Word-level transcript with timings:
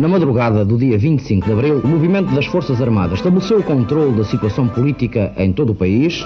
Na 0.00 0.08
madrugada 0.08 0.64
do 0.64 0.78
dia 0.78 0.96
25 0.96 1.44
de 1.44 1.52
abril, 1.52 1.80
o 1.80 1.86
movimento 1.86 2.34
das 2.34 2.46
Forças 2.46 2.80
Armadas 2.80 3.18
estabeleceu 3.18 3.58
o 3.58 3.62
controle 3.62 4.16
da 4.16 4.24
situação 4.24 4.66
política 4.66 5.30
em 5.36 5.52
todo 5.52 5.72
o 5.72 5.74
país. 5.74 6.24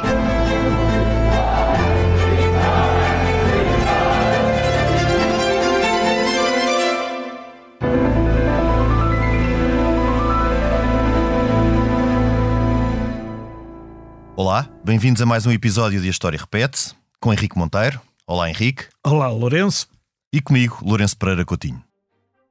Olá, 14.37 14.69
bem-vindos 14.85 15.21
a 15.21 15.27
mais 15.27 15.47
um 15.47 15.51
episódio 15.51 16.01
de 16.01 16.07
A 16.07 16.11
História 16.13 16.39
Repete-se, 16.39 16.95
com 17.21 17.33
Henrique 17.33 17.59
Monteiro. 17.59 18.01
Olá, 18.25 18.49
Henrique. 18.49 18.85
Olá, 19.05 19.27
Lourenço. 19.27 19.89
E 20.33 20.41
comigo, 20.41 20.79
Lourenço 20.81 21.17
Pereira 21.17 21.45
Coutinho. 21.45 21.83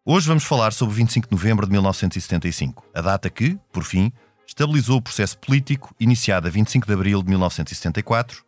Hoje 0.05 0.27
vamos 0.27 0.43
falar 0.43 0.73
sobre 0.73 0.91
o 0.91 0.97
25 0.97 1.29
de 1.29 1.31
novembro 1.31 1.65
de 1.65 1.71
1975, 1.71 2.85
a 2.93 2.99
data 2.99 3.29
que, 3.29 3.57
por 3.71 3.85
fim, 3.85 4.11
estabilizou 4.45 4.97
o 4.97 5.01
processo 5.01 5.37
político 5.37 5.95
iniciado 5.97 6.45
a 6.45 6.51
25 6.51 6.85
de 6.85 6.91
abril 6.91 7.23
de 7.23 7.29
1974 7.29 8.43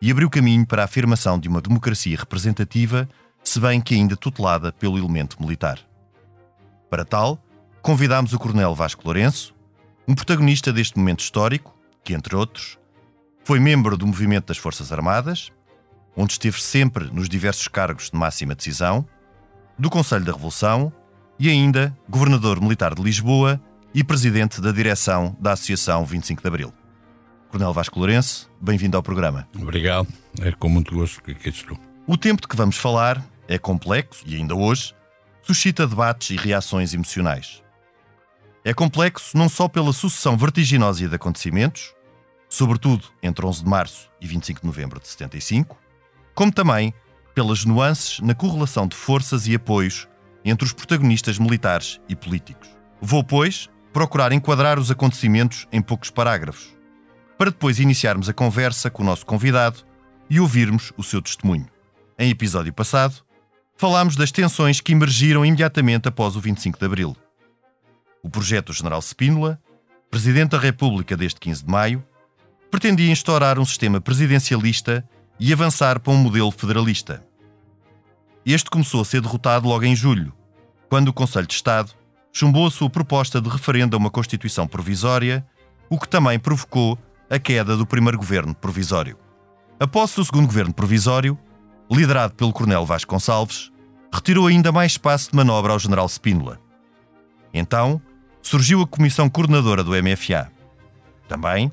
e 0.00 0.08
abriu 0.08 0.30
caminho 0.30 0.64
para 0.64 0.82
a 0.82 0.84
afirmação 0.84 1.36
de 1.36 1.48
uma 1.48 1.60
democracia 1.60 2.16
representativa, 2.16 3.08
se 3.42 3.58
bem 3.58 3.80
que 3.80 3.96
ainda 3.96 4.16
tutelada 4.16 4.70
pelo 4.70 4.96
elemento 4.96 5.42
militar. 5.42 5.80
Para 6.88 7.04
tal, 7.04 7.42
convidámos 7.82 8.32
o 8.32 8.38
Coronel 8.38 8.72
Vasco 8.72 9.02
Lourenço, 9.04 9.52
um 10.06 10.14
protagonista 10.14 10.72
deste 10.72 10.96
momento 10.96 11.24
histórico, 11.24 11.76
que, 12.04 12.14
entre 12.14 12.36
outros, 12.36 12.78
foi 13.42 13.58
membro 13.58 13.96
do 13.96 14.06
movimento 14.06 14.46
das 14.46 14.58
Forças 14.58 14.92
Armadas, 14.92 15.50
onde 16.16 16.34
esteve 16.34 16.62
sempre 16.62 17.12
nos 17.12 17.28
diversos 17.28 17.66
cargos 17.66 18.10
de 18.10 18.16
máxima 18.16 18.54
decisão, 18.54 19.04
do 19.76 19.90
Conselho 19.90 20.24
da 20.24 20.32
Revolução 20.32 20.92
e 21.40 21.48
ainda 21.48 21.96
governador 22.06 22.60
militar 22.60 22.94
de 22.94 23.02
Lisboa 23.02 23.58
e 23.94 24.04
presidente 24.04 24.60
da 24.60 24.70
direção 24.70 25.34
da 25.40 25.52
Associação 25.52 26.04
25 26.04 26.42
de 26.42 26.46
Abril. 26.46 26.74
Coronel 27.48 27.72
Vasco 27.72 27.98
Lourenço, 27.98 28.50
bem-vindo 28.60 28.94
ao 28.94 29.02
programa. 29.02 29.48
Obrigado, 29.58 30.06
é 30.38 30.52
com 30.52 30.68
muito 30.68 30.94
gosto 30.94 31.22
que 31.22 31.30
aqui 31.30 31.48
estou. 31.48 31.78
O 32.06 32.18
tempo 32.18 32.42
de 32.42 32.46
que 32.46 32.54
vamos 32.54 32.76
falar 32.76 33.24
é 33.48 33.56
complexo 33.56 34.22
e 34.26 34.36
ainda 34.36 34.54
hoje 34.54 34.94
suscita 35.42 35.86
debates 35.86 36.28
e 36.28 36.36
reações 36.36 36.92
emocionais. 36.92 37.62
É 38.62 38.74
complexo 38.74 39.34
não 39.34 39.48
só 39.48 39.66
pela 39.66 39.94
sucessão 39.94 40.36
vertiginosa 40.36 41.08
de 41.08 41.14
acontecimentos, 41.14 41.94
sobretudo 42.50 43.06
entre 43.22 43.46
11 43.46 43.64
de 43.64 43.70
março 43.70 44.10
e 44.20 44.26
25 44.26 44.60
de 44.60 44.66
novembro 44.66 45.00
de 45.00 45.08
75, 45.08 45.78
como 46.34 46.52
também 46.52 46.92
pelas 47.34 47.64
nuances 47.64 48.20
na 48.20 48.34
correlação 48.34 48.86
de 48.86 48.94
forças 48.94 49.46
e 49.46 49.54
apoios 49.54 50.06
entre 50.44 50.64
os 50.64 50.72
protagonistas 50.72 51.38
militares 51.38 52.00
e 52.08 52.16
políticos. 52.16 52.68
Vou, 53.00 53.22
pois, 53.24 53.68
procurar 53.92 54.32
enquadrar 54.32 54.78
os 54.78 54.90
acontecimentos 54.90 55.66
em 55.72 55.82
poucos 55.82 56.10
parágrafos, 56.10 56.74
para 57.36 57.50
depois 57.50 57.78
iniciarmos 57.78 58.28
a 58.28 58.32
conversa 58.32 58.90
com 58.90 59.02
o 59.02 59.06
nosso 59.06 59.26
convidado 59.26 59.78
e 60.28 60.38
ouvirmos 60.38 60.92
o 60.96 61.02
seu 61.02 61.20
testemunho. 61.20 61.66
Em 62.18 62.30
episódio 62.30 62.72
passado, 62.72 63.16
falámos 63.76 64.14
das 64.14 64.30
tensões 64.30 64.80
que 64.80 64.92
emergiram 64.92 65.44
imediatamente 65.44 66.08
após 66.08 66.36
o 66.36 66.40
25 66.40 66.78
de 66.78 66.84
Abril. 66.84 67.16
O 68.22 68.28
projeto 68.28 68.66
do 68.66 68.72
General 68.72 69.00
Spínola, 69.00 69.58
Presidente 70.10 70.50
da 70.50 70.58
República 70.58 71.16
desde 71.16 71.40
15 71.40 71.64
de 71.64 71.70
maio, 71.70 72.04
pretendia 72.70 73.10
instaurar 73.10 73.58
um 73.58 73.64
sistema 73.64 74.00
presidencialista 74.00 75.04
e 75.38 75.52
avançar 75.52 75.98
para 75.98 76.12
um 76.12 76.16
modelo 76.16 76.50
federalista. 76.50 77.24
Este 78.44 78.70
começou 78.70 79.02
a 79.02 79.04
ser 79.04 79.20
derrotado 79.20 79.68
logo 79.68 79.84
em 79.84 79.94
julho, 79.94 80.32
quando 80.88 81.08
o 81.08 81.12
Conselho 81.12 81.46
de 81.46 81.54
Estado 81.54 81.92
chumbou 82.32 82.66
a 82.66 82.70
sua 82.70 82.88
proposta 82.88 83.40
de 83.40 83.48
referendo 83.48 83.96
a 83.96 83.98
uma 83.98 84.10
Constituição 84.10 84.66
provisória, 84.66 85.44
o 85.90 85.98
que 85.98 86.08
também 86.08 86.38
provocou 86.38 86.98
a 87.28 87.38
queda 87.38 87.76
do 87.76 87.86
primeiro 87.86 88.16
governo 88.16 88.54
provisório. 88.54 89.16
Após 89.78 90.16
o 90.16 90.24
segundo 90.24 90.46
governo 90.46 90.72
provisório, 90.72 91.38
liderado 91.90 92.34
pelo 92.34 92.52
Coronel 92.52 92.86
Vasco 92.86 93.12
Gonçalves, 93.12 93.70
retirou 94.12 94.46
ainda 94.46 94.72
mais 94.72 94.92
espaço 94.92 95.30
de 95.30 95.36
manobra 95.36 95.72
ao 95.72 95.78
General 95.78 96.08
Spínola. 96.08 96.58
Então, 97.52 98.00
surgiu 98.42 98.80
a 98.80 98.86
Comissão 98.86 99.28
Coordenadora 99.28 99.84
do 99.84 99.92
MFA. 99.92 100.50
Também, 101.28 101.70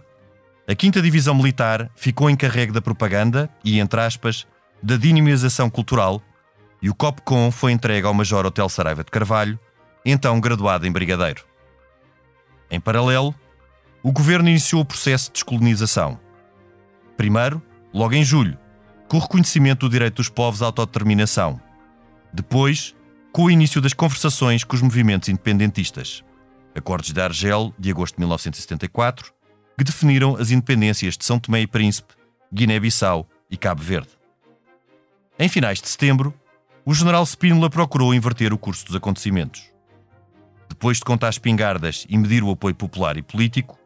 a 0.67 0.71
5 0.79 1.01
Divisão 1.01 1.33
Militar 1.33 1.89
ficou 1.95 2.29
encarregue 2.29 2.73
da 2.73 2.81
propaganda 2.81 3.49
e, 3.63 3.79
entre 3.79 4.01
aspas, 4.01 4.45
da 4.83 4.97
dinamização 4.97 5.69
cultural 5.69 6.21
e 6.81 6.89
o 6.89 6.95
COPCOM 6.95 7.51
foi 7.51 7.71
entregue 7.71 8.07
ao 8.07 8.13
Major 8.13 8.45
Hotel 8.45 8.69
Saraiva 8.69 9.03
de 9.03 9.11
Carvalho, 9.11 9.59
então 10.05 10.39
graduado 10.39 10.85
em 10.85 10.91
Brigadeiro. 10.91 11.43
Em 12.69 12.79
paralelo, 12.79 13.33
o 14.03 14.11
governo 14.11 14.49
iniciou 14.49 14.81
o 14.81 14.85
processo 14.85 15.27
de 15.27 15.33
descolonização. 15.33 16.19
Primeiro, 17.15 17.61
logo 17.93 18.13
em 18.13 18.23
julho, 18.23 18.57
com 19.07 19.17
o 19.17 19.19
reconhecimento 19.19 19.87
do 19.87 19.91
direito 19.91 20.15
dos 20.15 20.29
povos 20.29 20.61
à 20.61 20.65
autodeterminação. 20.65 21.59
Depois, 22.31 22.95
com 23.31 23.43
o 23.43 23.51
início 23.51 23.81
das 23.81 23.93
conversações 23.93 24.63
com 24.63 24.75
os 24.75 24.81
movimentos 24.81 25.29
independentistas. 25.29 26.23
Acordos 26.75 27.11
de 27.11 27.21
Argel, 27.21 27.73
de 27.77 27.89
agosto 27.89 28.15
de 28.15 28.21
1974, 28.21 29.33
que 29.77 29.83
definiram 29.83 30.35
as 30.35 30.51
independências 30.51 31.17
de 31.17 31.25
São 31.25 31.39
Tomé 31.39 31.61
e 31.61 31.67
Príncipe, 31.67 32.13
Guiné-Bissau 32.53 33.27
e 33.49 33.57
Cabo 33.57 33.81
Verde. 33.81 34.09
Em 35.39 35.47
finais 35.47 35.81
de 35.81 35.87
setembro, 35.87 36.33
o 36.89 36.93
general 36.93 37.25
Spínola 37.25 37.69
procurou 37.69 38.13
inverter 38.13 38.53
o 38.53 38.57
curso 38.57 38.85
dos 38.85 38.95
acontecimentos. 38.95 39.69
Depois 40.69 40.99
de 40.99 41.03
contar 41.03 41.27
espingardas 41.27 42.05
e 42.07 42.17
medir 42.17 42.41
o 42.41 42.49
apoio 42.49 42.73
popular 42.73 43.17
e 43.17 43.21
político, 43.21 43.77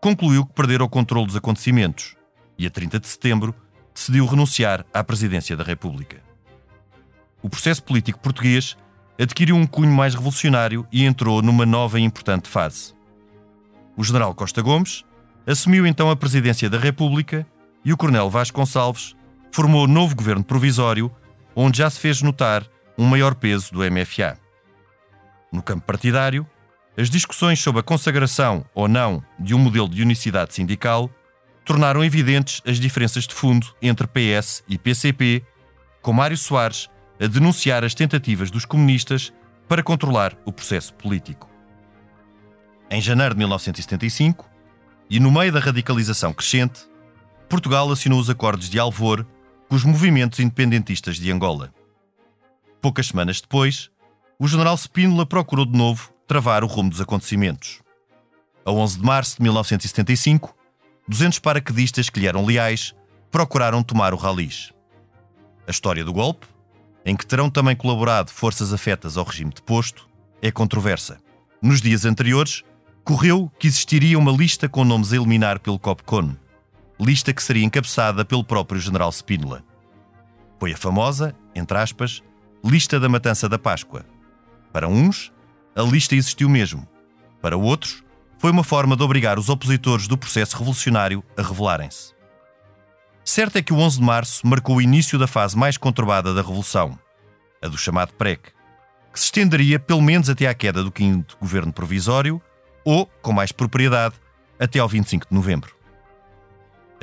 concluiu 0.00 0.46
que 0.46 0.52
perdera 0.52 0.84
o 0.84 0.88
controle 0.88 1.26
dos 1.26 1.34
acontecimentos 1.34 2.14
e, 2.56 2.64
a 2.64 2.70
30 2.70 3.00
de 3.00 3.08
setembro, 3.08 3.52
decidiu 3.92 4.24
renunciar 4.24 4.86
à 4.94 5.02
presidência 5.02 5.56
da 5.56 5.64
República. 5.64 6.22
O 7.42 7.50
processo 7.50 7.82
político 7.82 8.20
português 8.20 8.76
adquiriu 9.20 9.56
um 9.56 9.66
cunho 9.66 9.90
mais 9.90 10.14
revolucionário 10.14 10.86
e 10.92 11.04
entrou 11.04 11.42
numa 11.42 11.66
nova 11.66 11.98
e 11.98 12.04
importante 12.04 12.48
fase. 12.48 12.94
O 13.96 14.04
general 14.04 14.32
Costa 14.32 14.62
Gomes 14.62 15.04
assumiu 15.44 15.84
então 15.88 16.08
a 16.08 16.14
presidência 16.14 16.70
da 16.70 16.78
República 16.78 17.44
e 17.84 17.92
o 17.92 17.96
coronel 17.96 18.30
Vasco 18.30 18.60
Gonçalves 18.60 19.16
formou 19.50 19.88
novo 19.88 20.14
governo 20.14 20.44
provisório 20.44 21.10
onde 21.54 21.78
já 21.78 21.90
se 21.90 22.00
fez 22.00 22.22
notar 22.22 22.66
um 22.96 23.04
maior 23.04 23.34
peso 23.34 23.72
do 23.72 23.80
MFA. 23.80 24.38
No 25.52 25.62
campo 25.62 25.84
partidário, 25.86 26.46
as 26.96 27.10
discussões 27.10 27.60
sobre 27.60 27.80
a 27.80 27.84
consagração 27.84 28.64
ou 28.74 28.86
não 28.88 29.22
de 29.38 29.54
um 29.54 29.58
modelo 29.58 29.88
de 29.88 30.02
unicidade 30.02 30.54
sindical 30.54 31.10
tornaram 31.64 32.04
evidentes 32.04 32.62
as 32.66 32.78
diferenças 32.78 33.26
de 33.26 33.34
fundo 33.34 33.74
entre 33.80 34.06
PS 34.06 34.62
e 34.68 34.78
PCP, 34.78 35.44
com 36.02 36.12
Mário 36.12 36.36
Soares 36.36 36.88
a 37.20 37.26
denunciar 37.26 37.84
as 37.84 37.94
tentativas 37.94 38.50
dos 38.50 38.64
comunistas 38.64 39.32
para 39.68 39.82
controlar 39.82 40.36
o 40.44 40.52
processo 40.52 40.92
político. 40.94 41.48
Em 42.90 43.00
janeiro 43.00 43.34
de 43.34 43.38
1975, 43.38 44.48
e 45.08 45.18
no 45.18 45.30
meio 45.30 45.52
da 45.52 45.60
radicalização 45.60 46.32
crescente, 46.32 46.86
Portugal 47.48 47.90
assinou 47.90 48.18
os 48.18 48.30
Acordos 48.30 48.68
de 48.68 48.78
Alvor 48.78 49.26
com 49.68 49.74
os 49.76 49.84
movimentos 49.84 50.40
independentistas 50.40 51.16
de 51.16 51.30
Angola. 51.30 51.72
Poucas 52.80 53.06
semanas 53.06 53.40
depois, 53.40 53.90
o 54.38 54.46
general 54.46 54.76
Spínola 54.76 55.24
procurou 55.24 55.64
de 55.64 55.76
novo 55.76 56.12
travar 56.26 56.64
o 56.64 56.66
rumo 56.66 56.90
dos 56.90 57.00
acontecimentos. 57.00 57.80
A 58.64 58.70
11 58.70 58.98
de 58.98 59.04
março 59.04 59.36
de 59.36 59.42
1975, 59.42 60.54
200 61.08 61.38
paraquedistas 61.38 62.08
que 62.08 62.20
lhe 62.20 62.26
eram 62.26 62.44
leais 62.44 62.94
procuraram 63.30 63.82
tomar 63.82 64.14
o 64.14 64.16
Ralis. 64.16 64.72
A 65.66 65.70
história 65.70 66.04
do 66.04 66.12
golpe, 66.12 66.46
em 67.04 67.16
que 67.16 67.26
terão 67.26 67.50
também 67.50 67.76
colaborado 67.76 68.30
forças 68.30 68.72
afetas 68.72 69.16
ao 69.16 69.24
regime 69.24 69.52
deposto, 69.54 70.08
é 70.40 70.50
controversa. 70.50 71.18
Nos 71.60 71.80
dias 71.80 72.04
anteriores, 72.04 72.62
correu 73.02 73.50
que 73.58 73.66
existiria 73.66 74.18
uma 74.18 74.32
lista 74.32 74.68
com 74.68 74.84
nomes 74.84 75.12
a 75.12 75.16
eliminar 75.16 75.58
pelo 75.60 75.78
COPCON, 75.78 76.34
lista 77.00 77.32
que 77.32 77.42
seria 77.42 77.64
encabeçada 77.64 78.24
pelo 78.24 78.44
próprio 78.44 78.80
general 78.80 79.10
Spínola. 79.10 79.64
Foi 80.58 80.72
a 80.72 80.76
famosa, 80.76 81.34
entre 81.54 81.76
aspas, 81.76 82.22
lista 82.64 82.98
da 82.98 83.08
matança 83.08 83.48
da 83.48 83.58
Páscoa. 83.58 84.04
Para 84.72 84.88
uns, 84.88 85.32
a 85.74 85.82
lista 85.82 86.14
existiu 86.14 86.48
mesmo. 86.48 86.88
Para 87.40 87.56
outros, 87.56 88.02
foi 88.38 88.50
uma 88.50 88.64
forma 88.64 88.96
de 88.96 89.02
obrigar 89.02 89.38
os 89.38 89.48
opositores 89.48 90.06
do 90.06 90.18
processo 90.18 90.56
revolucionário 90.56 91.22
a 91.36 91.42
revelarem-se. 91.42 92.14
Certo 93.24 93.56
é 93.56 93.62
que 93.62 93.72
o 93.72 93.78
11 93.78 93.98
de 93.98 94.04
março 94.04 94.46
marcou 94.46 94.76
o 94.76 94.82
início 94.82 95.18
da 95.18 95.26
fase 95.26 95.56
mais 95.56 95.78
conturbada 95.78 96.34
da 96.34 96.42
Revolução, 96.42 96.98
a 97.62 97.68
do 97.68 97.78
chamado 97.78 98.12
PREC, 98.14 98.52
que 99.12 99.18
se 99.18 99.26
estenderia 99.26 99.78
pelo 99.78 100.02
menos 100.02 100.28
até 100.28 100.46
à 100.46 100.52
queda 100.52 100.84
do 100.84 100.92
quinto 100.92 101.38
governo 101.40 101.72
provisório 101.72 102.40
ou, 102.84 103.06
com 103.22 103.32
mais 103.32 103.50
propriedade, 103.50 104.14
até 104.58 104.78
ao 104.78 104.88
25 104.88 105.28
de 105.28 105.34
novembro. 105.34 105.73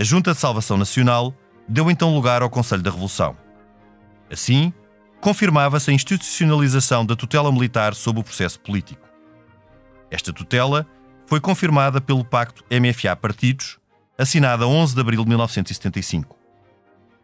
A 0.02 0.04
Junta 0.04 0.34
de 0.34 0.40
Salvação 0.40 0.80
Nacional 0.80 1.32
deu 1.68 1.92
então 1.92 2.12
lugar 2.16 2.42
ao 2.42 2.50
Conselho 2.50 2.82
da 2.82 2.90
Revolução. 2.90 3.38
Assim, 4.32 4.74
confirmava-se 5.22 5.92
a 5.92 5.94
institucionalização 5.94 7.06
da 7.06 7.16
tutela 7.16 7.52
militar 7.52 7.94
sobre 7.94 8.20
o 8.20 8.24
processo 8.24 8.60
político. 8.62 9.08
Esta 10.10 10.34
tutela 10.34 10.88
foi 11.28 11.40
confirmada 11.40 12.02
pelo 12.02 12.26
Pacto 12.26 12.66
MFA 12.72 13.16
Partidos, 13.16 13.78
assinado 14.18 14.64
a 14.64 14.68
11 14.68 14.96
de 14.96 15.02
abril 15.02 15.22
de 15.22 15.30
1975. 15.30 16.36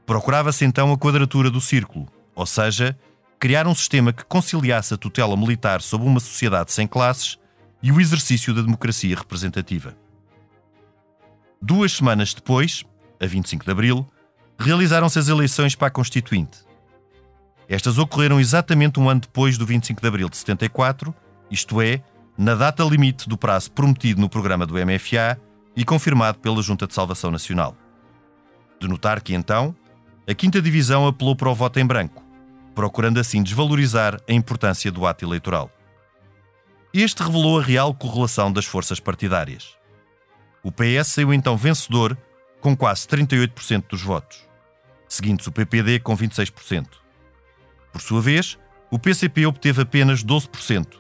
Procurava-se 0.06 0.64
então 0.64 0.94
a 0.94 0.98
quadratura 1.00 1.50
do 1.50 1.60
círculo, 1.60 2.08
ou 2.36 2.46
seja, 2.46 2.96
criar 3.40 3.66
um 3.66 3.74
sistema 3.74 4.14
que 4.14 4.24
conciliasse 4.24 4.94
a 4.94 4.98
tutela 4.98 5.36
militar 5.36 5.82
sobre 5.82 6.06
uma 6.06 6.20
sociedade 6.20 6.72
sem 6.72 6.86
classes 6.86 7.40
e 7.82 7.92
o 7.92 8.00
exercício 8.00 8.54
da 8.54 8.62
democracia 8.62 9.16
representativa. 9.16 9.98
Duas 11.62 11.94
semanas 11.94 12.34
depois, 12.34 12.84
a 13.20 13.26
25 13.26 13.66
de 13.66 13.72
abril, 13.72 14.08
realizaram-se 14.60 15.18
as 15.18 15.28
eleições 15.28 15.76
para 15.76 15.88
a 15.88 15.92
Constituinte. 15.92 16.60
Estas 17.68 17.98
ocorreram 17.98 18.40
exatamente 18.40 19.00
um 19.00 19.10
ano 19.10 19.22
depois 19.22 19.58
do 19.58 19.66
25 19.66 20.02
de 20.02 20.08
abril 20.08 20.30
de 20.30 20.38
74, 20.38 21.14
isto 21.52 21.82
é, 21.82 22.02
na 22.38 22.56
data 22.56 22.84
limite 22.84 23.28
do 23.28 23.38
prazo 23.38 23.72
prometido 23.72 24.22
no 24.22 24.30
programa 24.30 24.66
do 24.66 24.76
MFA 24.76 25.40
e 25.76 25.84
confirmado 25.84 26.40
pela 26.40 26.62
Junta 26.62 26.88
de 26.88 26.94
Salvação 26.94 27.32
Nacional. 27.32 27.76
De 28.80 28.88
notar 28.88 29.22
que, 29.22 29.34
então, 29.34 29.76
a 30.30 30.34
Quinta 30.34 30.62
Divisão 30.62 31.08
apelou 31.08 31.36
para 31.36 31.50
o 31.50 31.56
voto 31.56 31.80
em 31.80 31.86
branco, 31.86 32.24
procurando 32.76 33.20
assim 33.20 33.42
desvalorizar 33.42 34.20
a 34.30 34.34
importância 34.34 34.92
do 34.92 35.06
ato 35.06 35.26
eleitoral. 35.26 35.72
Este 36.94 37.24
revelou 37.24 37.60
a 37.60 37.64
real 37.64 37.94
correlação 37.94 38.52
das 38.52 38.66
forças 38.66 39.00
partidárias. 39.00 39.77
O 40.64 40.72
PS 40.72 41.08
saiu 41.08 41.34
então 41.34 41.58
vencedor 41.58 42.18
com 42.60 42.76
quase 42.76 43.08
38% 43.08 43.86
dos 43.90 44.02
votos, 44.02 44.48
seguindo-se 45.08 45.50
o 45.50 45.52
PPD 45.52 46.00
com 46.00 46.18
26%. 46.18 46.88
Por 47.92 48.02
sua 48.02 48.22
vez, 48.22 48.58
o 48.92 49.00
PCP 49.00 49.46
obteve 49.46 49.82
apenas 49.82 50.24
12%, 50.24 50.98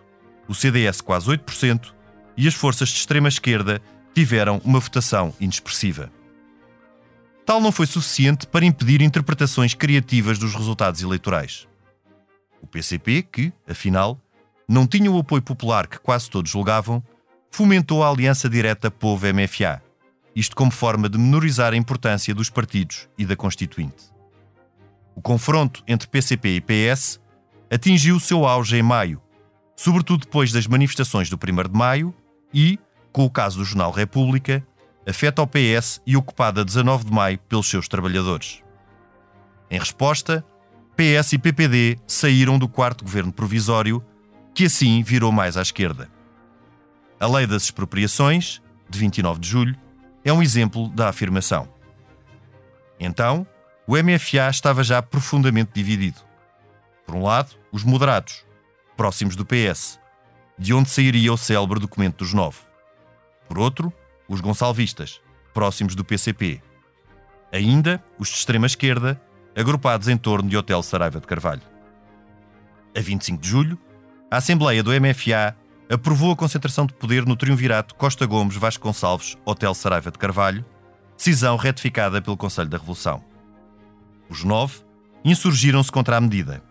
o 0.48 0.54
CDS 0.54 1.02
quase 1.02 1.28
8% 1.28 1.94
e 2.36 2.48
as 2.48 2.54
forças 2.54 2.90
de 2.90 2.98
extrema-esquerda 2.98 3.82
tiveram 4.14 4.62
uma 4.64 4.80
votação 4.80 5.34
inexpressiva. 5.40 6.12
Tal 7.46 7.62
não 7.62 7.72
foi 7.72 7.86
suficiente 7.86 8.46
para 8.46 8.66
impedir 8.66 9.02
interpretações 9.02 9.74
criativas 9.74 10.38
dos 10.38 10.54
resultados 10.54 11.02
eleitorais. 11.02 11.68
O 12.62 12.68
PCP, 12.68 13.24
que, 13.24 13.54
afinal, 13.68 14.20
não 14.68 14.86
tinha 14.86 15.10
o 15.10 15.20
apoio 15.20 15.42
popular 15.42 15.88
que 15.88 15.98
quase 16.00 16.30
todos 16.30 16.52
julgavam, 16.52 17.02
fomentou 17.58 18.04
a 18.04 18.10
aliança 18.10 18.48
direta 18.48 18.92
Povo-MFA, 18.92 19.82
isto 20.36 20.56
como 20.56 20.70
forma 20.70 21.10
de 21.10 21.18
menorizar 21.18 21.74
a 21.74 21.76
importância 21.76 22.32
dos 22.32 22.52
partidos 22.52 23.10
e 23.18 23.26
da 23.26 23.36
Constituinte. 23.36 24.14
O 25.16 25.24
confronto 25.24 25.82
entre 25.88 26.08
PCP 26.08 26.50
e 26.50 26.62
PS 26.62 27.20
atingiu 27.72 28.18
o 28.18 28.20
seu 28.20 28.46
auge 28.46 28.78
em 28.78 28.84
maio, 28.84 29.20
sobretudo 29.76 30.26
depois 30.26 30.52
das 30.52 30.68
manifestações 30.68 31.32
do 31.32 31.36
1 31.36 31.68
de 31.68 31.76
maio 31.76 32.14
e, 32.54 32.78
com 33.12 33.26
o 33.26 33.30
caso 33.30 33.58
do 33.58 33.66
jornal 33.66 33.90
República, 33.90 34.64
afeta 35.10 35.42
o 35.42 35.48
PS 35.48 36.00
e 36.06 36.16
ocupada 36.16 36.64
19 36.64 37.06
de 37.06 37.12
maio 37.12 37.40
pelos 37.50 37.68
seus 37.68 37.88
trabalhadores. 37.88 38.62
Em 39.72 39.80
resposta, 39.80 40.46
PS 40.96 41.34
e 41.34 41.40
PPD 41.40 41.98
saíram 42.06 42.60
do 42.60 42.70
quarto 42.70 43.04
governo 43.04 43.34
provisório, 43.34 44.06
que 44.54 44.66
assim 44.66 45.02
virou 45.02 45.32
mais 45.32 45.58
à 45.58 45.64
esquerda. 45.64 46.16
A 47.20 47.26
Lei 47.26 47.48
das 47.48 47.64
Expropriações, 47.64 48.62
de 48.88 49.00
29 49.00 49.40
de 49.40 49.50
julho, 49.50 49.76
é 50.24 50.32
um 50.32 50.42
exemplo 50.42 50.88
da 50.90 51.10
afirmação. 51.10 51.68
Então, 53.00 53.46
o 53.88 53.96
MFA 53.96 54.50
estava 54.50 54.84
já 54.84 55.02
profundamente 55.02 55.72
dividido. 55.74 56.20
Por 57.08 57.16
um 57.16 57.24
lado, 57.24 57.56
os 57.72 57.84
moderados, 57.84 58.46
próximos 58.96 59.36
do 59.36 59.44
PS, 59.44 60.00
de 60.60 60.76
onde 60.76 60.90
sairia 60.90 61.34
o 61.34 61.38
célebre 61.38 61.80
documento 61.80 62.18
dos 62.18 62.34
nove. 62.34 62.60
Por 63.48 63.58
outro, 63.58 63.92
os 64.28 64.40
gonçalvistas, 64.40 65.20
próximos 65.56 65.96
do 65.96 66.06
PCP. 66.06 66.62
Ainda 67.52 68.04
os 68.20 68.28
de 68.28 68.36
extrema-esquerda, 68.36 69.20
agrupados 69.56 70.08
em 70.08 70.18
torno 70.18 70.48
de 70.48 70.56
Hotel 70.56 70.84
Saraiva 70.84 71.20
de 71.20 71.26
Carvalho. 71.26 71.64
A 72.96 73.02
25 73.02 73.42
de 73.42 73.48
julho, 73.48 73.80
a 74.30 74.38
Assembleia 74.38 74.84
do 74.84 74.92
MFA 74.92 75.56
aprovou 75.90 76.32
a 76.32 76.36
concentração 76.36 76.86
de 76.86 76.94
poder 76.94 77.26
no 77.26 77.36
triunvirato 77.36 77.96
Costa 77.96 78.26
Gomes 78.26 78.56
Vasconcelos 78.56 79.38
Hotel 79.46 79.74
Saraiva 79.74 80.12
de 80.12 80.18
Carvalho, 80.18 80.66
decisão 81.16 81.56
retificada 81.56 82.22
pelo 82.22 82.38
Conselho 82.38 82.70
da 82.70 82.78
Revolução. 82.78 83.24
Os 84.30 84.44
nove 84.44 84.80
insurgiram-se 85.24 85.92
contra 85.92 86.18
a 86.18 86.22
medida. 86.22 86.62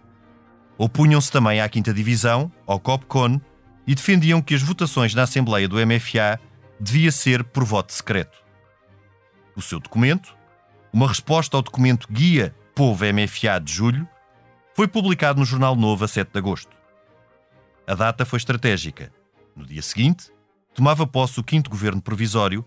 Opunham-se 0.78 1.32
também 1.32 1.60
à 1.60 1.68
Quinta 1.68 1.92
Divisão, 1.92 2.52
ao 2.66 2.78
COPCON, 2.78 3.40
e 3.86 3.94
defendiam 3.94 4.42
que 4.42 4.54
as 4.54 4.62
votações 4.62 5.14
na 5.14 5.22
Assembleia 5.22 5.68
do 5.68 5.76
MFA 5.76 6.38
devia 6.78 7.10
ser 7.10 7.42
por 7.42 7.64
voto 7.64 7.92
secreto. 7.92 8.38
O 9.56 9.62
seu 9.62 9.80
documento, 9.80 10.36
uma 10.92 11.08
resposta 11.08 11.56
ao 11.56 11.62
documento 11.62 12.06
Guia 12.10 12.54
Povo 12.74 13.04
MFA 13.04 13.58
de 13.58 13.72
julho, 13.72 14.06
foi 14.74 14.86
publicado 14.86 15.40
no 15.40 15.46
Jornal 15.46 15.74
Novo 15.74 16.04
a 16.04 16.08
7 16.08 16.30
de 16.30 16.38
agosto. 16.38 16.75
A 17.86 17.94
data 17.94 18.26
foi 18.26 18.38
estratégica. 18.38 19.12
No 19.54 19.64
dia 19.64 19.80
seguinte, 19.80 20.32
tomava 20.74 21.06
posse 21.06 21.38
o 21.38 21.44
quinto 21.44 21.70
governo 21.70 22.02
provisório, 22.02 22.64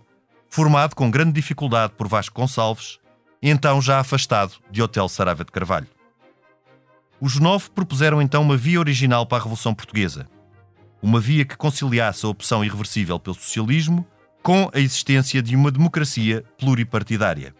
formado 0.49 0.95
com 0.95 1.11
grande 1.11 1.33
dificuldade 1.33 1.93
por 1.97 2.07
Vasco 2.07 2.39
Gonçalves, 2.39 2.99
então 3.41 3.81
já 3.81 3.99
afastado 3.99 4.53
de 4.71 4.81
Hotel 4.81 5.09
Saraiva 5.09 5.43
de 5.43 5.51
Carvalho. 5.51 5.87
Os 7.19 7.37
nove 7.37 7.69
propuseram 7.69 8.21
então 8.21 8.41
uma 8.41 8.55
via 8.55 8.79
original 8.79 9.25
para 9.25 9.39
a 9.39 9.41
Revolução 9.41 9.75
Portuguesa. 9.75 10.25
Uma 11.01 11.19
via 11.19 11.43
que 11.43 11.57
conciliasse 11.57 12.25
a 12.25 12.29
opção 12.29 12.63
irreversível 12.63 13.19
pelo 13.19 13.35
socialismo 13.35 14.07
com 14.41 14.69
a 14.73 14.79
existência 14.79 15.41
de 15.41 15.53
uma 15.53 15.69
democracia 15.69 16.45
pluripartidária. 16.57 17.53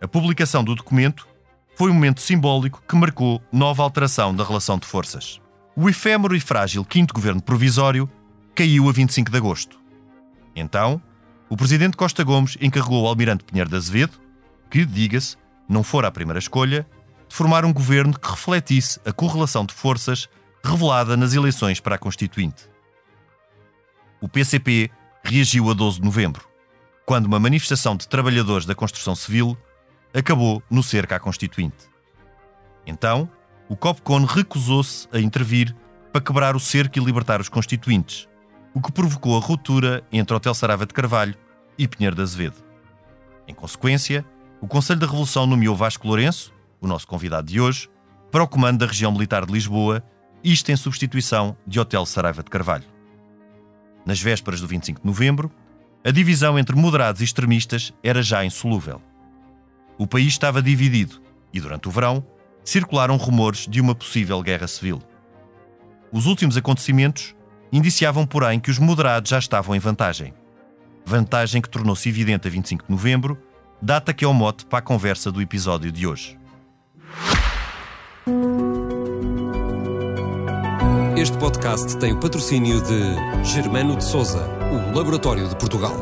A 0.00 0.08
publicação 0.08 0.64
do 0.64 0.74
documento 0.74 1.28
foi 1.76 1.92
um 1.92 1.94
momento 1.94 2.20
simbólico 2.20 2.82
que 2.86 2.96
marcou 2.96 3.40
nova 3.52 3.84
alteração 3.84 4.34
da 4.34 4.42
relação 4.42 4.76
de 4.76 4.86
forças. 4.86 5.40
O 5.80 5.88
efêmero 5.88 6.34
e 6.34 6.40
frágil 6.40 6.84
quinto 6.84 7.14
governo 7.14 7.40
provisório 7.40 8.10
caiu 8.52 8.88
a 8.88 8.92
25 8.92 9.30
de 9.30 9.36
agosto. 9.36 9.78
Então, 10.56 11.00
o 11.48 11.56
presidente 11.56 11.96
Costa 11.96 12.24
Gomes 12.24 12.58
encarregou 12.60 13.04
o 13.04 13.06
almirante 13.06 13.44
Pinheiro 13.44 13.70
de 13.70 13.76
Azevedo, 13.76 14.18
que, 14.68 14.84
diga-se, 14.84 15.36
não 15.68 15.84
fora 15.84 16.08
a 16.08 16.10
primeira 16.10 16.40
escolha, 16.40 16.84
de 17.28 17.36
formar 17.36 17.64
um 17.64 17.72
governo 17.72 18.18
que 18.18 18.28
refletisse 18.28 18.98
a 19.06 19.12
correlação 19.12 19.64
de 19.64 19.72
forças 19.72 20.28
revelada 20.64 21.16
nas 21.16 21.32
eleições 21.32 21.78
para 21.78 21.94
a 21.94 21.98
Constituinte. 21.98 22.68
O 24.20 24.28
PCP 24.28 24.90
reagiu 25.22 25.70
a 25.70 25.74
12 25.74 26.00
de 26.00 26.04
novembro, 26.04 26.48
quando 27.06 27.26
uma 27.26 27.38
manifestação 27.38 27.96
de 27.96 28.08
trabalhadores 28.08 28.66
da 28.66 28.74
construção 28.74 29.14
civil 29.14 29.56
acabou 30.12 30.60
no 30.68 30.82
cerco 30.82 31.14
à 31.14 31.20
Constituinte. 31.20 31.88
Então, 32.84 33.30
o 33.68 33.76
COPCON 33.76 34.24
recusou-se 34.24 35.06
a 35.12 35.20
intervir 35.20 35.76
para 36.10 36.22
quebrar 36.22 36.56
o 36.56 36.60
cerco 36.60 36.98
e 36.98 37.04
libertar 37.04 37.40
os 37.40 37.48
constituintes, 37.48 38.26
o 38.72 38.80
que 38.80 38.90
provocou 38.90 39.36
a 39.36 39.40
ruptura 39.40 40.02
entre 40.10 40.34
Hotel 40.34 40.54
Sarava 40.54 40.86
de 40.86 40.94
Carvalho 40.94 41.34
e 41.76 41.86
Pinheiro 41.86 42.16
de 42.16 42.22
Azevedo. 42.22 42.56
Em 43.46 43.54
consequência, 43.54 44.24
o 44.60 44.66
Conselho 44.66 45.00
da 45.00 45.06
Revolução 45.06 45.46
nomeou 45.46 45.76
Vasco 45.76 46.06
Lourenço, 46.06 46.52
o 46.80 46.86
nosso 46.86 47.06
convidado 47.06 47.46
de 47.46 47.60
hoje, 47.60 47.88
para 48.30 48.42
o 48.42 48.48
comando 48.48 48.78
da 48.78 48.86
região 48.86 49.12
militar 49.12 49.44
de 49.44 49.52
Lisboa, 49.52 50.02
isto 50.42 50.70
em 50.70 50.76
substituição 50.76 51.56
de 51.66 51.78
Hotel 51.78 52.04
Saraiva 52.06 52.42
de 52.42 52.50
Carvalho. 52.50 52.86
Nas 54.06 54.20
vésperas 54.20 54.60
do 54.60 54.66
25 54.66 55.00
de 55.00 55.06
novembro, 55.06 55.50
a 56.04 56.10
divisão 56.10 56.58
entre 56.58 56.74
moderados 56.74 57.20
e 57.20 57.24
extremistas 57.24 57.92
era 58.02 58.22
já 58.22 58.44
insolúvel. 58.44 59.02
O 59.98 60.06
país 60.06 60.28
estava 60.28 60.62
dividido 60.62 61.20
e, 61.52 61.60
durante 61.60 61.88
o 61.88 61.90
verão, 61.90 62.24
circularam 62.68 63.16
rumores 63.16 63.66
de 63.66 63.80
uma 63.80 63.94
possível 63.94 64.42
guerra 64.42 64.68
civil. 64.68 65.00
Os 66.12 66.26
últimos 66.26 66.54
acontecimentos 66.54 67.34
indiciavam, 67.72 68.26
porém, 68.26 68.60
que 68.60 68.70
os 68.70 68.78
moderados 68.78 69.30
já 69.30 69.38
estavam 69.38 69.74
em 69.74 69.78
vantagem. 69.78 70.34
Vantagem 71.02 71.62
que 71.62 71.70
tornou-se 71.70 72.06
evidente 72.06 72.46
a 72.46 72.50
25 72.50 72.84
de 72.84 72.90
novembro, 72.90 73.38
data 73.80 74.12
que 74.12 74.22
é 74.22 74.28
o 74.28 74.34
mote 74.34 74.66
para 74.66 74.80
a 74.80 74.82
conversa 74.82 75.32
do 75.32 75.40
episódio 75.40 75.90
de 75.90 76.06
hoje. 76.06 76.38
Este 81.16 81.38
podcast 81.38 81.96
tem 81.96 82.12
o 82.12 82.20
patrocínio 82.20 82.82
de 82.82 83.44
Germano 83.50 83.96
de 83.96 84.04
Souza, 84.04 84.46
o 84.70 84.94
Laboratório 84.94 85.48
de 85.48 85.56
Portugal. 85.56 85.96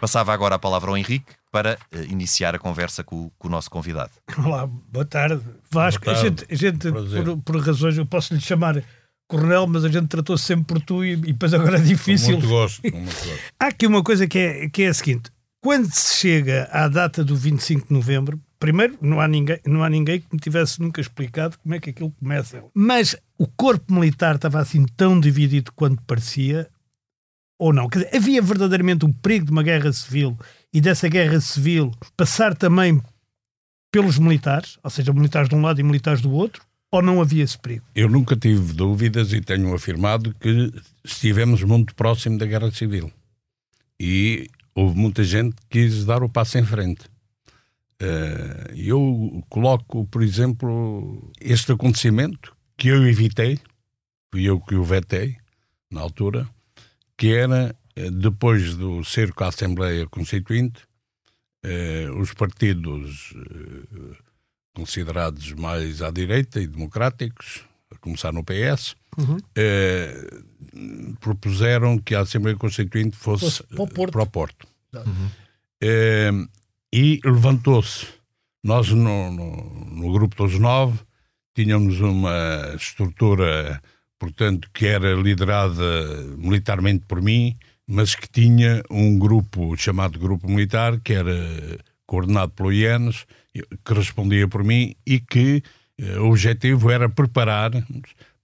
Passava 0.00 0.32
agora 0.32 0.54
a 0.54 0.58
palavra 0.60 0.90
ao 0.90 0.96
Henrique 0.96 1.34
para 1.54 1.78
uh, 1.94 2.02
iniciar 2.10 2.52
a 2.52 2.58
conversa 2.58 3.04
com, 3.04 3.30
com, 3.38 3.46
o 3.46 3.50
nosso 3.50 3.70
convidado. 3.70 4.10
Olá, 4.44 4.66
boa 4.66 5.04
tarde. 5.04 5.40
Vasco, 5.70 6.04
boa 6.04 6.16
tarde. 6.16 6.44
a 6.50 6.54
gente, 6.56 6.90
a 6.90 6.90
gente 6.90 6.90
por, 7.22 7.38
por, 7.42 7.60
razões, 7.60 7.96
eu 7.96 8.04
posso 8.04 8.34
lhe 8.34 8.40
chamar 8.40 8.82
Coronel, 9.28 9.64
mas 9.68 9.84
a 9.84 9.88
gente 9.88 10.08
tratou 10.08 10.36
-se 10.36 10.46
sempre 10.46 10.64
por 10.64 10.82
tu 10.82 11.04
e, 11.04 11.12
e 11.12 11.16
depois 11.16 11.54
agora 11.54 11.78
é 11.78 11.80
difícil. 11.80 12.34
Com 12.34 12.40
muito 12.40 12.48
gosto. 12.48 12.82
Com 12.82 12.98
muito 12.98 13.14
gosto. 13.24 13.40
Há 13.60 13.66
aqui 13.68 13.86
uma 13.86 14.02
coisa 14.02 14.26
que 14.26 14.36
é, 14.36 14.68
que 14.68 14.82
é 14.82 14.88
a 14.88 14.94
seguinte: 14.94 15.30
quando 15.62 15.88
se 15.94 16.16
chega 16.16 16.68
à 16.72 16.88
data 16.88 17.22
do 17.22 17.36
25 17.36 17.86
de 17.86 17.94
novembro, 17.94 18.40
primeiro, 18.58 18.98
não 19.00 19.20
há, 19.20 19.28
ninguém, 19.28 19.60
não 19.64 19.84
há 19.84 19.88
ninguém 19.88 20.18
que 20.18 20.26
me 20.32 20.40
tivesse 20.40 20.80
nunca 20.80 21.00
explicado 21.00 21.56
como 21.60 21.72
é 21.72 21.78
que 21.78 21.90
aquilo 21.90 22.10
começa. 22.18 22.64
Mas 22.74 23.14
o 23.38 23.46
corpo 23.46 23.94
militar 23.94 24.34
estava 24.34 24.58
assim 24.58 24.84
tão 24.96 25.20
dividido 25.20 25.70
quanto 25.70 26.02
parecia, 26.02 26.68
ou 27.56 27.72
não? 27.72 27.88
Quer 27.88 28.00
dizer, 28.00 28.16
havia 28.16 28.42
verdadeiramente 28.42 29.04
o 29.04 29.14
perigo 29.14 29.46
de 29.46 29.52
uma 29.52 29.62
guerra 29.62 29.92
civil 29.92 30.36
e 30.74 30.80
dessa 30.80 31.08
guerra 31.08 31.40
civil 31.40 31.92
passar 32.16 32.56
também 32.56 33.00
pelos 33.92 34.18
militares, 34.18 34.76
ou 34.82 34.90
seja, 34.90 35.12
militares 35.12 35.48
de 35.48 35.54
um 35.54 35.62
lado 35.62 35.80
e 35.80 35.84
militares 35.84 36.20
do 36.20 36.32
outro, 36.32 36.64
ou 36.90 37.00
não 37.00 37.20
havia 37.20 37.44
esse 37.44 37.56
perigo? 37.56 37.84
Eu 37.94 38.08
nunca 38.08 38.36
tive 38.36 38.72
dúvidas 38.72 39.32
e 39.32 39.40
tenho 39.40 39.72
afirmado 39.72 40.34
que 40.34 40.72
estivemos 41.04 41.62
muito 41.62 41.94
próximo 41.94 42.36
da 42.36 42.44
guerra 42.44 42.72
civil. 42.72 43.12
E 44.00 44.50
houve 44.74 44.98
muita 44.98 45.22
gente 45.22 45.54
que 45.70 45.86
quis 45.86 46.04
dar 46.04 46.24
o 46.24 46.28
passo 46.28 46.58
em 46.58 46.64
frente. 46.64 47.04
Eh, 48.00 48.72
eu 48.74 49.44
coloco, 49.48 50.04
por 50.06 50.24
exemplo, 50.24 51.32
este 51.40 51.70
acontecimento 51.70 52.54
que 52.76 52.88
eu 52.88 53.06
evitei, 53.06 53.60
fui 54.32 54.42
eu 54.42 54.60
que 54.60 54.74
o 54.74 54.82
vetei 54.82 55.36
na 55.88 56.00
altura, 56.00 56.48
que 57.16 57.32
era 57.32 57.74
depois 58.12 58.74
do 58.74 59.04
cerco 59.04 59.44
à 59.44 59.48
Assembleia 59.48 60.06
Constituinte, 60.06 60.82
eh, 61.62 62.08
os 62.10 62.34
partidos 62.34 63.32
considerados 64.74 65.52
mais 65.52 66.02
à 66.02 66.10
direita 66.10 66.60
e 66.60 66.66
democráticos, 66.66 67.64
a 67.90 67.98
começar 67.98 68.32
no 68.32 68.44
PS, 68.44 68.96
uhum. 69.16 69.38
eh, 69.54 70.28
propuseram 71.20 71.98
que 71.98 72.14
a 72.14 72.20
Assembleia 72.20 72.56
Constituinte 72.56 73.16
fosse, 73.16 73.44
fosse 73.44 73.62
para 73.62 73.82
o 73.82 73.88
Porto. 73.88 74.12
Para 74.12 74.22
o 74.22 74.26
Porto. 74.26 74.66
Uhum. 74.94 75.30
Eh, 75.80 76.32
e 76.92 77.20
levantou-se. 77.24 78.06
Nós, 78.62 78.88
no, 78.90 79.30
no, 79.30 79.86
no, 79.90 80.12
grupo 80.12 80.36
dos 80.36 80.58
nove, 80.58 80.98
tínhamos 81.54 82.00
uma 82.00 82.74
estrutura, 82.74 83.82
portanto, 84.18 84.70
que 84.72 84.86
era 84.86 85.14
liderada 85.14 86.22
militarmente 86.36 87.04
por 87.06 87.20
mim, 87.20 87.56
mas 87.86 88.14
que 88.14 88.28
tinha 88.28 88.82
um 88.90 89.18
grupo 89.18 89.76
chamado 89.76 90.18
Grupo 90.18 90.48
Militar, 90.48 91.00
que 91.00 91.12
era 91.12 91.34
coordenado 92.06 92.52
pelo 92.52 92.72
IENES, 92.72 93.26
que 93.84 93.94
respondia 93.94 94.48
por 94.48 94.64
mim 94.64 94.94
e 95.06 95.20
que 95.20 95.62
eh, 95.98 96.18
o 96.18 96.30
objetivo 96.30 96.90
era 96.90 97.08
preparar 97.08 97.70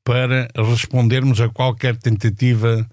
para 0.04 0.48
respondermos 0.56 1.40
a 1.40 1.48
qualquer 1.48 1.96
tentativa, 1.96 2.88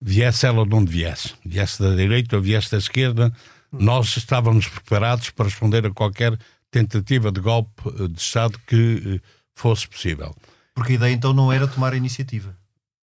viesse 0.00 0.46
ela 0.46 0.66
de 0.66 0.74
onde 0.74 0.90
viesse, 0.90 1.34
viesse 1.44 1.82
da 1.82 1.94
direita 1.94 2.36
ou 2.36 2.42
viesse 2.42 2.70
da 2.70 2.78
esquerda, 2.78 3.32
nós 3.72 4.16
estávamos 4.16 4.68
preparados 4.68 5.30
para 5.30 5.46
responder 5.46 5.86
a 5.86 5.90
qualquer 5.90 6.36
tentativa 6.70 7.30
de 7.30 7.40
golpe 7.40 7.82
eh, 7.86 8.08
de 8.08 8.20
Estado 8.20 8.58
que 8.66 9.02
eh, 9.16 9.20
fosse 9.54 9.88
possível. 9.88 10.34
Porque 10.74 10.92
a 10.92 10.96
ideia 10.96 11.12
então 11.12 11.32
não 11.32 11.52
era 11.52 11.68
tomar 11.68 11.92
a 11.92 11.96
iniciativa? 11.96 12.56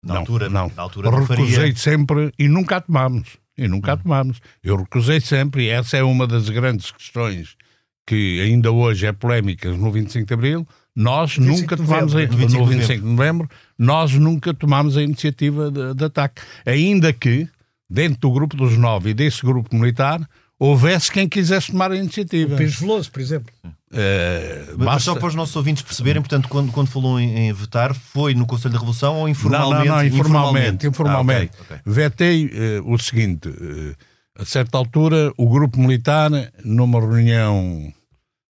Na 0.07 0.13
não, 0.13 0.21
altura, 0.21 0.49
não. 0.49 0.71
Na 0.75 0.83
altura 0.83 1.11
não 1.11 1.19
Recusei 1.19 1.55
faria... 1.55 1.75
sempre 1.75 2.31
e 2.39 2.47
nunca 2.47 2.77
a 2.77 2.81
tomámos. 2.81 3.37
E 3.57 3.67
nunca 3.67 3.93
a 3.93 3.97
tomámos. 3.97 4.39
Eu 4.63 4.77
recusei 4.77 5.19
sempre, 5.19 5.65
e 5.65 5.69
essa 5.69 5.97
é 5.97 6.03
uma 6.03 6.25
das 6.25 6.49
grandes 6.49 6.91
questões 6.91 7.57
que 8.05 8.39
ainda 8.39 8.71
hoje 8.71 9.05
é 9.05 9.11
polémica 9.11 9.69
no 9.69 9.91
25 9.91 10.25
de 10.25 10.33
Abril, 10.33 10.67
nós 10.95 11.37
nunca 11.37 11.75
tomámos 11.75 12.15
a, 12.15 12.19
no 12.21 12.65
25 12.65 13.01
de 13.01 13.05
novembro, 13.05 13.49
nós 13.77 14.13
nunca 14.13 14.53
tomámos 14.53 14.95
a 14.95 15.03
iniciativa 15.03 15.69
de, 15.69 15.93
de, 15.93 16.05
ataque. 16.05 16.41
Ainda 16.65 17.11
que, 17.11 17.49
dentro 17.89 18.21
do 18.21 18.31
grupo 18.31 18.55
dos 18.55 18.77
nove 18.77 19.09
e 19.09 19.13
desse 19.13 19.45
grupo 19.45 19.75
militar, 19.75 20.21
houvesse 20.59 21.11
quem 21.11 21.27
quisesse 21.27 21.71
tomar 21.71 21.91
a 21.91 21.95
iniciativa. 21.95 22.53
O 22.53 22.57
Pires 22.57 22.79
Veloso, 22.79 23.11
por 23.11 23.21
exemplo. 23.21 23.53
Uh, 23.63 24.75
mas 24.77 24.85
basta... 24.85 24.99
só 25.11 25.15
para 25.15 25.27
os 25.27 25.35
nossos 25.35 25.55
ouvintes 25.55 25.81
perceberem, 25.81 26.21
portanto, 26.21 26.49
quando, 26.49 26.71
quando 26.71 26.87
falou 26.87 27.19
em, 27.19 27.47
em, 27.47 27.53
votar, 27.53 27.93
foi 27.93 28.33
no 28.33 28.45
Conselho 28.45 28.73
da 28.73 28.79
Revolução 28.79 29.15
ou 29.15 29.29
informalmente? 29.29 29.87
Não, 29.87 29.95
não, 29.95 30.01
não 30.01 30.05
informalmente. 30.05 30.87
informalmente. 30.87 31.51
Ah, 31.53 31.61
okay, 31.61 31.77
okay. 31.77 31.93
Vetei 31.93 32.45
uh, 32.45 32.91
o 32.91 32.97
seguinte: 32.97 33.47
uh, 33.47 33.95
a 34.37 34.45
certa 34.45 34.77
altura, 34.77 35.31
o 35.37 35.49
grupo 35.49 35.79
militar, 35.79 36.29
numa 36.65 36.99
reunião 36.99 37.93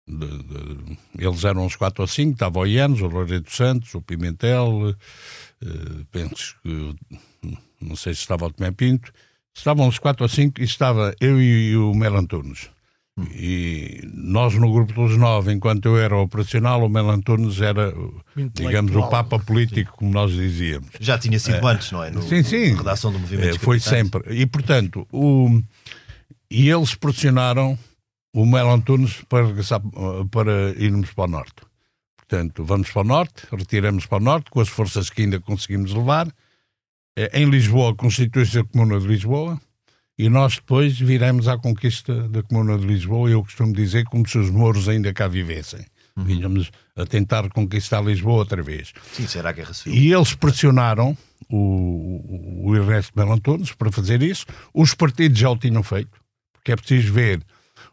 de, 0.07 0.27
de, 0.27 0.97
eles 1.17 1.43
eram 1.43 1.65
uns 1.65 1.75
quatro 1.75 2.03
ou 2.03 2.07
cinco, 2.07 2.33
estava 2.33 2.59
o 2.59 2.67
Ianes, 2.67 3.01
o 3.01 3.07
Loureiro 3.07 3.45
Santos, 3.49 3.93
o 3.95 4.01
Pimentel, 4.01 4.89
uh, 4.89 6.05
penso 6.11 6.55
que, 6.61 6.95
não 7.81 7.95
sei 7.95 8.13
se 8.13 8.21
estava 8.21 8.45
o 8.45 8.51
Tomé 8.51 8.71
Pinto, 8.71 9.11
estavam 9.53 9.87
uns 9.87 9.99
quatro 9.99 10.23
ou 10.23 10.29
cinco 10.29 10.61
e 10.61 10.63
estava 10.63 11.15
eu 11.19 11.41
e, 11.41 11.71
e 11.71 11.77
o 11.77 11.93
Mel 11.93 12.15
Antunes. 12.15 12.69
Hum. 13.17 13.25
E 13.31 14.01
nós 14.11 14.55
no 14.55 14.71
grupo 14.71 14.93
dos 14.93 15.17
nove, 15.17 15.53
enquanto 15.53 15.85
eu 15.85 15.97
era 15.97 16.17
operacional, 16.17 16.83
o 16.83 16.89
Mel 16.89 17.09
Antunes 17.11 17.61
era, 17.61 17.93
digamos, 18.53 18.95
o 18.95 19.07
papa 19.07 19.37
político, 19.37 19.91
sim. 19.91 19.97
como 19.97 20.11
nós 20.11 20.31
dizíamos. 20.31 20.89
Já 20.99 21.17
tinha 21.19 21.37
sido 21.39 21.67
é, 21.67 21.71
antes, 21.71 21.91
não 21.91 22.03
é? 22.03 22.09
No, 22.09 22.23
sim, 22.23 22.41
sim. 22.41 22.73
redação 22.75 23.11
do 23.11 23.19
movimento. 23.19 23.55
É, 23.55 23.59
foi 23.59 23.79
sempre. 23.79 24.33
E, 24.33 24.45
portanto, 24.47 25.07
o, 25.11 25.61
e 26.49 26.69
eles 26.69 26.95
pressionaram 26.95 27.77
o 28.33 28.45
Mel 28.47 28.71
Antunes 28.71 29.21
para, 29.29 29.45
regressar, 29.45 29.79
para 30.31 30.71
irmos 30.71 31.11
para 31.11 31.25
o 31.25 31.27
norte. 31.27 31.61
Portanto, 32.17 32.63
vamos 32.63 32.89
para 32.89 33.01
o 33.01 33.05
norte, 33.05 33.43
retiramos 33.51 34.07
para 34.07 34.17
o 34.17 34.21
norte 34.21 34.49
com 34.49 34.59
as 34.59 34.69
forças 34.69 35.11
que 35.11 35.21
ainda 35.21 35.39
conseguimos 35.39 35.93
levar. 35.93 36.33
Eh, 37.15 37.41
em 37.41 37.49
Lisboa 37.49 37.95
constitui-se 37.95 38.59
a 38.59 38.63
Comuna 38.63 38.99
de 38.99 39.07
Lisboa 39.07 39.59
e 40.17 40.29
nós 40.29 40.55
depois 40.55 40.99
viremos 40.99 41.47
à 41.47 41.57
conquista 41.57 42.27
da 42.29 42.41
Comuna 42.43 42.77
de 42.77 42.85
Lisboa. 42.85 43.29
Eu 43.29 43.43
costumo 43.43 43.73
dizer 43.73 44.03
como 44.05 44.27
se 44.27 44.37
os 44.37 44.49
mouros 44.49 44.89
ainda 44.89 45.13
cá 45.13 45.27
vivessem. 45.27 45.85
Uhum. 46.15 46.23
Vínhamos 46.23 46.71
a 46.95 47.05
tentar 47.05 47.49
conquistar 47.49 48.01
Lisboa 48.01 48.37
outra 48.37 48.61
vez. 48.61 48.93
Sim, 49.11 49.27
será 49.27 49.53
que 49.53 49.61
é 49.61 49.65
civil? 49.73 49.93
E 49.93 50.13
eles 50.13 50.33
pressionaram 50.35 51.17
o, 51.49 52.67
o 52.67 52.75
Ernesto 52.75 53.13
Melantones 53.15 53.71
para 53.73 53.91
fazer 53.91 54.21
isso. 54.21 54.45
Os 54.73 54.93
partidos 54.93 55.37
já 55.37 55.49
o 55.49 55.57
tinham 55.57 55.83
feito, 55.83 56.11
porque 56.51 56.71
é 56.71 56.75
preciso 56.75 57.11
ver 57.13 57.43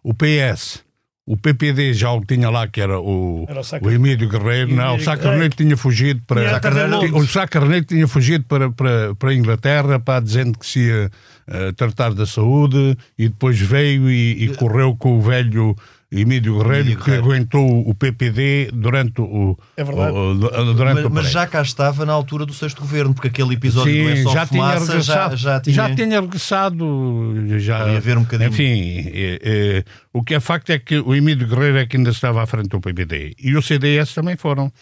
o 0.03 0.15
PS, 0.15 0.85
o 1.31 1.37
PPD 1.37 1.95
já 1.95 2.11
o 2.11 2.25
tinha 2.25 2.51
lá, 2.51 2.67
que 2.67 2.81
era 2.81 2.99
o, 2.99 3.47
era 3.49 3.61
o, 3.61 3.87
o 3.87 3.91
Emílio 3.93 4.29
Guerreiro. 4.29 4.75
Não, 4.75 4.97
o 4.97 5.01
Sá 5.01 5.17
Carneiro 5.17 5.55
tinha 5.55 5.77
fugido 5.77 6.21
para. 6.27 6.41
O 7.15 7.25
Sá 7.25 7.47
Carneiro 7.47 7.85
tinha 7.85 8.09
fugido 8.09 8.45
para, 8.47 8.69
para, 8.73 9.15
para 9.15 9.31
a 9.31 9.35
Inglaterra, 9.35 10.01
para, 10.01 10.19
dizendo 10.19 10.59
que 10.59 10.67
se 10.67 10.81
ia 10.81 11.09
uh, 11.47 11.73
tratar 11.75 12.15
da 12.15 12.27
saúde, 12.27 12.99
e 13.17 13.29
depois 13.29 13.61
veio 13.61 14.11
e, 14.11 14.43
e 14.43 14.57
correu 14.57 14.97
com 14.97 15.19
o 15.19 15.23
velho 15.23 15.77
Emílio 16.13 16.59
Guerreiro, 16.59 17.01
que 17.05 17.13
aguentou 17.13 17.89
o 17.89 17.95
PPD 17.95 18.71
durante 18.73 19.21
o. 19.21 19.57
É 19.77 19.85
verdade. 19.85 20.17
O, 20.17 20.35
durante 20.75 20.97
mas, 20.97 21.05
o 21.05 21.11
mas 21.11 21.31
já 21.31 21.47
cá 21.47 21.63
estava 21.63 22.05
na 22.05 22.13
altura 22.13 22.45
do 22.45 22.53
sexto 22.53 22.81
governo, 22.81 23.15
porque 23.15 23.29
aquele 23.29 23.55
episódio 23.55 23.93
Sim, 23.93 24.25
do 24.25 24.31
é 24.31 24.35
já 24.35 24.45
fumaça, 24.45 24.87
tinha 24.87 25.01
já, 25.01 25.37
já, 25.37 25.61
tinha... 25.61 25.75
já 25.75 25.95
tinha 25.95 26.21
regressado. 26.21 27.59
Já, 27.61 27.97
a 27.97 28.01
ver 28.01 28.19
um 28.19 28.23
bocadinho. 28.23 28.51
Enfim, 28.51 29.09
é, 29.13 29.39
é, 29.43 29.85
o 30.13 30.25
que 30.25 30.35
é 30.35 30.41
facto 30.41 30.71
é 30.71 30.81
que 30.81 30.99
o 30.99 31.15
Emílio 31.15 31.47
Guerreiro 31.47 31.79
é 31.79 31.87
que 31.87 31.97
ainda 31.97 32.11
estava 32.11 32.43
à 32.43 32.47
frente 32.47 32.71
do 32.71 32.81
PPD. 32.81 33.37
E 33.39 33.55
o 33.55 33.63
CDS 33.63 34.13
também 34.13 34.37
foram. 34.37 34.73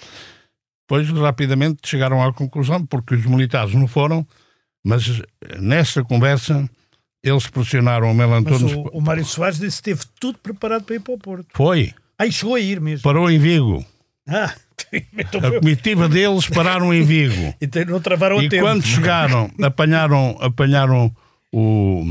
Pois 0.86 1.06
rapidamente 1.10 1.80
chegaram 1.84 2.26
à 2.26 2.32
conclusão, 2.32 2.86
porque 2.86 3.14
os 3.14 3.26
militares 3.26 3.74
não 3.74 3.86
foram, 3.86 4.26
mas 4.82 5.20
nessa 5.60 6.02
conversa 6.02 6.66
eles 7.22 7.46
pressionaram 7.48 8.10
o 8.10 8.14
Mel 8.14 8.32
Antunes. 8.32 8.72
o, 8.72 8.82
o 8.92 9.00
Mário 9.00 9.24
Soares 9.24 9.58
disse 9.58 9.78
que 9.78 9.84
teve 9.84 10.02
tudo 10.20 10.38
preparado 10.38 10.84
para 10.84 10.96
ir 10.96 11.00
para 11.00 11.14
o 11.14 11.18
Porto. 11.18 11.46
Foi. 11.52 11.92
Aí 12.18 12.32
chegou 12.32 12.54
a 12.54 12.60
ir 12.60 12.80
mesmo. 12.80 13.02
Parou 13.02 13.30
em 13.30 13.38
Vigo. 13.38 13.84
Ah, 14.26 14.54
então 15.16 15.40
a 15.44 15.58
comitiva 15.58 16.08
deles 16.08 16.48
pararam 16.48 16.92
em 16.92 17.02
Vigo. 17.02 17.54
então 17.60 17.84
não 17.86 18.00
travaram 18.00 18.42
e 18.42 18.48
tempo. 18.48 18.62
quando 18.62 18.84
chegaram, 18.84 19.50
apanharam, 19.62 20.36
apanharam 20.40 21.12
o, 21.52 22.04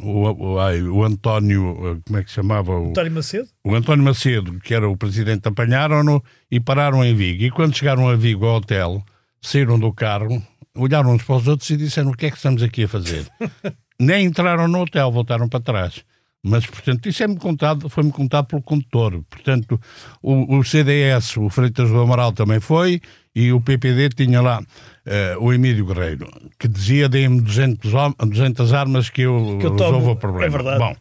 o, 0.00 0.28
o, 0.28 0.96
o 0.96 1.04
António, 1.04 2.00
como 2.06 2.18
é 2.18 2.22
que 2.22 2.28
se 2.28 2.36
chamava? 2.36 2.78
O, 2.78 2.90
António 2.90 3.12
Macedo? 3.12 3.48
O 3.64 3.74
António 3.74 4.04
Macedo, 4.04 4.60
que 4.60 4.74
era 4.74 4.88
o 4.88 4.96
presidente, 4.96 5.48
apanharam-no 5.48 6.22
e 6.50 6.60
pararam 6.60 7.04
em 7.04 7.14
Vigo. 7.14 7.42
E 7.42 7.50
quando 7.50 7.76
chegaram 7.76 8.08
a 8.08 8.14
Vigo 8.14 8.46
ao 8.46 8.56
hotel, 8.56 9.04
saíram 9.42 9.78
do 9.78 9.92
carro, 9.92 10.42
olharam 10.76 11.12
uns 11.12 11.22
para 11.22 11.36
os 11.36 11.48
outros 11.48 11.68
e 11.70 11.76
disseram: 11.76 12.10
O 12.10 12.16
que 12.16 12.26
é 12.26 12.30
que 12.30 12.36
estamos 12.36 12.62
aqui 12.62 12.84
a 12.84 12.88
fazer? 12.88 13.26
nem 14.00 14.26
entraram 14.26 14.68
no 14.68 14.82
hotel, 14.82 15.10
voltaram 15.10 15.48
para 15.48 15.60
trás. 15.60 16.04
Mas, 16.46 16.66
portanto, 16.66 17.08
isso 17.08 17.24
é-me 17.24 17.36
contado, 17.36 17.88
foi-me 17.88 18.12
contado 18.12 18.44
pelo 18.44 18.60
condutor. 18.60 19.24
Portanto, 19.30 19.80
o, 20.22 20.58
o, 20.58 20.62
CDS, 20.62 21.38
o 21.38 21.48
Freitas 21.48 21.88
do 21.88 21.98
Amaral 21.98 22.32
também 22.32 22.60
foi, 22.60 23.00
e 23.34 23.50
o 23.50 23.62
PPD 23.62 24.10
tinha 24.10 24.42
lá 24.42 24.60
uh, 24.60 25.42
o 25.42 25.54
Emílio 25.54 25.86
Guerreiro, 25.86 26.28
que 26.58 26.68
dizia, 26.68 27.08
deem-me 27.08 27.40
200, 27.40 27.90
200 28.28 28.74
armas 28.74 29.08
que 29.08 29.22
eu, 29.22 29.56
que 29.58 29.64
eu 29.64 29.72
resolvo 29.72 30.10
o 30.10 30.16
problema. 30.16 30.44
É 30.44 30.50
verdade. 30.50 30.78
Bom, 30.78 30.94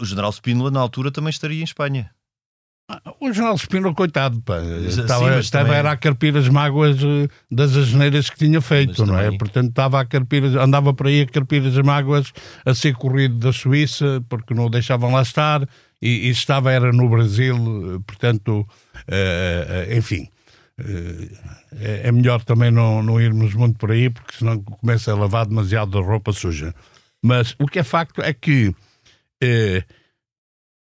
o 0.00 0.04
general 0.06 0.32
Spínola, 0.32 0.70
na 0.70 0.80
altura, 0.80 1.12
também 1.12 1.28
estaria 1.28 1.60
em 1.60 1.64
Espanha. 1.64 2.10
O 3.18 3.32
General 3.32 3.56
Espino, 3.56 3.92
coitado, 3.92 4.40
pá, 4.42 4.58
estava, 4.60 5.40
estava 5.40 5.64
também... 5.64 5.78
era 5.78 5.90
a 5.90 5.96
carpir 5.96 6.36
as 6.36 6.48
mágoas 6.48 6.96
eh, 7.02 7.28
das 7.50 7.76
asneiras 7.76 8.30
que 8.30 8.38
tinha 8.38 8.60
feito, 8.60 9.00
mas 9.00 9.08
não 9.08 9.18
é? 9.18 9.22
também... 9.24 9.34
é? 9.34 9.38
Portanto, 9.38 9.68
estava 9.70 10.00
a 10.00 10.04
carpir, 10.04 10.44
andava 10.56 10.94
por 10.94 11.08
aí 11.08 11.22
a 11.22 11.26
carpir 11.26 11.66
as 11.66 11.76
mágoas, 11.78 12.32
a 12.64 12.72
ser 12.74 12.94
corrido 12.94 13.38
da 13.38 13.52
Suíça, 13.52 14.24
porque 14.28 14.54
não 14.54 14.66
o 14.66 14.70
deixavam 14.70 15.10
lá 15.12 15.22
estar, 15.22 15.68
e, 16.00 16.28
e 16.28 16.30
estava 16.30 16.70
era 16.70 16.92
no 16.92 17.08
Brasil, 17.08 17.56
portanto, 18.06 18.60
uh, 18.60 19.96
enfim. 19.96 20.28
É, 21.80 22.08
é 22.08 22.12
melhor 22.12 22.44
também 22.44 22.70
não, 22.70 23.02
não 23.02 23.18
irmos 23.18 23.54
muito 23.54 23.78
por 23.78 23.90
aí, 23.90 24.10
porque 24.10 24.36
senão 24.36 24.62
começa 24.62 25.10
a 25.10 25.16
lavar 25.16 25.46
demasiado 25.46 25.98
a 25.98 26.02
roupa 26.02 26.32
suja. 26.32 26.74
Mas 27.24 27.56
o 27.58 27.66
que 27.66 27.78
é 27.78 27.82
facto 27.82 28.20
é 28.20 28.34
que, 28.34 28.74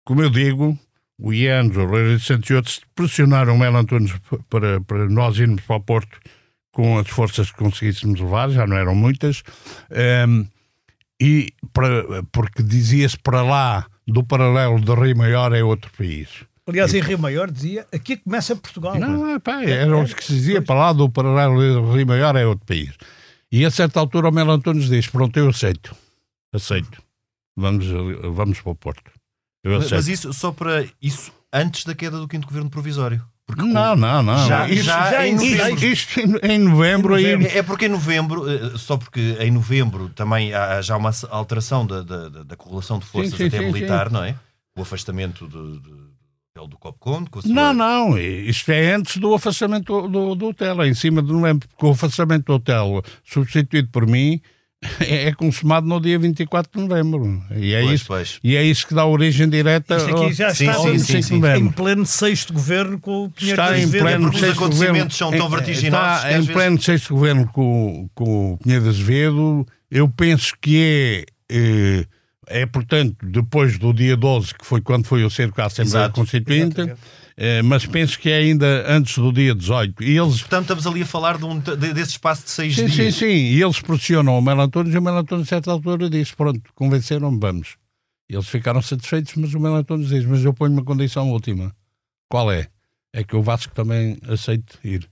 como 0.03 0.23
eu 0.23 0.31
digo, 0.31 0.77
o 1.19 1.33
Ianzo, 1.33 1.79
o 1.79 1.85
Loureiro 1.85 2.17
de 2.17 2.23
Santos 2.23 2.49
e 2.49 2.53
outros 2.53 2.81
pressionaram 2.95 3.55
o 3.55 3.59
Melo 3.59 3.77
Antunes 3.77 4.13
para, 4.49 4.81
para 4.81 5.09
nós 5.09 5.37
irmos 5.37 5.61
para 5.61 5.75
o 5.75 5.81
Porto 5.81 6.19
com 6.71 6.97
as 6.97 7.07
forças 7.07 7.51
que 7.51 7.57
conseguíssemos 7.57 8.19
levar, 8.19 8.49
já 8.49 8.65
não 8.65 8.75
eram 8.75 8.95
muitas, 8.95 9.43
um, 9.91 9.95
ehm, 9.95 10.47
e 11.21 11.53
para, 11.71 12.23
porque 12.31 12.63
dizia-se 12.63 13.17
para 13.19 13.43
lá 13.43 13.85
do 14.07 14.23
paralelo 14.23 14.79
do 14.79 14.93
Rio 14.95 15.15
Maior 15.15 15.53
é 15.53 15.63
outro 15.63 15.91
país. 15.95 16.29
Aliás, 16.65 16.93
em 16.93 17.01
Rio 17.01 17.19
Maior 17.19 17.51
dizia 17.51 17.85
aqui 17.91 18.17
começa 18.17 18.55
Portugal. 18.55 18.97
Não, 18.99 19.29
é, 19.29 19.39
pá, 19.39 19.63
era 19.63 19.95
o 19.95 20.05
que 20.05 20.23
se 20.23 20.33
dizia 20.33 20.61
para 20.61 20.75
lá 20.75 20.93
do 20.93 21.09
paralelo 21.09 21.81
do 21.81 21.93
Rio 21.93 22.07
Maior 22.07 22.35
é 22.35 22.45
outro 22.45 22.65
país. 22.65 22.91
E 23.51 23.63
a 23.63 23.71
certa 23.71 23.99
altura 23.99 24.29
o 24.29 24.31
Melo 24.31 24.51
Antunes 24.51 24.89
diz: 24.89 25.07
Pronto, 25.07 25.37
eu 25.37 25.49
aceito. 25.49 25.95
Aceito. 26.51 27.01
Vamos, 27.55 27.85
vamos 28.33 28.59
para 28.61 28.71
o 28.71 28.75
Porto. 28.75 29.11
Mas, 29.63 29.91
mas, 29.91 30.07
isso 30.07 30.33
só 30.33 30.51
para 30.51 30.85
isso 31.01 31.31
antes 31.51 31.85
da 31.85 31.95
queda 31.95 32.19
do 32.19 32.27
quinto 32.27 32.47
governo 32.47 32.69
provisório. 32.69 33.23
Porque 33.45 33.61
não, 33.61 33.95
não, 33.95 34.23
não. 34.23 34.47
Já, 34.47 34.67
isto, 34.69 34.85
já, 34.85 35.11
já 35.11 35.27
em 35.27 35.35
novembro. 35.35 35.85
Isto, 35.85 36.19
em 36.19 36.57
novembro, 36.59 37.19
em 37.19 37.23
novembro. 37.33 37.57
É 37.57 37.63
porque 37.63 37.85
em 37.85 37.89
novembro, 37.89 38.49
eh, 38.49 38.77
só 38.77 38.97
porque 38.97 39.37
em 39.39 39.51
novembro 39.51 40.09
também 40.09 40.53
há 40.53 40.81
já 40.81 40.95
uma 40.95 41.11
alteração 41.29 41.85
da, 41.85 42.01
da, 42.01 42.29
da 42.29 42.55
correlação 42.55 42.99
de 42.99 43.05
forças 43.05 43.31
sim, 43.31 43.37
sim, 43.37 43.47
até 43.47 43.59
sim, 43.59 43.65
militar, 43.65 44.09
não 44.09 44.23
é? 44.23 44.35
O 44.75 44.81
afastamento 44.81 45.47
de, 45.47 45.79
de, 45.79 46.67
do 46.67 46.77
Copcon. 46.77 47.25
Sua... 47.41 47.53
Não, 47.53 47.73
não. 47.73 48.17
Isto 48.17 48.71
é 48.71 48.93
antes 48.93 49.17
do 49.17 49.33
afastamento 49.33 50.07
do, 50.07 50.35
do 50.35 50.47
hotel. 50.47 50.81
É 50.81 50.87
em 50.87 50.93
cima 50.93 51.21
de 51.21 51.31
novembro. 51.31 51.67
Porque 51.67 51.85
o 51.85 51.91
afastamento 51.91 52.45
do 52.45 52.53
hotel, 52.53 53.03
substituído 53.25 53.89
por 53.89 54.07
mim, 54.07 54.41
é, 54.99 55.29
é 55.29 55.33
consumado 55.33 55.87
no 55.87 55.99
dia 55.99 56.17
24 56.17 56.71
de 56.71 56.87
novembro. 56.87 57.43
E 57.55 57.73
é, 57.73 57.81
pois, 57.81 57.93
isso, 57.93 58.05
pois. 58.07 58.39
E 58.43 58.55
é 58.55 58.63
isso 58.63 58.87
que 58.87 58.93
dá 58.93 59.05
origem 59.05 59.49
direta 59.49 59.97
Isto 59.97 60.15
aqui 60.15 60.33
já 60.33 60.53
sim, 60.53 60.69
está 60.69 60.81
sim, 60.81 60.99
sim, 60.99 61.21
sim, 61.21 61.41
em 61.57 61.69
pleno 61.69 62.05
sexto 62.05 62.53
governo 62.53 62.99
com 62.99 63.25
o 63.25 63.29
Pinheiro 63.29 63.61
Está 63.61 63.77
em 63.77 63.89
pleno 63.89 64.29
Os 64.29 64.43
acontecimentos 64.43 64.77
governo, 64.77 65.11
são 65.11 65.31
tão 65.31 65.49
vertiginosos. 65.49 66.17
Está 66.17 66.33
em 66.33 66.45
pleno 66.45 66.75
vezes... 66.75 66.85
sexto 66.85 67.13
governo 67.13 67.47
com, 67.47 68.09
com 68.13 68.53
o 68.53 68.57
Pinheiro 68.57 68.83
de 68.83 68.89
Azevedo. 68.89 69.67
Eu 69.89 70.09
penso 70.09 70.53
que 70.59 70.81
é, 70.81 71.25
é, 71.49 72.05
é, 72.47 72.65
portanto, 72.65 73.15
depois 73.23 73.77
do 73.77 73.93
dia 73.93 74.17
12, 74.17 74.53
que 74.55 74.65
foi 74.65 74.81
quando 74.81 75.05
foi 75.05 75.23
o 75.23 75.29
cerco 75.29 75.61
à 75.61 75.65
Assembleia 75.65 76.05
Exato. 76.05 76.15
Constituinte. 76.15 76.81
Exato. 76.81 76.99
É, 77.35 77.61
mas 77.63 77.85
penso 77.85 78.19
que 78.19 78.29
é 78.29 78.37
ainda 78.37 78.85
antes 78.87 79.17
do 79.17 79.31
dia 79.31 79.55
18. 79.55 80.03
E 80.03 80.17
eles... 80.17 80.41
Portanto, 80.41 80.63
estamos 80.63 80.85
ali 80.85 81.01
a 81.01 81.05
falar 81.05 81.37
de 81.37 81.45
um, 81.45 81.59
de, 81.59 81.93
desse 81.93 82.11
espaço 82.11 82.43
de 82.43 82.51
seis 82.51 82.75
sim, 82.75 82.85
dias. 82.85 83.15
Sim, 83.15 83.19
sim, 83.19 83.25
E 83.25 83.61
eles 83.61 83.81
pressionam 83.81 84.37
o 84.37 84.41
Melo 84.41 84.61
Antunes 84.61 84.93
e 84.93 84.97
o 84.97 85.01
Melo 85.01 85.17
Antunes, 85.17 85.47
a 85.47 85.49
certa 85.49 85.71
altura, 85.71 86.09
disse: 86.09 86.35
Pronto, 86.35 86.61
convenceram-me, 86.75 87.39
vamos. 87.39 87.77
Eles 88.29 88.47
ficaram 88.47 88.81
satisfeitos, 88.81 89.33
mas 89.35 89.53
o 89.53 89.59
Melo 89.59 89.75
Antunes 89.75 90.09
diz: 90.09 90.25
Mas 90.25 90.43
eu 90.45 90.53
ponho 90.53 90.73
uma 90.73 90.83
condição 90.83 91.31
última. 91.31 91.75
Qual 92.29 92.51
é? 92.51 92.67
É 93.11 93.23
que 93.23 93.35
o 93.35 93.41
Vasco 93.41 93.73
também 93.73 94.17
aceite 94.27 94.77
ir. 94.83 95.09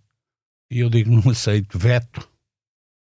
E 0.72 0.80
eu 0.80 0.90
digo: 0.90 1.12
Não 1.12 1.32
aceito, 1.32 1.78
veto. 1.78 2.28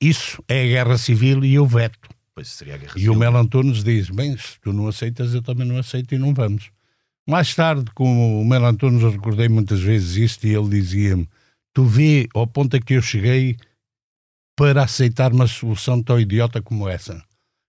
Isso 0.01 0.43
é 0.49 0.63
a 0.63 0.67
guerra 0.67 0.99
civil 0.99 1.45
e 1.45 1.55
eu 1.55 1.67
veto. 1.67 2.09
Pois 2.35 2.49
seria 2.49 2.75
a 2.75 2.79
guerra 2.79 2.93
e 2.93 3.01
civil. 3.01 3.13
o 3.13 3.17
Melo 3.17 3.39
Antunes 3.39 3.83
diz: 3.83 4.11
Bem, 4.11 4.37
se 4.37 4.61
tu 4.61 4.73
não 4.73 4.89
aceitas, 4.89 5.33
eu 5.33 5.43
também 5.43 5.67
não 5.67 5.79
aceito 5.79 6.15
e 6.15 6.19
não 6.19 6.35
vamos. 6.35 6.71
Mais 7.27 7.55
tarde, 7.55 7.91
com 7.93 8.41
o 8.41 8.45
Melo 8.45 8.67
Antunes, 8.67 9.03
recordei 9.03 9.49
muitas 9.49 9.81
vezes 9.81 10.17
isto 10.17 10.47
e 10.47 10.55
ele 10.55 10.69
dizia-me: 10.69 11.29
Tu 11.75 11.85
vê 11.85 12.29
ao 12.33 12.47
ponto 12.47 12.77
a 12.77 12.81
que 12.81 12.95
eu 12.95 13.03
cheguei 13.03 13.57
para 14.57 14.85
aceitar 14.85 15.33
uma 15.33 15.47
solução 15.47 16.03
tão 16.03 16.21
idiota 16.21 16.63
como 16.63 16.89
essa. 16.89 17.23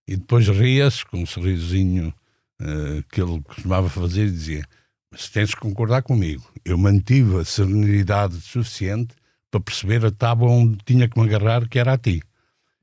E 0.08 0.16
depois 0.16 0.48
ria-se 0.48 1.06
com 1.06 1.24
um 1.24 1.26
sorrisinho 1.26 2.14
uh, 2.62 3.04
que 3.12 3.22
ele 3.22 3.42
costumava 3.42 3.90
fazer 3.90 4.28
e 4.28 4.32
dizia: 4.32 4.64
Mas 5.12 5.28
tens 5.28 5.50
de 5.50 5.56
concordar 5.56 6.04
comigo. 6.04 6.48
Eu 6.64 6.78
mantive 6.78 7.38
a 7.40 7.46
serenidade 7.46 8.40
suficiente 8.40 9.16
para 9.50 9.60
perceber 9.60 10.06
a 10.06 10.12
tábua 10.12 10.52
onde 10.52 10.78
tinha 10.86 11.10
que 11.10 11.20
me 11.20 11.26
agarrar, 11.26 11.68
que 11.68 11.80
era 11.80 11.94
a 11.94 11.98
ti. 11.98 12.22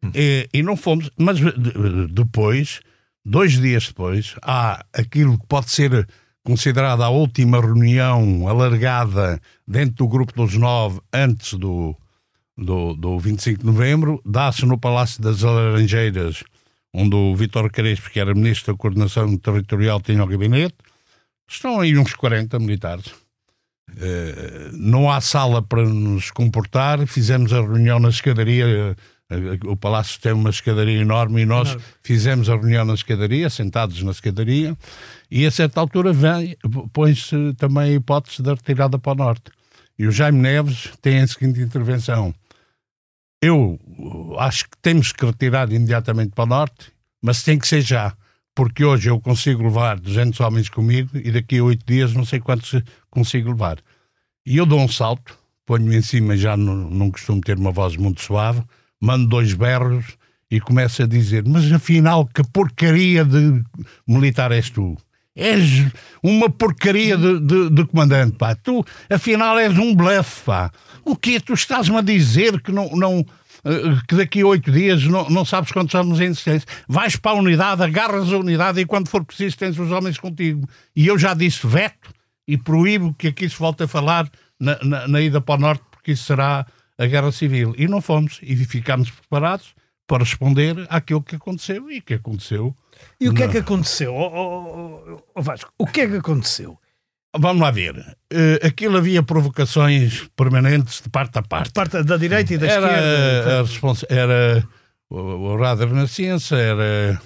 Hum. 0.03 0.11
E, 0.13 0.49
e 0.53 0.63
não 0.63 0.77
fomos. 0.77 1.09
Mas 1.17 1.39
depois, 2.11 2.81
dois 3.25 3.53
dias 3.53 3.87
depois, 3.87 4.35
há 4.43 4.85
aquilo 4.93 5.39
que 5.39 5.47
pode 5.47 5.71
ser 5.71 6.07
considerada 6.45 7.07
a 7.07 7.09
última 7.09 7.61
reunião 7.61 8.47
alargada 8.47 9.41
dentro 9.67 9.95
do 9.97 10.09
grupo 10.09 10.33
dos 10.35 10.55
nove 10.57 11.01
antes 11.13 11.55
do, 11.55 11.97
do, 12.57 12.95
do 12.95 13.19
25 13.19 13.61
de 13.61 13.67
novembro, 13.67 14.21
dá-se 14.25 14.67
no 14.67 14.79
Palácio 14.79 15.23
das 15.23 15.41
Laranjeiras, 15.41 16.45
onde 16.93 17.17
o 17.17 17.35
Vítor 17.35 17.71
Crespo, 17.71 18.11
que 18.11 18.21
era 18.21 18.35
Ministro 18.35 18.75
da 18.75 18.79
Coordenação 18.79 19.37
Territorial, 19.39 20.01
tinha 20.01 20.23
o 20.23 20.27
gabinete. 20.27 20.77
Estão 21.49 21.81
aí 21.81 21.99
uns 21.99 22.15
40 22.15 22.59
militares. 22.59 23.07
Uh, 23.91 24.71
não 24.73 25.11
há 25.11 25.21
sala 25.21 25.63
para 25.63 25.85
nos 25.85 26.31
comportar. 26.31 27.07
Fizemos 27.07 27.53
a 27.53 27.61
reunião 27.61 27.99
na 27.99 28.11
escadaria 28.11 28.97
o 29.67 29.77
palácio 29.77 30.21
tem 30.21 30.33
uma 30.33 30.51
escadaria 30.51 31.01
enorme 31.01 31.43
e 31.43 31.47
nós 31.47 31.77
fizemos 32.03 32.51
a 32.51 32.57
reunião 32.57 32.85
na 32.85 32.95
escadaria, 32.95 33.49
sentados 33.49 34.03
na 34.03 34.11
escadaria, 34.11 34.77
e 35.31 35.47
a 35.47 35.51
certa 35.51 35.81
altura 35.81 36.13
põe-se 36.93 37.55
também 37.55 37.93
a 37.93 37.95
hipótese 37.95 38.43
da 38.43 38.55
retirada 38.55 38.99
para 38.99 39.13
o 39.13 39.15
norte. 39.17 39.51
E 39.99 40.07
o 40.07 40.13
Jaime 40.13 40.39
Neves 40.39 40.93
tem 41.01 41.21
a 41.21 41.27
seguinte 41.27 41.61
intervenção. 41.61 42.35
Eu 43.41 43.79
acho 44.39 44.65
que 44.65 44.77
temos 44.81 45.13
que 45.13 45.25
retirar 45.25 45.71
imediatamente 45.71 46.33
para 46.35 46.45
o 46.45 46.49
norte, 46.49 46.93
mas 47.23 47.43
tem 47.43 47.59
que 47.59 47.69
ser 47.69 47.81
já, 47.81 48.17
porque 48.55 48.85
hoje 48.85 49.11
eu 49.11 49.21
consigo 49.21 49.63
levar 49.63 49.99
200 49.99 50.39
homens 50.41 50.69
comigo 50.69 51.11
e 51.15 51.31
daqui 51.31 51.59
a 51.59 51.65
oito 51.65 51.85
dias 51.87 52.15
não 52.15 52.25
sei 52.25 52.41
quantos 52.41 52.83
consigo 53.11 53.51
levar. 53.51 53.79
E 54.47 54.57
eu 54.57 54.67
dou 54.67 54.81
um 54.81 54.89
salto, 54.89 55.39
ponho-me 55.67 55.97
em 55.97 56.03
cima, 56.03 56.37
já 56.37 56.57
não, 56.57 56.75
não 56.75 57.11
costumo 57.11 57.41
ter 57.41 57.59
uma 57.59 57.71
voz 57.71 57.97
muito 57.97 58.23
suave, 58.23 58.63
mando 59.01 59.29
dois 59.29 59.53
berros 59.53 60.17
e 60.51 60.61
começa 60.61 61.05
a 61.05 61.07
dizer: 61.07 61.45
Mas 61.47 61.71
afinal, 61.73 62.27
que 62.27 62.43
porcaria 62.45 63.25
de 63.25 63.63
militar 64.07 64.53
és 64.53 64.71
tu? 64.71 64.97
És 65.37 65.87
uma 66.23 66.49
porcaria 66.49 67.17
de, 67.17 67.41
de, 67.41 67.71
de, 67.71 67.85
comandante, 67.87 68.37
pá. 68.37 68.55
Tu, 68.55 68.85
afinal, 69.11 69.59
és 69.59 69.77
um 69.77 69.95
bluff, 69.95 70.43
pá. 70.45 70.71
O 71.05 71.17
que 71.17 71.41
Tu 71.41 71.55
estás-me 71.55 71.97
a 71.97 72.03
dizer 72.03 72.61
que 72.61 72.71
não. 72.71 72.89
não 72.91 73.27
eh, 73.65 73.99
que 74.07 74.15
daqui 74.15 74.43
a 74.43 74.47
oito 74.47 74.71
dias 74.71 75.03
não, 75.05 75.29
não 75.29 75.45
sabes 75.45 75.73
quantos 75.73 75.95
homens 75.95 76.21
em 76.21 76.27
existência. 76.27 76.69
Vais 76.87 77.17
para 77.17 77.33
a 77.33 77.41
unidade, 77.41 77.83
agarras 77.83 78.33
a 78.33 78.39
unidade 78.39 78.81
e 78.81 78.87
quando 78.87 79.09
for 79.09 79.25
preciso 79.25 79.57
tens 79.57 79.79
os 79.79 79.91
homens 79.91 80.19
contigo. 80.19 80.69
E 80.95 81.07
eu 81.07 81.19
já 81.19 81.35
disse 81.35 81.67
veto 81.67 82.13
e 82.47 82.57
proíbo 82.57 83.15
que 83.15 83.29
aqui 83.29 83.49
se 83.49 83.59
volte 83.59 83.83
a 83.83 83.89
falar 83.89 84.31
na, 84.61 84.79
na, 84.83 85.09
na 85.09 85.21
ida 85.21 85.41
para 85.41 85.55
o 85.57 85.59
Norte, 85.59 85.83
porque 85.91 86.13
isso 86.13 86.25
será 86.25 86.67
a 86.97 87.07
guerra 87.07 87.33
civil. 87.33 87.75
E 87.77 87.89
não 87.89 88.01
fomos, 88.01 88.39
e 88.43 88.55
ficámos 88.57 89.11
preparados 89.11 89.75
para 90.07 90.25
responder 90.25 90.87
àquilo 90.89 91.23
que 91.23 91.37
aconteceu 91.37 91.91
e 91.91 92.01
que 92.01 92.15
aconteceu. 92.15 92.75
E 93.21 93.29
o 93.29 93.35
que 93.35 93.43
é 93.43 93.49
que 93.49 93.59
aconteceu, 93.59 94.15
oh, 94.15 95.03
oh, 95.07 95.23
oh, 95.35 95.43
Vasco? 95.43 95.73
O 95.79 95.87
que 95.87 96.03
é 96.03 96.09
que 96.09 96.17
aconteceu? 96.17 96.79
Vamos 97.37 97.63
lá 97.63 97.71
ver. 97.71 97.97
Uh, 98.33 98.65
aquilo 98.65 98.97
havia 98.97 99.23
provocações 99.23 100.29
permanentes 100.37 101.01
de 101.03 101.09
parte 101.09 101.39
a 101.39 101.43
parte. 101.43 101.69
De 101.69 101.73
parte 101.73 102.03
da 102.03 102.17
direita 102.17 102.55
e 102.55 102.59
da 102.59 102.67
era, 102.67 102.87
esquerda. 102.87 104.07
A 104.11 104.15
era 104.15 104.69
o, 105.11 105.17
o 105.17 105.57
Rádio 105.57 105.89
Renascença, 105.89 106.57
era, 106.57 107.21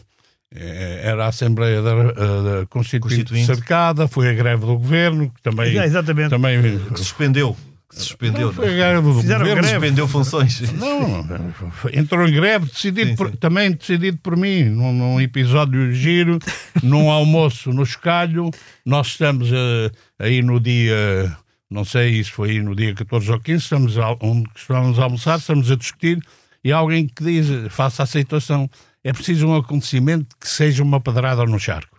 eh, 0.54 1.00
era 1.04 1.26
a 1.26 1.28
Assembleia 1.28 1.82
da, 1.82 1.94
da 1.94 2.66
Constituinte, 2.66 3.16
Constituinte, 3.16 3.46
cercada, 3.46 4.08
foi 4.08 4.30
a 4.30 4.32
greve 4.32 4.64
do 4.64 4.78
governo, 4.78 5.30
que 5.30 5.42
também, 5.42 5.78
é, 5.78 5.84
exatamente. 5.84 6.30
também 6.30 6.78
que 6.88 6.98
suspendeu 6.98 7.56
que 7.88 7.96
se 7.96 8.02
suspendeu. 8.02 8.48
Não, 8.48 8.52
foi 8.52 8.76
greve 8.76 9.00
do 9.00 9.14
Fizeram 9.14 9.40
governo, 9.40 9.62
greve. 9.62 9.68
suspendeu 9.68 10.08
funções. 10.08 10.72
Não, 10.72 11.26
entrou 11.92 12.28
em 12.28 12.32
greve, 12.32 12.66
decidido 12.66 13.10
sim, 13.10 13.16
por, 13.16 13.30
sim. 13.30 13.36
também 13.36 13.72
decidido 13.72 14.18
por 14.18 14.36
mim, 14.36 14.64
num, 14.64 14.92
num, 14.92 15.20
episódio 15.20 15.90
giro, 15.92 16.38
num 16.82 17.08
almoço 17.10 17.72
no 17.72 17.82
Escalho. 17.82 18.50
Nós 18.84 19.08
estamos 19.08 19.50
uh, 19.50 19.90
aí 20.18 20.42
no 20.42 20.60
dia, 20.60 21.34
não 21.70 21.84
sei 21.84 22.22
se 22.22 22.30
foi 22.30 22.50
aí 22.50 22.62
no 22.62 22.76
dia 22.76 22.94
14 22.94 23.32
ou 23.32 23.40
15, 23.40 23.62
estamos 23.62 23.98
a, 23.98 24.14
onde 24.20 24.48
estamos 24.54 24.98
a 24.98 25.04
almoçar, 25.04 25.38
estamos 25.38 25.70
a 25.70 25.76
discutir, 25.76 26.20
e 26.62 26.70
há 26.70 26.76
alguém 26.76 27.06
que 27.06 27.24
diz, 27.24 27.46
faça 27.72 28.02
a 28.02 28.04
aceitação, 28.04 28.68
é 29.02 29.12
preciso 29.12 29.48
um 29.48 29.56
acontecimento 29.56 30.36
que 30.38 30.48
seja 30.48 30.82
uma 30.82 31.00
pedrada 31.00 31.44
no 31.46 31.58
charco. 31.58 31.97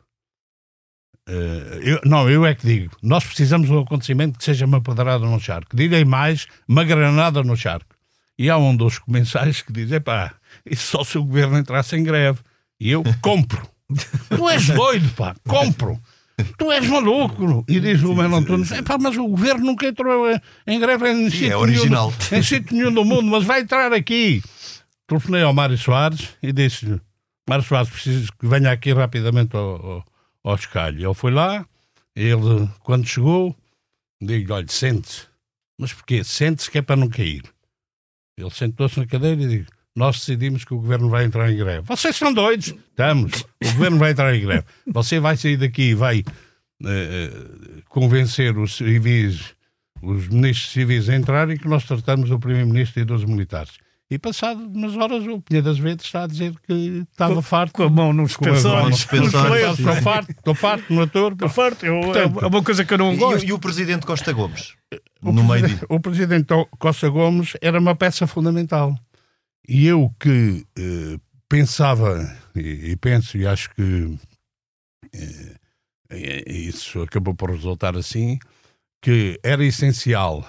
Uh, 1.29 1.79
eu, 1.83 2.01
não, 2.05 2.27
eu 2.27 2.43
é 2.43 2.55
que 2.55 2.65
digo. 2.65 2.97
Nós 3.03 3.23
precisamos 3.23 3.67
de 3.67 3.73
um 3.73 3.81
acontecimento 3.81 4.39
que 4.39 4.43
seja 4.43 4.65
uma 4.65 4.81
pedrada 4.81 5.23
no 5.25 5.39
charco. 5.39 5.75
Direi 5.75 6.03
mais, 6.03 6.47
uma 6.67 6.83
granada 6.83 7.43
no 7.43 7.55
charco. 7.55 7.95
E 8.37 8.49
há 8.49 8.57
um 8.57 8.75
dos 8.75 8.97
comensais 8.97 9.61
que 9.61 9.71
diz: 9.71 9.91
pá, 9.99 10.33
isso 10.65 10.87
só 10.87 11.03
se 11.03 11.17
o 11.19 11.23
governo 11.23 11.59
entrasse 11.59 11.95
em 11.95 12.03
greve. 12.03 12.39
E 12.79 12.89
eu 12.89 13.03
compro. 13.21 13.61
tu 14.35 14.49
és 14.49 14.67
doido, 14.67 15.07
pá, 15.15 15.35
compro. 15.47 15.99
Tu 16.57 16.71
és 16.71 16.87
maluco! 16.87 17.65
E 17.67 17.79
diz 17.79 18.01
o 18.01 18.15
Mano 18.15 18.37
Antunes: 18.37 18.69
mas 19.01 19.17
o 19.17 19.27
governo 19.27 19.65
nunca 19.65 19.87
entrou 19.87 20.25
em 20.65 20.79
greve 20.79 21.11
em 21.11 21.29
Sim, 21.29 21.49
é 21.49 21.57
original. 21.57 22.13
Nenhum, 22.31 22.39
em 22.39 22.43
sítio 22.43 22.75
nenhum 22.75 22.93
do 22.93 23.05
mundo, 23.05 23.25
mas 23.25 23.43
vai 23.43 23.61
entrar 23.61 23.93
aqui. 23.93 24.41
Telefonei 25.05 25.43
ao 25.43 25.53
Mário 25.53 25.77
Soares 25.77 26.29
e 26.41 26.51
disse: 26.51 26.99
Mário 27.47 27.63
Soares, 27.63 27.89
preciso 27.89 28.31
que 28.39 28.47
venha 28.47 28.71
aqui 28.71 28.93
rapidamente 28.93 29.55
ao, 29.55 29.85
ao, 29.85 30.05
ao 30.43 30.55
escalho. 30.55 31.05
Ele 31.05 31.13
foi 31.13 31.31
lá, 31.31 31.65
ele, 32.15 32.69
quando 32.81 33.07
chegou, 33.07 33.55
digo-lhe: 34.21 34.51
olha, 34.51 34.67
sente-se. 34.67 35.27
Mas 35.79 35.93
porquê? 35.93 36.23
Sente-se 36.23 36.69
que 36.69 36.77
é 36.77 36.81
para 36.81 36.95
não 36.95 37.09
cair. 37.09 37.43
Ele 38.37 38.49
sentou-se 38.49 38.99
na 38.99 39.05
cadeira 39.05 39.41
e 39.41 39.47
digo: 39.47 39.71
nós 39.95 40.19
decidimos 40.19 40.63
que 40.63 40.73
o 40.73 40.77
governo 40.77 41.09
vai 41.09 41.25
entrar 41.25 41.51
em 41.51 41.57
greve. 41.57 41.81
Vocês 41.81 42.15
são 42.15 42.33
doidos? 42.33 42.67
Estamos. 42.67 43.41
O 43.63 43.73
governo 43.73 43.97
vai 43.97 44.11
entrar 44.11 44.35
em 44.35 44.41
greve. 44.41 44.65
Você 44.87 45.19
vai 45.19 45.35
sair 45.35 45.57
daqui 45.57 45.89
e 45.89 45.93
vai 45.93 46.19
uh, 46.21 47.81
convencer 47.89 48.57
os 48.57 48.77
civis, 48.77 49.55
os 50.01 50.27
ministros 50.27 50.71
civis 50.71 51.09
a 51.09 51.15
entrarem 51.15 51.57
que 51.57 51.67
nós 51.67 51.85
tratamos 51.85 52.29
do 52.29 52.39
primeiro-ministro 52.39 53.01
e 53.01 53.05
dos 53.05 53.25
militares. 53.25 53.73
E 54.11 54.17
passado 54.17 54.59
umas 54.59 54.95
horas 54.97 55.23
o 55.27 55.39
Pinheiro 55.39 55.67
das 55.67 55.77
Vezes 55.77 56.01
está 56.01 56.23
a 56.23 56.27
dizer 56.27 56.55
que 56.65 57.05
estava 57.11 57.41
farto. 57.43 57.73
Com 57.73 57.83
a 57.83 57.89
mão 57.89 58.11
nos 58.11 58.31
suspensórios. 58.31 59.01
Estou 59.79 59.95
farto, 60.01 60.31
estou 60.31 60.55
farto 60.55 60.93
no 60.93 61.01
ator. 61.03 61.33
Estou 61.33 61.49
farto. 61.49 61.85
Eu, 61.85 62.01
Portanto, 62.01 62.43
é 62.43 62.47
uma 62.47 62.63
coisa 62.63 62.83
que 62.83 62.93
eu 62.93 62.97
não 62.97 63.15
gosto. 63.15 63.45
E, 63.45 63.49
e 63.49 63.53
o 63.53 63.59
Presidente 63.59 64.07
Costa 64.07 64.33
Gomes? 64.33 64.73
O, 65.21 65.31
no 65.31 65.45
presidente, 65.45 65.67
meio 65.67 65.79
de... 65.79 65.85
o 65.87 65.99
Presidente 65.99 66.47
Costa 66.79 67.07
Gomes 67.07 67.53
era 67.61 67.79
uma 67.79 67.95
peça 67.95 68.25
fundamental. 68.25 68.97
E 69.67 69.85
eu 69.85 70.11
que 70.19 70.65
eh, 70.75 71.19
pensava, 71.47 72.35
e, 72.55 72.91
e, 72.91 72.95
penso, 72.95 73.37
e 73.37 73.45
acho 73.45 73.69
que 73.75 74.17
eh, 75.13 76.51
isso 76.51 77.03
acabou 77.03 77.35
por 77.35 77.51
resultar 77.51 77.95
assim, 77.95 78.39
que 79.03 79.39
era 79.43 79.63
essencial, 79.63 80.43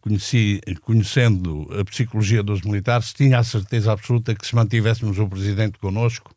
conheci, 0.00 0.60
conhecendo 0.82 1.68
a 1.78 1.84
psicologia 1.84 2.42
dos 2.42 2.62
militares, 2.62 3.12
tinha 3.12 3.38
a 3.38 3.44
certeza 3.44 3.92
absoluta 3.92 4.34
que 4.34 4.46
se 4.46 4.54
mantivéssemos 4.54 5.18
o 5.18 5.28
presidente 5.28 5.78
connosco, 5.78 6.34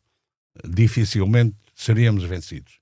dificilmente 0.64 1.56
seríamos 1.74 2.24
vencidos. 2.24 2.74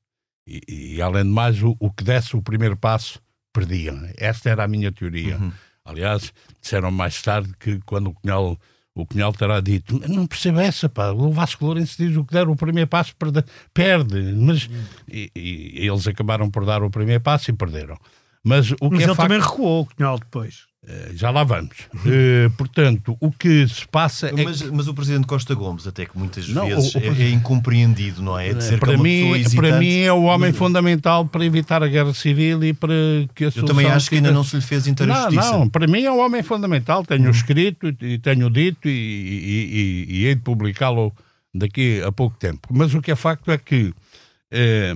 E, 0.46 0.96
e 0.96 1.02
além 1.02 1.24
de 1.24 1.30
mais, 1.30 1.62
o, 1.62 1.76
o, 1.78 1.90
que 1.90 2.04
desse 2.04 2.36
o 2.36 2.42
primeiro 2.42 2.76
passo, 2.76 3.20
perdiam. 3.52 3.98
Esta 4.16 4.50
era 4.50 4.64
a 4.64 4.68
minha 4.68 4.92
teoria. 4.92 5.38
Uhum. 5.38 5.52
Aliás, 5.84 6.32
disseram 6.60 6.90
mais 6.90 7.20
tarde 7.22 7.52
que 7.58 7.80
quando 7.84 8.08
o 8.08 8.14
Cunhal 8.14 8.58
o 8.94 9.04
Cunhal 9.04 9.32
terá 9.32 9.60
dito, 9.60 10.00
não 10.08 10.24
percebo 10.24 10.60
essa, 10.60 10.88
pá, 10.88 11.10
o 11.10 11.32
Vasco 11.32 11.64
Lourenço 11.64 11.96
diz 11.98 12.16
o 12.16 12.24
que 12.24 12.32
der 12.32 12.48
o 12.48 12.54
primeiro 12.54 12.88
passo 12.88 13.14
perde, 13.16 13.44
perde. 13.72 14.22
mas 14.34 14.70
e, 15.08 15.30
e, 15.34 15.86
eles 15.88 16.06
acabaram 16.06 16.48
por 16.48 16.64
dar 16.64 16.80
o 16.82 16.90
primeiro 16.90 17.20
passo 17.20 17.50
e 17.50 17.54
perderam. 17.54 17.98
Mas, 18.44 18.70
o 18.72 18.76
mas 18.82 18.90
que 18.90 18.96
é 18.96 19.06
ele 19.06 19.14
facto... 19.14 19.28
também 19.28 19.40
recuou, 19.40 19.82
o 19.82 19.86
Cunhal, 19.86 20.18
depois. 20.18 20.66
Eh, 20.86 21.12
já 21.14 21.30
lá 21.30 21.44
vamos. 21.44 21.78
Uh, 21.94 22.50
portanto, 22.58 23.16
o 23.18 23.32
que 23.32 23.66
se 23.66 23.88
passa 23.88 24.28
é. 24.28 24.44
Mas, 24.44 24.60
mas, 24.62 24.86
o 24.86 24.92
Presidente 24.92 25.26
Costa 25.26 25.54
Gomes, 25.54 25.86
até 25.86 26.04
que 26.04 26.16
muitas 26.18 26.46
não, 26.48 26.66
vezes 26.66 26.94
o, 26.94 26.98
o... 26.98 27.02
É, 27.02 27.22
é, 27.22 27.30
incompreendido, 27.30 28.22
não 28.22 28.38
é? 28.38 28.50
é 28.50 28.54
de 28.54 28.62
ser 28.62 28.78
para, 28.78 28.98
mim, 28.98 29.42
para 29.56 29.78
mim 29.78 30.00
é 30.00 30.12
o 30.12 30.24
homem 30.24 30.50
mas... 30.50 30.58
fundamental 30.58 31.24
para 31.24 31.44
evitar 31.44 31.82
a 31.82 31.88
guerra 31.88 32.12
civil 32.12 32.62
e 32.64 32.74
para 32.74 32.92
que 33.34 33.46
a 33.46 33.52
Eu 33.54 33.64
também 33.64 33.86
acho 33.86 34.10
que 34.10 34.16
ainda 34.16 34.30
não 34.30 34.44
se 34.44 34.56
lhe 34.56 34.62
fez 34.62 34.86
inteira 34.86 35.14
não, 35.14 35.30
justiça. 35.30 35.52
Não, 35.52 35.68
para 35.68 35.86
mim 35.86 36.02
é 36.02 36.12
o 36.12 36.18
homem 36.18 36.42
fundamental. 36.42 37.02
Tenho 37.04 37.28
hum. 37.28 37.30
escrito 37.30 37.88
e 38.02 38.18
tenho 38.18 38.50
dito 38.50 38.86
e, 38.86 38.90
e, 38.90 40.06
e, 40.10 40.16
e 40.18 40.26
hei 40.26 40.34
de 40.34 40.42
publicá-lo 40.42 41.14
daqui 41.54 42.02
a 42.02 42.12
pouco 42.12 42.36
tempo. 42.36 42.68
Mas 42.70 42.92
o 42.92 43.00
que 43.00 43.10
é 43.10 43.16
facto 43.16 43.50
é 43.50 43.56
que 43.56 43.94
eh, 44.50 44.94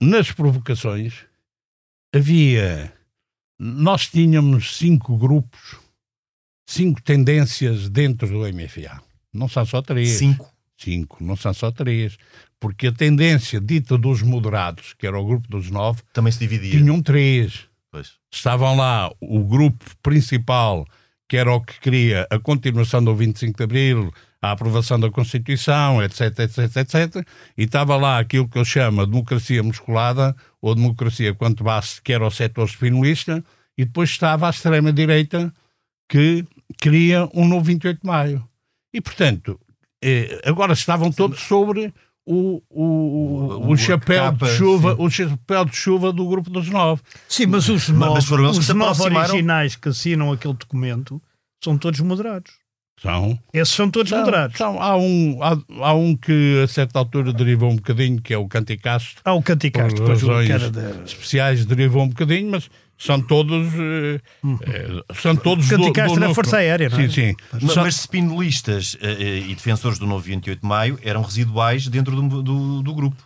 nas 0.00 0.32
provocações 0.32 1.26
havia 2.14 2.92
nós 3.64 4.08
tínhamos 4.08 4.76
cinco 4.76 5.16
grupos, 5.16 5.76
cinco 6.66 7.00
tendências 7.00 7.88
dentro 7.88 8.26
do 8.26 8.40
MFA. 8.40 9.00
Não 9.32 9.48
são 9.48 9.64
só 9.64 9.80
três. 9.80 10.10
Cinco? 10.10 10.52
Cinco, 10.76 11.22
não 11.22 11.36
são 11.36 11.54
só 11.54 11.70
três. 11.70 12.16
Porque 12.58 12.88
a 12.88 12.92
tendência 12.92 13.60
dita 13.60 13.96
dos 13.96 14.20
moderados, 14.20 14.94
que 14.94 15.06
era 15.06 15.16
o 15.16 15.24
grupo 15.24 15.48
dos 15.48 15.70
nove, 15.70 16.02
também 16.12 16.32
se 16.32 16.40
dividia. 16.40 16.72
Tinham 16.72 17.00
três. 17.00 17.66
Pois. 17.88 18.14
Estavam 18.32 18.76
lá 18.76 19.12
o 19.20 19.44
grupo 19.44 19.84
principal, 20.02 20.84
que 21.28 21.36
era 21.36 21.52
o 21.54 21.60
que 21.60 21.78
queria 21.78 22.26
a 22.30 22.38
continuação 22.40 23.02
do 23.02 23.14
25 23.14 23.56
de 23.56 23.62
Abril, 23.62 24.12
a 24.40 24.50
aprovação 24.50 24.98
da 24.98 25.08
Constituição, 25.08 26.02
etc, 26.02 26.36
etc, 26.40 26.76
etc. 26.76 27.28
E 27.56 27.62
estava 27.62 27.96
lá 27.96 28.18
aquilo 28.18 28.48
que 28.48 28.58
eu 28.58 28.64
chamo 28.64 29.06
democracia 29.06 29.62
musculada, 29.62 30.34
ou 30.62 30.74
democracia 30.74 31.34
quanto 31.34 31.64
base, 31.64 32.00
que 32.00 32.12
era 32.12 32.24
o 32.24 32.30
setor 32.30 32.66
espinolista, 32.66 33.44
e 33.76 33.84
depois 33.84 34.10
estava 34.10 34.46
a 34.46 34.50
extrema-direita, 34.50 35.52
que 36.08 36.44
queria 36.80 37.28
um 37.34 37.46
novo 37.48 37.64
28 37.64 38.00
de 38.00 38.06
maio. 38.06 38.48
E, 38.94 39.00
portanto, 39.00 39.58
eh, 40.02 40.40
agora 40.44 40.72
estavam 40.72 41.10
todos 41.10 41.40
sobre 41.40 41.92
o, 42.24 42.62
o, 42.70 42.84
o, 42.84 43.72
o 43.72 43.76
chapéu 43.76 44.24
capa, 44.24 44.46
de 44.46 44.52
chuva, 44.52 44.94
sim. 44.94 45.02
o 45.02 45.10
chapéu 45.10 45.64
de 45.64 45.76
chuva 45.76 46.12
do 46.12 46.28
grupo 46.28 46.48
dos 46.48 46.68
nove. 46.68 47.02
Sim, 47.28 47.46
mas 47.46 47.68
os 47.68 47.88
nove, 47.88 48.14
mas 48.14 48.58
os 48.58 48.68
nove 48.68 49.02
originais 49.02 49.74
que 49.74 49.88
assinam 49.88 50.30
aquele 50.30 50.54
documento 50.54 51.20
são 51.62 51.76
todos 51.76 51.98
moderados. 52.00 52.61
São. 53.02 53.36
Esses 53.52 53.74
são 53.74 53.90
todos 53.90 54.10
são, 54.10 54.20
moderados. 54.20 54.56
São. 54.56 54.80
Há, 54.80 54.96
um, 54.96 55.42
há, 55.42 55.58
há, 55.80 55.92
um 55.92 56.16
que 56.16 56.62
a 56.62 56.68
certa 56.68 57.00
altura 57.00 57.32
derivou 57.32 57.68
um 57.68 57.76
bocadinho, 57.76 58.22
que 58.22 58.32
é 58.32 58.38
o 58.38 58.46
Canticastro. 58.46 59.20
Há 59.24 59.32
o 59.32 59.42
Canticastro, 59.42 60.04
por 60.04 60.10
razões 60.10 60.70
de... 60.70 61.04
especiais 61.04 61.66
derivou 61.66 62.04
um 62.04 62.08
bocadinho, 62.08 62.52
mas 62.52 62.70
são 62.96 63.20
todos 63.20 63.66
hum. 64.44 64.56
são 65.20 65.34
todos 65.34 65.68
Canticastro 65.68 66.20
do, 66.20 66.28
do 66.28 66.34
Força 66.34 66.58
Aérea, 66.58 66.88
não 66.88 67.00
é? 67.00 67.08
Sim, 67.08 67.12
sim. 67.12 67.34
Mas, 67.60 67.74
mas 67.74 67.94
spindolistas 67.96 68.96
e 69.02 69.52
defensores 69.52 69.98
do 69.98 70.06
novo 70.06 70.22
28 70.22 70.60
de 70.60 70.68
Maio 70.68 70.96
eram 71.02 71.22
residuais 71.22 71.88
dentro 71.88 72.14
do, 72.14 72.40
do, 72.40 72.82
do 72.82 72.94
grupo. 72.94 73.16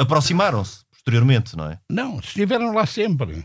Aproximaram-se 0.00 0.80
posteriormente, 0.90 1.56
não 1.56 1.70
é? 1.70 1.78
Não, 1.88 2.18
estiveram 2.18 2.74
lá 2.74 2.84
sempre. 2.84 3.44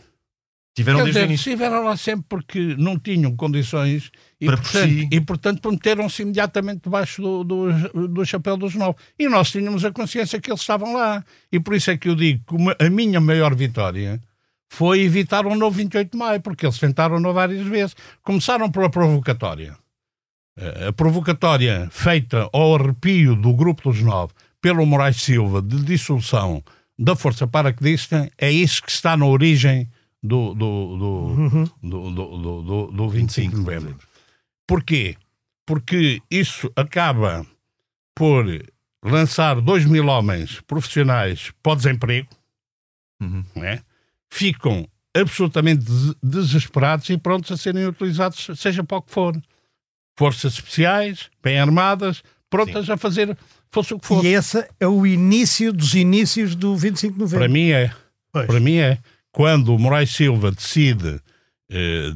Tiveram 0.76 1.00
Quer 1.00 1.06
dizer, 1.06 1.32
estiveram 1.32 1.84
lá 1.84 1.98
sempre 1.98 2.26
porque 2.28 2.76
não 2.78 2.98
tinham 2.98 3.36
condições 3.36 4.10
e, 4.42 4.46
para 4.46 4.58
portanto, 4.58 4.88
si. 4.88 5.10
e 5.12 5.22
portanto 5.22 5.72
meteram-se 5.72 6.22
imediatamente 6.22 6.84
debaixo 6.84 7.22
do, 7.22 7.44
do, 7.44 8.08
do, 8.08 8.26
chapéu 8.26 8.56
dos 8.56 8.74
nove. 8.76 8.98
E 9.18 9.28
nós 9.28 9.52
tínhamos 9.52 9.84
a 9.84 9.92
consciência 9.92 10.40
que 10.40 10.50
eles 10.50 10.62
estavam 10.62 10.94
lá. 10.94 11.24
E 11.52 11.60
por 11.60 11.76
isso 11.76 11.92
é 11.92 11.98
que 11.98 12.08
eu 12.08 12.16
digo 12.16 12.44
que 12.48 12.86
a 12.86 12.90
minha 12.90 13.20
maior 13.20 13.54
vitória 13.54 14.22
foi 14.70 15.02
evitar 15.02 15.46
um 15.46 15.56
novo 15.56 15.76
28 15.78 16.12
de 16.12 16.18
maio, 16.18 16.42
porque 16.42 16.66
eles 16.66 16.80
tentaram-no 16.80 17.34
várias 17.34 17.66
vezes. 17.68 17.96
Começaram 18.24 18.72
pela 18.72 18.90
provocatória. 18.90 19.76
Eh, 20.58 20.88
a 20.88 20.94
provocatória 20.94 21.90
feita 21.92 22.50
ao 22.54 22.76
arrepio 22.76 23.36
do 23.36 23.54
grupo 23.54 23.92
dos 23.92 24.02
nove 24.02 24.32
pelo 24.62 24.86
Moraes 24.86 25.22
Silva 25.22 25.62
de 25.62 25.84
dissolução 25.84 26.64
da 26.98 27.16
Força 27.16 27.48
Paraquedista 27.48 28.30
é 28.38 28.52
isso 28.52 28.84
que 28.84 28.92
está 28.92 29.18
na 29.18 29.26
origem 29.26 29.90
do, 30.22 30.54
do, 30.54 30.98
do, 30.98 31.06
uhum. 31.06 31.70
do, 31.82 32.12
do, 32.12 32.62
do, 32.62 32.92
do 32.92 33.10
25 33.10 33.52
de 33.52 33.62
novembro. 33.62 34.09
Porquê? 34.70 35.16
Porque 35.66 36.22
isso 36.30 36.72
acaba 36.76 37.44
por 38.16 38.46
lançar 39.04 39.60
2 39.60 39.86
mil 39.86 40.06
homens 40.06 40.62
profissionais 40.62 41.52
para 41.64 41.72
o 41.72 41.76
desemprego, 41.76 42.30
uhum. 43.20 43.44
é? 43.56 43.82
ficam 44.30 44.88
absolutamente 45.12 45.84
desesperados 46.22 47.10
e 47.10 47.18
prontos 47.18 47.52
a 47.52 47.58
serem 47.58 47.88
utilizados, 47.88 48.48
seja 48.60 48.84
para 48.84 49.00
o 49.00 49.02
que 49.02 49.12
for. 49.12 49.36
Forças 50.16 50.54
especiais, 50.54 51.32
bem 51.42 51.60
armadas, 51.60 52.22
prontas 52.48 52.86
Sim. 52.86 52.92
a 52.92 52.98
fazer 52.98 53.36
fosse 53.72 53.96
o 53.96 54.00
que 54.00 54.06
fosse. 54.06 54.28
E 54.28 54.36
esse 54.36 54.70
é 54.80 54.88
o 54.88 55.04
início 55.04 55.74
dos 55.74 55.96
inícios 55.96 56.54
do 56.54 56.78
25 56.78 57.14
de 57.14 57.20
novembro. 57.20 57.40
Para 57.40 57.52
mim 57.52 57.72
é. 57.72 57.92
Pois. 58.32 58.46
Para 58.46 58.60
mim 58.60 58.76
é 58.76 59.00
quando 59.32 59.74
o 59.74 59.80
Moraes 59.80 60.12
Silva 60.12 60.52
decide 60.52 61.20
eh, 61.72 62.12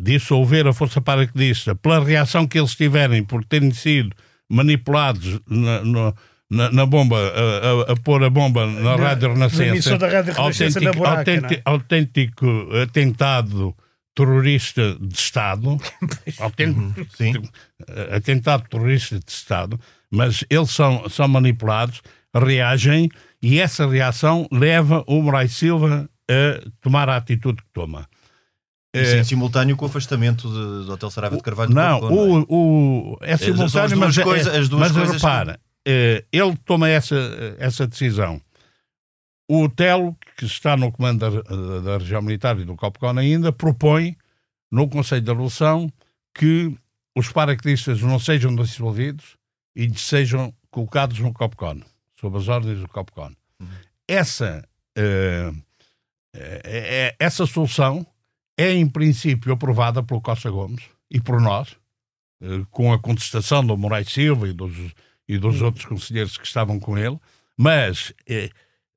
dissolver 0.00 0.66
a 0.66 0.72
Força 0.72 1.00
Paraquedista 1.00 1.74
pela 1.74 2.02
reação 2.02 2.46
que 2.46 2.58
eles 2.58 2.74
tiverem 2.74 3.22
por 3.22 3.44
terem 3.44 3.70
sido 3.72 4.14
manipulados 4.48 5.40
na, 5.48 5.84
na, 5.84 6.14
na, 6.50 6.70
na 6.70 6.86
bomba, 6.86 7.16
a, 7.18 7.90
a, 7.90 7.92
a, 7.92 7.96
pôr 7.96 8.22
a 8.22 8.30
bomba 8.30 8.66
na, 8.66 8.80
na 8.80 8.96
Rádio 8.96 9.32
Renascença, 9.32 9.98
da 9.98 10.08
Rádio 10.08 10.32
Renascença 10.32 10.78
autêntico, 10.78 10.98
buraca, 10.98 11.20
autêntico, 11.20 11.54
é? 11.54 11.62
autêntico 11.64 12.76
atentado 12.82 13.76
terrorista 14.14 14.96
de 15.00 15.14
Estado, 15.14 15.76
autêntico, 16.38 17.06
sim. 17.16 17.32
atentado 18.12 18.68
terrorista 18.68 19.18
de 19.18 19.30
Estado, 19.30 19.78
mas 20.10 20.44
eles 20.48 20.70
são, 20.70 21.08
são 21.08 21.26
manipulados, 21.26 22.00
reagem 22.34 23.10
e 23.42 23.60
essa 23.60 23.86
reação 23.86 24.48
leva 24.50 25.04
o 25.06 25.20
Moraes 25.20 25.52
Silva 25.52 26.08
a 26.30 26.70
tomar 26.80 27.08
a 27.08 27.16
atitude 27.16 27.62
que 27.62 27.68
toma. 27.72 28.08
Isso 28.94 29.16
é, 29.16 29.24
simultâneo 29.24 29.76
com 29.76 29.84
o 29.84 29.88
afastamento 29.88 30.48
de, 30.48 30.86
do 30.86 30.92
Hotel 30.92 31.10
Saraiva 31.10 31.36
de 31.36 31.42
Carvalho 31.42 31.74
Não, 31.74 32.00
Porto, 32.00 32.14
não 32.14 32.22
é? 32.22 32.28
o, 32.28 32.46
o, 32.48 33.18
é 33.20 33.36
simultâneo, 33.36 33.98
mas, 33.98 34.16
coisa, 34.18 34.58
as 34.58 34.68
duas 34.68 34.80
mas 34.80 34.92
coisas 34.92 35.14
repara. 35.14 35.58
Eh, 35.86 36.24
ele 36.32 36.56
toma 36.64 36.88
essa, 36.88 37.16
essa 37.58 37.86
decisão 37.86 38.40
o 39.48 39.68
Telo, 39.68 40.16
que 40.36 40.46
está 40.46 40.76
no 40.76 40.90
comando 40.90 41.30
da, 41.30 41.80
da 41.80 41.98
região 41.98 42.22
militar 42.22 42.58
e 42.58 42.64
do 42.64 42.74
COPCON 42.74 43.18
ainda, 43.18 43.52
propõe 43.52 44.16
no 44.70 44.88
Conselho 44.88 45.22
da 45.22 45.32
Revolução 45.32 45.90
que 46.34 46.76
os 47.14 47.30
paraquedistas 47.30 48.00
não 48.00 48.18
sejam 48.18 48.54
dissolvidos 48.54 49.36
e 49.76 49.92
sejam 49.98 50.52
colocados 50.70 51.18
no 51.18 51.32
COPCON, 51.32 51.80
sob 52.18 52.38
as 52.38 52.48
ordens 52.48 52.80
do 52.80 52.88
COPCON. 52.88 53.32
Uhum. 53.60 53.68
Essa, 54.08 54.66
uh, 54.98 55.56
é, 56.34 57.14
essa 57.18 57.46
solução 57.46 58.06
é, 58.56 58.72
em 58.72 58.88
princípio, 58.88 59.52
aprovada 59.52 60.02
pelo 60.02 60.20
Costa 60.20 60.50
Gomes 60.50 60.84
e 61.10 61.20
por 61.20 61.40
nós, 61.40 61.76
uh, 62.42 62.64
com 62.70 62.92
a 62.92 62.98
contestação 62.98 63.64
do 63.64 63.76
Moraes 63.76 64.10
Silva 64.10 64.48
e 64.48 64.52
dos, 64.52 64.72
e 65.28 65.38
dos 65.38 65.60
uhum. 65.60 65.66
outros 65.66 65.84
conselheiros 65.84 66.36
que 66.36 66.46
estavam 66.46 66.78
com 66.78 66.96
ele, 66.96 67.18
mas 67.56 68.10
uh, 68.10 68.50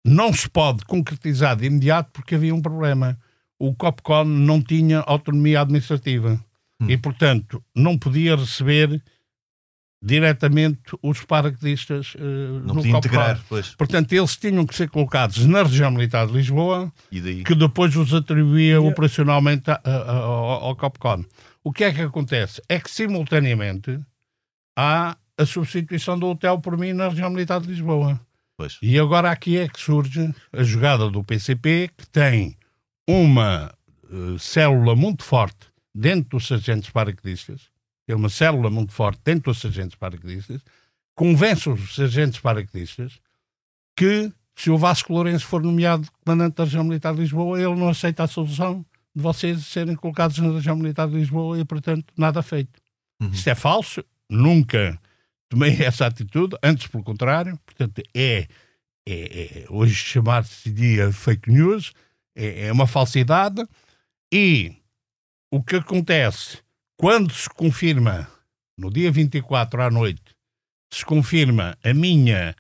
não 0.06 0.32
se 0.32 0.50
pode 0.50 0.86
concretizar 0.86 1.56
de 1.56 1.65
imediato 1.65 2.12
porque 2.13 2.36
havia 2.36 2.56
um 2.56 2.62
problema. 2.62 3.20
O 3.60 3.74
COPCON 3.74 4.24
não 4.24 4.62
tinha 4.62 5.00
autonomia 5.00 5.62
administrativa 5.62 6.39
hum. 6.80 6.89
e, 6.89 6.96
portanto, 6.96 7.63
não 7.76 7.98
podia 7.98 8.36
receber 8.36 9.02
diretamente 10.08 10.80
os 11.04 11.26
paraquedistas 11.26 12.15
uh, 12.15 12.20
não 12.65 12.76
no 12.76 12.76
podia 12.76 12.98
integrar, 12.98 13.41
pois. 13.50 13.76
Portanto, 13.76 14.13
eles 14.13 14.38
tinham 14.38 14.65
que 14.65 14.74
ser 14.74 14.89
colocados 14.89 15.46
na 15.46 15.63
região 15.63 15.91
militar 15.91 16.26
de 16.28 16.34
Lisboa, 16.34 16.91
que 17.12 17.54
depois 17.54 17.93
os 17.96 18.13
atribuía 18.13 18.76
yeah. 18.76 18.88
operacionalmente 18.88 19.70
a, 19.70 19.82
a, 19.84 19.91
a, 19.91 20.13
ao 20.13 20.76
COPCON. 20.78 21.26
O 21.62 21.74
que 21.74 21.84
é 21.84 21.93
que 21.93 22.02
acontece? 22.02 22.62
É 22.70 22.80
que, 22.80 22.89
simultaneamente, 22.89 24.00
há 24.78 25.17
a 25.38 25.46
substituição 25.46 26.17
do 26.17 26.28
hotel 26.28 26.60
por 26.60 26.78
mim 26.78 26.93
na 26.93 27.10
região 27.10 27.30
militar 27.30 27.60
de 27.60 27.67
Lisboa. 27.67 28.20
Pois. 28.56 28.80
E 28.82 28.98
agora 28.98 29.30
aqui 29.30 29.58
é 29.58 29.67
que 29.67 29.80
surge 29.80 30.34
a 30.54 30.63
jogada 30.63 31.10
do 31.10 31.24
PCP, 31.24 31.89
que 31.96 32.08
tem 32.08 32.56
uma 33.08 33.74
uh, 34.10 34.39
célula 34.39 34.96
muito 34.96 35.24
forte 35.24 35.67
dentro 35.93 36.38
dos 36.38 36.48
sargentos 36.48 36.89
paraquedistas, 36.89 37.70
tem 38.08 38.15
uma 38.15 38.30
célula 38.30 38.70
muito 38.70 38.93
forte 38.93 39.20
dentro 39.24 39.52
dos 39.52 39.60
sargentos 39.60 39.96
paraquedistas, 39.96 40.62
convence 41.13 41.70
os 41.70 41.93
sargentos 41.93 42.39
paraquedistas 42.39 43.20
que 43.96 44.32
se 44.56 44.72
o 44.72 44.78
Vasco 44.78 45.12
Lourenço 45.13 45.46
for 45.46 45.62
nomeado 45.62 46.08
comandante 46.24 46.56
da 46.56 46.63
região 46.63 46.84
militar 46.86 47.13
de 47.13 47.20
Lisboa, 47.20 47.62
ele 47.62 47.76
não 47.76 47.89
aceita 47.89 48.24
a 48.24 48.28
solução 48.28 48.86
de 49.13 49.22
vocês 49.22 49.65
serem 49.65 49.96
colocados 49.96 50.38
na 50.39 50.52
região 50.54 50.76
militar 50.76 51.08
de 51.08 51.15
Lisboa 51.15 51.60
e, 51.60 51.65
portanto, 51.65 52.06
nada 52.17 52.41
feito. 52.41 52.80
Uhum. 53.22 53.30
Isto 53.30 53.50
é 53.50 53.56
falso, 53.56 54.04
nunca 54.30 54.98
tomei 55.50 55.76
essa 55.84 56.06
atitude, 56.06 56.56
antes 56.63 56.88
pelo 56.88 57.04
contrário, 57.04 57.60
portanto, 57.65 58.02
é, 58.15 58.48
é, 59.06 59.63
é 59.63 59.65
hoje 59.70 59.96
chamar-se 59.96 60.72
dia 60.72 61.12
fake 61.12 61.52
news, 61.52 61.93
é, 62.36 62.67
é 62.67 62.72
uma 62.72 62.88
falsidade, 62.88 63.67
e 64.32 64.76
o 65.52 65.62
que 65.62 65.76
acontece 65.76 66.60
quando 66.97 67.31
se 67.31 67.49
confirma, 67.49 68.27
no 68.77 68.91
dia 68.91 69.12
24 69.12 69.83
à 69.83 69.89
noite, 69.89 70.36
se 70.91 71.05
confirma 71.05 71.77
a 71.83 71.93
minha. 71.93 72.55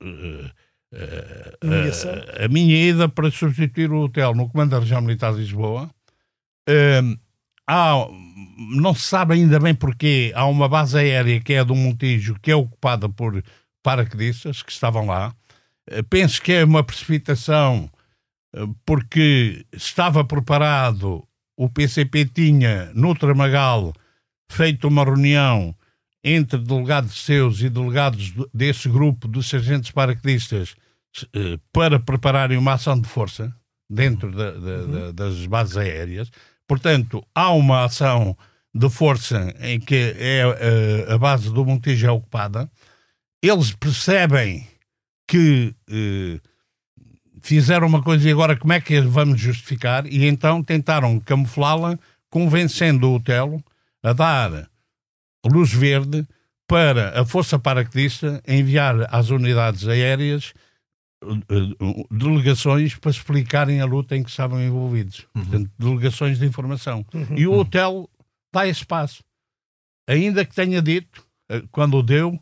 Uh, 0.00 0.46
uh, 0.94 2.44
a 2.44 2.48
minha 2.48 2.88
ida 2.88 3.08
para 3.08 3.30
substituir 3.30 3.92
o 3.92 4.04
hotel 4.04 4.34
no 4.34 4.48
Comando 4.48 4.70
da 4.70 4.80
Região 4.80 5.00
Militar 5.00 5.32
de 5.32 5.40
Lisboa. 5.40 5.90
Uh, 6.68 7.18
há 7.68 8.08
não 8.56 8.94
se 8.94 9.02
sabe 9.02 9.34
ainda 9.34 9.58
bem 9.58 9.74
porquê, 9.74 10.32
há 10.34 10.46
uma 10.46 10.68
base 10.68 10.98
aérea 10.98 11.40
que 11.40 11.54
é 11.54 11.64
do 11.64 11.74
Montijo, 11.74 12.38
que 12.40 12.50
é 12.50 12.56
ocupada 12.56 13.08
por 13.08 13.42
paraquedistas 13.82 14.62
que 14.62 14.72
estavam 14.72 15.06
lá. 15.06 15.34
Eh, 15.88 16.02
penso 16.02 16.40
que 16.40 16.52
é 16.52 16.64
uma 16.64 16.84
precipitação 16.84 17.90
eh, 18.54 18.66
porque 18.84 19.66
estava 19.72 20.24
preparado, 20.24 21.26
o 21.56 21.68
PCP 21.68 22.26
tinha 22.26 22.90
no 22.94 23.14
Tramagal 23.14 23.92
feito 24.50 24.88
uma 24.88 25.04
reunião 25.04 25.74
entre 26.22 26.58
delegados 26.58 27.24
seus 27.24 27.60
e 27.60 27.68
delegados 27.68 28.32
desse 28.52 28.88
grupo 28.88 29.28
dos 29.28 29.48
sargentos 29.48 29.90
paraquedistas 29.90 30.74
eh, 31.34 31.58
para 31.72 32.00
prepararem 32.00 32.56
uma 32.56 32.72
ação 32.72 32.98
de 32.98 33.06
força 33.06 33.54
dentro 33.88 34.32
da, 34.32 34.50
da, 34.52 34.56
uhum. 34.58 35.12
das 35.12 35.46
bases 35.46 35.76
aéreas. 35.76 36.30
Portanto, 36.66 37.22
há 37.34 37.52
uma 37.52 37.84
ação 37.84 38.36
de 38.74 38.88
força 38.88 39.54
em 39.60 39.78
que 39.78 40.14
é, 40.18 40.42
a, 40.42 40.48
eh, 40.48 41.12
a 41.12 41.18
base 41.18 41.52
do 41.52 41.64
Montijo 41.64 42.06
é 42.06 42.10
ocupada. 42.10 42.70
Eles 43.42 43.72
percebem 43.72 44.66
que 45.28 45.74
eh, 45.90 46.40
fizeram 47.44 47.86
uma 47.86 48.02
coisa 48.02 48.26
e 48.26 48.32
agora 48.32 48.56
como 48.56 48.72
é 48.72 48.80
que 48.80 48.98
vamos 49.02 49.38
justificar? 49.38 50.06
E 50.06 50.26
então 50.26 50.62
tentaram 50.62 51.20
camuflá-la, 51.20 51.98
convencendo 52.30 53.08
o 53.08 53.16
Otelo 53.16 53.62
a 54.02 54.14
dar 54.14 54.68
luz 55.44 55.72
verde 55.72 56.26
para 56.66 57.20
a 57.20 57.24
Força 57.24 57.58
Paraquedista 57.58 58.42
enviar 58.48 59.14
às 59.14 59.28
unidades 59.28 59.86
aéreas 59.86 60.54
eh, 61.22 62.04
delegações 62.10 62.94
para 62.94 63.10
explicarem 63.10 63.78
a 63.82 63.84
luta 63.84 64.16
em 64.16 64.22
que 64.22 64.30
estavam 64.30 64.62
envolvidos. 64.62 65.26
Uhum. 65.34 65.42
Portanto, 65.42 65.70
delegações 65.78 66.38
de 66.38 66.46
informação. 66.46 67.04
Uhum. 67.12 67.36
E 67.36 67.46
o 67.46 67.52
hotel 67.52 68.08
dá 68.52 68.66
esse 68.66 68.86
passo. 68.86 69.22
Ainda 70.08 70.46
que 70.46 70.54
tenha 70.54 70.80
dito, 70.80 71.22
eh, 71.50 71.62
quando 71.70 71.98
o 71.98 72.02
deu, 72.02 72.40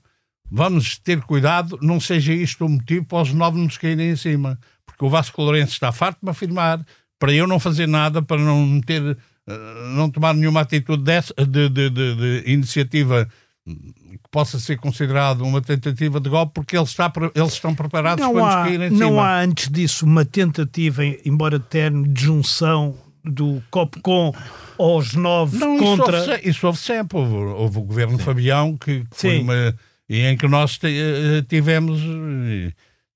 vamos 0.49 0.97
ter 0.97 1.21
cuidado, 1.23 1.77
não 1.83 1.99
seja 1.99 2.33
isto 2.33 2.65
o 2.65 2.69
motivo 2.69 3.05
para 3.05 3.23
os 3.23 3.33
novos 3.33 3.61
nos 3.61 3.77
caírem 3.77 4.11
em 4.11 4.17
cima. 4.17 4.57
Porque 5.03 5.07
o 5.07 5.11
Vasco 5.11 5.43
Lourenço 5.43 5.73
está 5.73 5.91
farto 5.91 6.21
de 6.21 6.27
me 6.27 6.31
afirmar, 6.31 6.81
para 7.19 7.33
eu 7.33 7.49
não 7.49 7.59
fazer 7.59 7.89
nada, 7.89 8.23
para 8.23 8.41
não 8.41 8.81
ter, 8.81 9.03
eh, 9.49 9.59
não 9.97 10.09
tomar 10.09 10.33
nenhuma 10.33 10.61
atitude 10.61 11.03
dessa, 11.03 11.35
de, 11.35 11.69
de, 11.69 11.91
de, 11.91 12.15
de 12.15 12.53
iniciativa 12.53 13.29
que 13.67 14.29
possa 14.31 14.61
ser 14.61 14.77
considerado 14.77 15.41
uma 15.43 15.61
tentativa 15.61 16.21
de 16.21 16.31
golpe, 16.31 16.53
porque 16.55 16.77
eles, 16.77 16.91
está, 16.91 17.13
eles 17.35 17.53
estão 17.53 17.75
preparados 17.75 18.25
não 18.25 18.33
para 18.33 18.45
há, 18.45 18.57
nos 18.57 18.65
cair 18.65 18.81
em 18.81 18.91
não 18.91 18.97
cima. 18.97 19.11
Não 19.11 19.21
há 19.21 19.41
antes 19.41 19.69
disso 19.69 20.07
uma 20.07 20.25
tentativa, 20.25 21.03
embora 21.25 21.59
tenue, 21.59 22.07
de 22.09 22.23
junção 22.23 22.95
do 23.25 23.61
COPCOM 23.73 24.33
aos 24.79 25.15
nove 25.15 25.59
não, 25.59 25.79
contra... 25.79 26.19
Isso 26.19 26.31
houve, 26.31 26.49
isso 26.49 26.67
houve 26.69 26.79
sempre. 26.79 27.19
Houve, 27.19 27.35
houve 27.35 27.79
o 27.79 27.83
governo 27.83 28.19
Sim. 28.19 28.25
Fabião, 28.25 28.77
que, 28.77 29.01
que 29.01 29.07
foi 29.11 29.41
uma... 29.41 29.75
E 30.09 30.21
em 30.27 30.37
que 30.37 30.47
nós 30.47 30.79
eh, 30.85 31.43
tivemos 31.49 32.01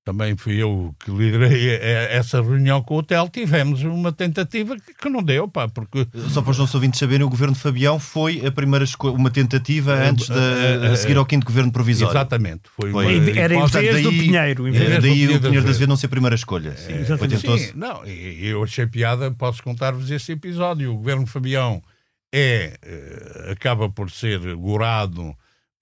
também 0.07 0.37
fui 0.37 0.55
eu 0.55 0.95
que 1.03 1.11
liderei 1.11 1.69
essa 2.09 2.41
reunião 2.41 2.81
com 2.81 2.95
o 2.95 2.99
hotel, 2.99 3.27
tivemos 3.27 3.83
uma 3.83 4.09
tentativa 4.09 4.77
que 4.77 5.09
não 5.09 5.21
deu, 5.21 5.49
pá, 5.49 5.67
porque... 5.67 6.07
Só 6.29 6.41
para 6.41 6.51
os 6.51 6.57
nossos 6.57 6.73
ouvintes 6.75 6.97
saberem, 6.97 7.25
o 7.25 7.29
governo 7.29 7.53
de 7.53 7.59
Fabião 7.59 7.99
foi 7.99 8.45
a 8.45 8.49
primeira 8.49 8.85
uma 9.03 9.29
tentativa 9.29 9.93
antes 9.95 10.27
de 10.27 10.87
a, 10.87 10.95
seguir 10.95 11.17
ao 11.17 11.25
quinto 11.25 11.45
governo 11.45 11.73
provisório. 11.73 12.13
Exatamente. 12.13 12.61
Foi, 12.73 12.89
foi 12.89 13.19
uma, 13.19 13.29
era 13.37 13.53
em 13.53 13.65
vez 13.65 13.71
daí, 13.71 14.03
do 14.03 14.09
Pinheiro. 14.11 14.67
Em 14.69 14.71
vez 14.71 15.01
daí 15.01 15.27
do 15.27 15.35
o 15.35 15.41
Pinheiro 15.41 15.63
da 15.65 15.69
Azevedo 15.71 15.89
não 15.89 15.97
ser 15.97 16.05
a 16.05 16.09
primeira 16.09 16.35
escolha. 16.35 16.77
Sim, 16.77 16.93
Sim, 17.57 17.71
não, 17.75 18.05
eu 18.05 18.63
achei 18.63 18.87
piada, 18.87 19.29
posso 19.31 19.61
contar-vos 19.61 20.09
esse 20.09 20.31
episódio. 20.31 20.93
O 20.93 20.95
governo 20.95 21.25
de 21.25 21.31
Fabião 21.31 21.83
é, 22.33 22.77
eh, 22.81 23.51
acaba 23.51 23.89
por 23.89 24.09
ser 24.09 24.39
gorado 24.55 25.35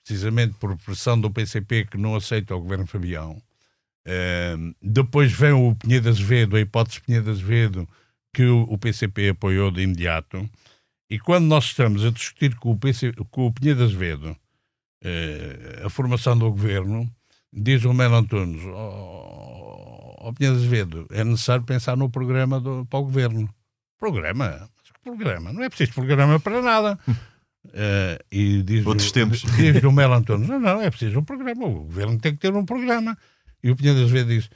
precisamente 0.03 0.55
por 0.59 0.75
pressão 0.77 1.19
do 1.19 1.29
PCP 1.29 1.85
que 1.85 1.97
não 1.97 2.15
aceita 2.15 2.55
o 2.55 2.59
governo 2.59 2.87
Fabião 2.87 3.39
Uh, 4.05 4.75
depois 4.81 5.31
vem 5.31 5.51
o 5.51 5.73
Pinheiro 5.75 6.07
Azevedo, 6.07 6.55
a 6.55 6.61
hipótese 6.61 7.01
Pinheiro 7.01 7.31
Azevedo, 7.31 7.89
que 8.31 8.43
o, 8.43 8.61
o, 8.69 8.77
PCP 8.77 9.29
apoiou 9.29 9.71
de 9.71 9.81
imediato. 9.81 10.47
E 11.09 11.17
quando 11.19 11.45
nós 11.45 11.65
estamos 11.65 12.05
a 12.05 12.11
discutir 12.11 12.55
com 12.55 12.71
o, 12.71 12.77
PC, 12.77 13.13
com 13.31 13.47
o 13.47 13.51
Pinheiro 13.51 13.83
Azevedo 13.83 14.37
uh, 15.03 15.85
a 15.85 15.89
formação 15.89 16.37
do 16.37 16.51
governo, 16.51 17.09
diz 17.51 17.83
o 17.83 17.93
Melo 17.93 18.15
Antunes: 18.15 18.61
oh, 18.65 20.15
oh, 20.19 20.33
Pinheiro 20.33 20.57
Azevedo, 20.57 21.07
é 21.09 21.23
necessário 21.23 21.63
pensar 21.63 21.97
no 21.97 22.09
programa 22.09 22.59
do, 22.59 22.85
para 22.85 22.99
o 22.99 23.03
governo. 23.03 23.49
Programa? 23.97 24.69
Programa? 25.03 25.53
Não 25.53 25.63
é 25.63 25.69
preciso 25.69 25.93
programa 25.93 26.39
para 26.39 26.61
nada. 26.61 26.99
Uh, 27.07 28.21
e 28.31 28.61
diz, 28.61 28.85
Outros 28.85 29.11
tempos. 29.11 29.41
Diz 29.41 29.83
o 29.83 29.91
Melo 29.91 30.13
Antunes: 30.13 30.47
não, 30.47 30.59
não, 30.59 30.81
é 30.81 30.91
preciso 30.91 31.19
um 31.19 31.23
programa. 31.23 31.65
O 31.65 31.85
governo 31.85 32.19
tem 32.19 32.33
que 32.33 32.39
ter 32.39 32.53
um 32.53 32.65
programa. 32.65 33.17
E 33.63 33.71
o 33.71 33.75
Pinheiro 33.75 33.99
das 33.99 34.09
vezes 34.09 34.27
diz: 34.27 34.49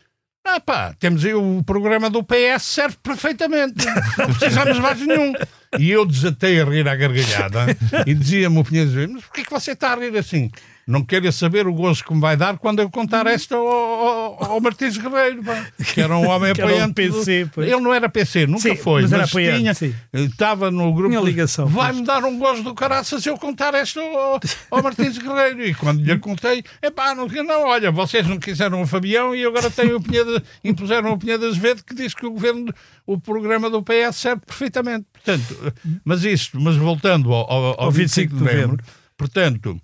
ah 0.46 0.60
pá, 0.60 0.94
temos 1.00 1.24
aí 1.24 1.34
o 1.34 1.64
programa 1.64 2.10
do 2.10 2.24
PS, 2.24 2.64
serve 2.64 2.98
perfeitamente, 3.04 3.86
não 4.18 4.34
precisamos 4.34 4.80
mais 4.80 5.00
nenhum. 5.00 5.34
E 5.78 5.92
eu 5.92 6.06
desatei 6.06 6.60
a 6.60 6.66
rir 6.66 6.88
à 6.88 6.96
gargalhada 6.96 7.66
e 8.06 8.14
dizia-me 8.14 8.60
o 8.60 8.64
Pinheiro 8.64 8.90
vezes: 8.90 9.14
mas 9.14 9.24
porquê 9.24 9.44
que 9.44 9.52
você 9.52 9.72
está 9.72 9.94
a 9.94 9.96
rir 9.96 10.18
assim? 10.18 10.50
Não 10.90 11.04
queira 11.04 11.32
saber 11.32 11.68
o 11.68 11.74
gozo 11.74 12.04
que 12.04 12.12
me 12.12 12.20
vai 12.20 12.36
dar 12.36 12.58
quando 12.58 12.80
eu 12.80 12.90
contar 12.90 13.28
esta 13.28 13.56
ao, 13.56 13.68
ao, 13.68 14.44
ao 14.54 14.60
Martins 14.60 14.98
Guerreiro, 14.98 15.44
pá, 15.44 15.68
que 15.94 16.02
era 16.02 16.18
um 16.18 16.28
homem 16.28 16.50
apoiante. 16.50 16.96
PC, 16.96 17.46
do... 17.46 17.62
Ele 17.62 17.80
não 17.80 17.94
era 17.94 18.10
PC, 18.10 18.48
nunca 18.48 18.64
sim, 18.64 18.76
foi, 18.76 19.04
mas, 19.04 19.12
mas 19.12 19.30
apoiante, 19.30 19.60
tinha, 19.60 19.92
estava 20.26 20.72
no 20.72 20.92
grupo. 20.92 21.10
Tinha 21.10 21.22
ligação. 21.22 21.68
Vai-me 21.68 22.04
dar 22.04 22.24
um 22.24 22.40
gozo 22.40 22.64
do 22.64 22.74
caraças 22.74 23.22
se 23.22 23.30
eu 23.30 23.38
contar 23.38 23.76
esta 23.76 24.02
ao, 24.02 24.40
ao 24.72 24.82
Martins 24.82 25.20
Guerreiro. 25.20 25.64
E 25.64 25.76
quando 25.76 26.04
lhe 26.04 26.18
contei, 26.18 26.64
é 26.82 26.90
pá, 26.90 27.14
não, 27.14 27.28
não, 27.28 27.68
olha, 27.68 27.92
vocês 27.92 28.26
não 28.28 28.40
quiseram 28.40 28.82
o 28.82 28.88
Fabião 28.88 29.36
e 29.36 29.46
agora 29.46 29.70
tenho 29.70 29.98
o 29.98 30.02
Pinheiro, 30.02 30.42
impuseram 30.66 31.14
o 31.14 31.20
Pinheiro 31.20 31.46
Azevedo 31.46 31.84
que 31.84 31.94
diz 31.94 32.16
que 32.16 32.26
o 32.26 32.32
governo, 32.32 32.74
o 33.06 33.20
programa 33.20 33.70
do 33.70 33.84
PS 33.84 34.16
serve 34.16 34.42
perfeitamente. 34.44 35.06
Portanto, 35.14 35.72
mas 36.04 36.24
isto, 36.24 36.60
mas 36.60 36.76
voltando 36.78 37.32
ao, 37.32 37.52
ao, 37.52 37.82
ao 37.84 37.92
25 37.92 38.34
de 38.34 38.44
novembro, 38.44 38.84
portanto, 39.16 39.80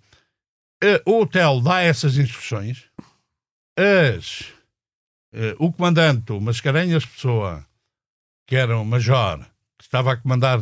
uh, 0.83 1.09
o 1.09 1.21
hotel 1.21 1.61
dá 1.61 1.81
essas 1.81 2.17
instruções, 2.17 2.85
as, 3.77 4.41
uh, 5.33 5.55
o 5.59 5.71
comandante, 5.71 6.31
o 6.31 6.41
Mascarenhas 6.41 7.05
Pessoa, 7.05 7.65
que 8.47 8.55
era 8.55 8.77
o 8.77 8.85
major, 8.85 9.39
que 9.77 9.83
estava 9.83 10.13
a 10.13 10.17
comandar, 10.17 10.59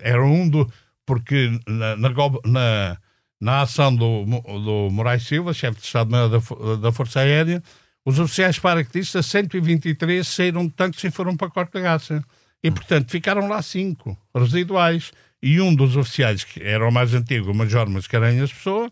era 0.00 0.24
um 0.24 0.48
do. 0.48 0.70
Porque 1.06 1.50
na, 1.66 1.96
na, 1.96 2.10
na, 2.44 2.98
na 3.40 3.60
ação 3.62 3.94
do, 3.94 4.24
do 4.24 4.90
Moraes 4.90 5.24
Silva, 5.24 5.52
chefe 5.52 5.80
de 5.80 5.86
Estado-Maior 5.86 6.28
da, 6.28 6.76
da 6.76 6.92
Força 6.92 7.20
Aérea, 7.20 7.62
os 8.04 8.18
oficiais 8.18 8.58
paraquedistas, 8.58 9.26
123, 9.26 10.26
saíram 10.26 10.66
de 10.66 10.72
tanques 10.72 11.02
e 11.02 11.10
foram 11.10 11.36
para 11.36 11.50
Corte 11.50 11.72
da 11.72 11.80
Gaça. 11.80 12.24
E, 12.62 12.70
portanto, 12.70 13.10
ficaram 13.10 13.48
lá 13.48 13.62
cinco 13.62 14.16
residuais. 14.34 15.12
E 15.42 15.60
um 15.60 15.74
dos 15.74 15.96
oficiais, 15.96 16.44
que 16.44 16.62
era 16.62 16.86
o 16.86 16.92
mais 16.92 17.14
antigo, 17.14 17.50
o 17.50 17.54
Major 17.54 17.88
Mascarenhas 17.88 18.52
Pessoa, 18.52 18.90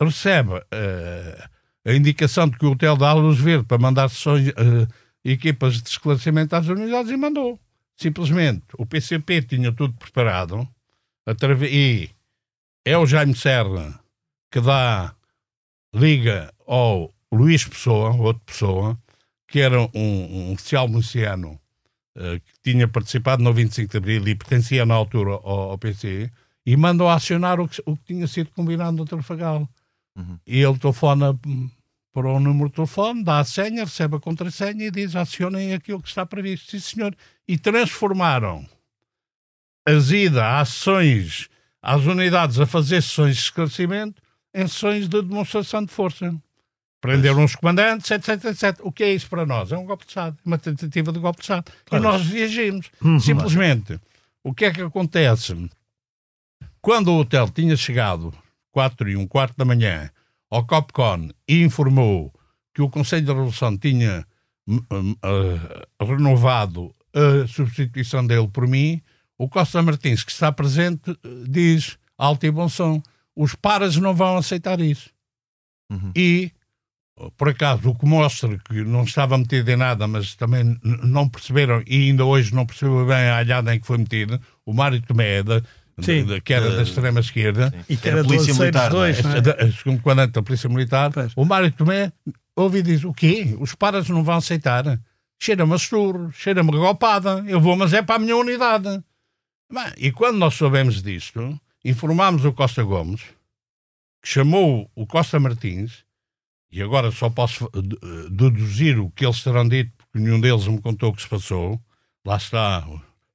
recebe 0.00 0.54
uh, 0.54 1.48
a 1.84 1.92
indicação 1.92 2.48
de 2.48 2.56
que 2.56 2.66
o 2.66 2.72
hotel 2.72 2.96
dá 2.96 3.12
luz 3.12 3.38
verde 3.38 3.64
para 3.64 3.78
mandar 3.78 4.08
sessões, 4.08 4.48
uh, 4.48 4.88
equipas 5.24 5.82
de 5.82 5.88
esclarecimento 5.88 6.54
às 6.54 6.66
unidades 6.68 7.10
e 7.10 7.16
mandou. 7.16 7.58
Simplesmente, 7.96 8.64
o 8.76 8.86
PCP 8.86 9.42
tinha 9.42 9.72
tudo 9.72 9.92
preparado 9.94 10.68
e 11.70 12.08
é 12.84 12.96
o 12.96 13.04
Jaime 13.04 13.34
Serra 13.34 14.00
que 14.50 14.60
dá, 14.60 15.14
liga 15.94 16.52
ao 16.66 17.12
Luís 17.32 17.64
Pessoa, 17.64 18.14
outra 18.14 18.42
pessoa, 18.46 18.98
que 19.46 19.60
era 19.60 19.80
um, 19.80 19.88
um 19.94 20.52
oficial 20.52 20.88
miliciano 20.88 21.60
uh, 22.16 22.40
que 22.40 22.52
tinha 22.62 22.88
participado 22.88 23.42
no 23.42 23.52
25 23.52 23.90
de 23.90 23.98
Abril 23.98 24.28
e 24.28 24.34
pertencia 24.34 24.86
na 24.86 24.94
altura 24.94 25.32
ao, 25.32 25.70
ao 25.70 25.78
PC, 25.78 26.30
e 26.64 26.76
mandou 26.76 27.08
acionar 27.08 27.60
o 27.60 27.68
que, 27.68 27.82
o 27.84 27.96
que 27.96 28.14
tinha 28.14 28.26
sido 28.26 28.50
combinado 28.50 28.96
no 28.96 29.04
Trafagal. 29.04 29.68
Uhum. 30.18 30.38
E 30.46 30.58
ele 30.58 30.78
telefona 30.78 31.38
para 32.12 32.28
o 32.28 32.40
número 32.40 32.68
de 32.68 32.74
telefone, 32.74 33.22
dá 33.22 33.38
a 33.38 33.44
senha, 33.44 33.84
recebe 33.84 34.16
a 34.16 34.20
contrassenha 34.20 34.86
e 34.86 34.90
diz 34.90 35.14
acionem 35.14 35.72
aquilo 35.72 36.02
que 36.02 36.08
está 36.08 36.26
previsto. 36.26 36.72
Sim, 36.72 36.80
senhor. 36.80 37.16
E 37.46 37.56
transformaram 37.56 38.66
as 39.86 40.10
idas, 40.10 40.42
ações, 40.42 41.48
às 41.80 42.04
unidades 42.04 42.58
a 42.58 42.66
fazer 42.66 43.02
sessões 43.02 43.36
de 43.36 43.42
esclarecimento 43.42 44.20
em 44.52 44.66
sessões 44.66 45.08
de 45.08 45.22
demonstração 45.22 45.84
de 45.84 45.92
força. 45.92 46.34
Prenderam 47.00 47.44
os 47.44 47.54
comandantes, 47.54 48.10
etc, 48.10 48.46
etc. 48.46 48.80
O 48.82 48.90
que 48.90 49.04
é 49.04 49.14
isso 49.14 49.28
para 49.28 49.46
nós? 49.46 49.70
É 49.70 49.78
um 49.78 49.84
golpe 49.84 50.04
de 50.04 50.10
Estado, 50.10 50.36
uma 50.44 50.58
tentativa 50.58 51.12
de 51.12 51.20
golpe 51.20 51.38
de 51.38 51.44
Estado. 51.44 51.70
E 51.92 51.98
nós 52.00 52.26
reagimos. 52.26 52.90
Uhum. 53.00 53.20
Simplesmente, 53.20 54.00
o 54.42 54.52
que 54.52 54.64
é 54.64 54.72
que 54.72 54.82
acontece? 54.82 55.70
Quando 56.80 57.12
o 57.12 57.20
hotel 57.20 57.48
tinha 57.48 57.76
chegado, 57.76 58.34
4 58.72 59.08
e 59.10 59.16
um 59.16 59.26
quarto 59.26 59.56
da 59.56 59.64
manhã, 59.64 60.10
ao 60.50 60.66
Copcon 60.66 61.30
e 61.46 61.62
informou 61.62 62.32
que 62.74 62.82
o 62.82 62.88
Conselho 62.88 63.26
da 63.26 63.32
Revolução 63.32 63.76
tinha 63.76 64.26
uh, 64.68 66.04
renovado 66.04 66.94
a 67.14 67.46
substituição 67.46 68.26
dele 68.26 68.48
por 68.48 68.66
mim, 68.66 69.02
o 69.36 69.48
Costa 69.48 69.82
Martins, 69.82 70.24
que 70.24 70.32
está 70.32 70.52
presente, 70.52 71.16
diz 71.48 71.98
alto 72.16 72.46
e 72.46 72.50
bom 72.50 72.68
som: 72.68 73.02
os 73.34 73.54
paras 73.54 73.96
não 73.96 74.14
vão 74.14 74.36
aceitar 74.36 74.80
isso. 74.80 75.10
Uhum. 75.90 76.12
E 76.14 76.52
por 77.36 77.48
acaso, 77.48 77.90
o 77.90 77.94
que 77.94 78.06
mostra 78.06 78.58
que 78.58 78.84
não 78.84 79.02
estava 79.02 79.36
metido 79.36 79.68
em 79.70 79.76
nada, 79.76 80.06
mas 80.06 80.36
também 80.36 80.78
não 80.82 81.28
perceberam, 81.28 81.82
e 81.86 82.08
ainda 82.08 82.24
hoje 82.24 82.54
não 82.54 82.64
percebeu 82.64 83.04
bem 83.06 83.16
a 83.16 83.38
alhada 83.38 83.74
em 83.74 83.80
que 83.80 83.86
foi 83.86 83.98
metido, 83.98 84.40
o 84.64 84.72
Mário 84.72 85.02
Tomé, 85.02 85.42
da, 85.42 85.60
Sim, 86.00 86.24
de, 86.24 86.40
que 86.40 86.52
era 86.52 86.70
da 86.76 86.82
extrema-esquerda, 86.82 87.74
e 87.88 87.96
que 87.96 88.08
era, 88.08 88.20
era 88.20 88.26
Polícia 88.26 88.54
Militar, 88.54 88.90
dois, 88.90 89.22
não 89.22 89.32
é? 89.32 89.38
é? 89.38 89.72
segundo 89.72 90.00
comandante 90.00 90.32
da 90.32 90.42
Polícia 90.42 90.68
Militar, 90.68 91.10
pois. 91.12 91.32
o 91.34 91.44
Mário 91.44 91.72
Tomé 91.72 92.12
ouve 92.54 92.78
e 92.78 92.82
diz: 92.82 93.04
O 93.04 93.12
quê? 93.12 93.56
Os 93.58 93.74
paras 93.74 94.08
não 94.08 94.22
vão 94.22 94.36
aceitar? 94.36 95.00
Cheira-me 95.40 95.74
a 95.74 95.78
surro, 95.78 96.32
cheira-me 96.32 96.70
golpada, 96.70 97.44
eu 97.46 97.60
vou, 97.60 97.76
mas 97.76 97.92
é 97.92 98.02
para 98.02 98.16
a 98.16 98.18
minha 98.18 98.36
unidade. 98.36 99.02
Bem, 99.72 99.92
e 99.96 100.12
quando 100.12 100.38
nós 100.38 100.54
soubemos 100.54 101.02
disto, 101.02 101.60
informámos 101.84 102.44
o 102.44 102.52
Costa 102.52 102.82
Gomes, 102.82 103.20
que 104.22 104.28
chamou 104.28 104.90
o 104.94 105.06
Costa 105.06 105.38
Martins 105.38 106.04
e 106.70 106.82
agora 106.82 107.10
só 107.10 107.30
posso 107.30 107.66
eh, 107.66 108.28
deduzir 108.30 108.98
o 108.98 109.10
que 109.10 109.24
eles 109.24 109.42
terão 109.42 109.66
dito, 109.68 109.92
porque 109.96 110.18
nenhum 110.18 110.40
deles 110.40 110.66
me 110.66 110.80
contou 110.80 111.10
o 111.10 111.14
que 111.14 111.22
se 111.22 111.28
passou. 111.28 111.80
Lá 112.24 112.36
está, 112.36 112.86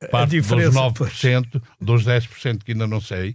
parte 0.10 0.40
dos 0.40 0.50
9%, 0.50 0.94
pois. 0.94 1.64
dos 1.80 2.06
10% 2.06 2.64
que 2.64 2.72
ainda 2.72 2.88
não 2.88 3.02
sei. 3.02 3.34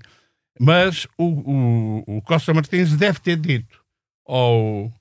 Mas 0.61 1.07
o, 1.17 1.25
o, 1.25 2.17
o, 2.17 2.23
Costa 2.23 2.53
Martins 2.53 2.97
deve 2.97 3.21
ter 3.21 3.37
dito 3.37 3.81
ao, 4.27 4.93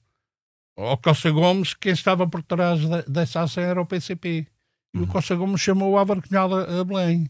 ao 0.77 0.97
Costa 0.97 1.31
Gomes 1.31 1.73
que 1.73 1.81
quem 1.81 1.93
estava 1.93 2.27
por 2.27 2.43
trás 2.43 2.79
de, 2.79 3.01
dessa 3.09 3.41
ação 3.41 3.63
era 3.63 3.81
o 3.81 3.85
PCP. 3.85 4.47
E 4.93 4.97
uhum. 4.97 5.03
o 5.03 5.07
Costa 5.07 5.35
Gomes 5.35 5.61
chamou 5.61 5.93
o 5.93 5.97
Álvaro 5.97 6.21
Cunhal 6.21 6.53
a, 6.53 6.81
a 6.81 6.83
Belém. 6.83 7.27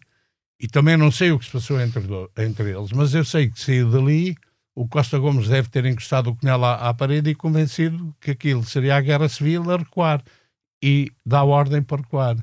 E 0.60 0.68
também 0.68 0.98
não 0.98 1.12
sei 1.12 1.32
o 1.32 1.40
que 1.40 1.46
se 1.46 1.52
passou 1.52 1.80
entre, 1.80 2.04
entre 2.38 2.72
eles, 2.72 2.92
mas 2.92 3.14
eu 3.14 3.24
sei 3.24 3.50
que 3.50 3.60
saiu 3.60 3.92
dali 3.92 4.36
o 4.78 4.88
Costa 4.88 5.18
Gomes 5.18 5.48
deve 5.48 5.70
ter 5.70 5.86
encostado 5.86 6.30
o 6.30 6.36
Cunhal 6.36 6.64
à, 6.64 6.90
à, 6.90 6.94
parede 6.94 7.32
e 7.32 7.36
convencido 7.36 8.16
que 8.22 8.30
aquilo 8.30 8.64
seria 8.64 8.96
a 8.96 9.02
guerra 9.02 9.28
civil 9.28 9.72
a 9.72 9.78
recuar 9.78 10.24
e 10.84 11.12
dá 11.26 11.44
ordem 11.44 11.82
para 11.82 11.98
recuar. 11.98 12.38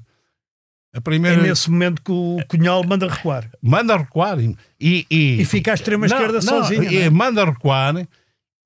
A 0.94 1.00
primeira... 1.00 1.40
É 1.40 1.48
nesse 1.48 1.68
momento 1.68 2.00
que 2.00 2.12
o 2.12 2.38
Cunhal 2.46 2.84
manda 2.84 3.08
recuar. 3.08 3.50
Manda 3.60 3.96
recuar 3.96 4.38
e... 4.38 4.56
E, 4.80 5.06
e 5.10 5.44
fica 5.44 5.72
à 5.72 5.74
extrema-esquerda 5.74 6.40
sozinho. 6.40 6.84
E, 6.84 6.98
é? 6.98 7.10
Manda 7.10 7.44
recuar 7.44 8.06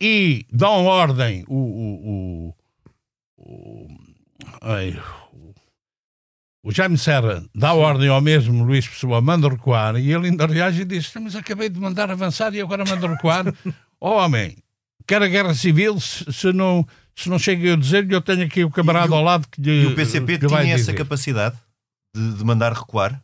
e 0.01 0.45
dão 0.53 0.85
ordem 0.85 1.45
o... 1.49 1.57
o, 1.57 2.55
o, 3.39 3.87
o 3.87 3.89
ai, 4.61 5.01
o 6.63 6.71
Jaime 6.71 6.99
Serra 6.99 7.43
dá 7.55 7.73
ordem 7.73 8.09
ao 8.09 8.21
mesmo 8.21 8.63
Luís 8.63 8.87
Pessoa, 8.87 9.23
manda 9.23 9.49
recuar, 9.49 9.97
e 9.97 10.13
ele 10.13 10.29
ainda 10.29 10.45
reage 10.45 10.83
e 10.83 10.85
diz: 10.85 11.11
Mas 11.15 11.35
acabei 11.35 11.71
de 11.71 11.81
mandar 11.81 12.11
avançar 12.11 12.55
e 12.55 12.61
agora 12.61 12.85
manda 12.85 13.09
recuar. 13.09 13.47
oh, 13.99 14.11
homem, 14.11 14.57
quer 15.07 15.23
a 15.23 15.29
guerra 15.29 15.55
civil, 15.55 15.99
se, 15.99 16.31
se 16.31 16.53
não, 16.53 16.87
se 17.17 17.31
não 17.31 17.39
chega 17.39 17.73
a 17.73 17.77
dizer-lhe, 17.77 18.15
eu 18.15 18.21
tenho 18.21 18.45
aqui 18.45 18.65
o 18.65 18.71
camarada 18.71 19.13
o, 19.13 19.15
ao 19.15 19.25
lado 19.25 19.49
que 19.49 19.63
lhe. 19.63 19.85
E 19.85 19.87
o 19.87 19.95
PCP 19.95 20.39
tinha 20.39 20.75
essa 20.75 20.93
capacidade 20.93 21.57
de, 22.15 22.35
de, 22.35 22.45
mandar 22.45 22.73
recuar? 22.73 23.23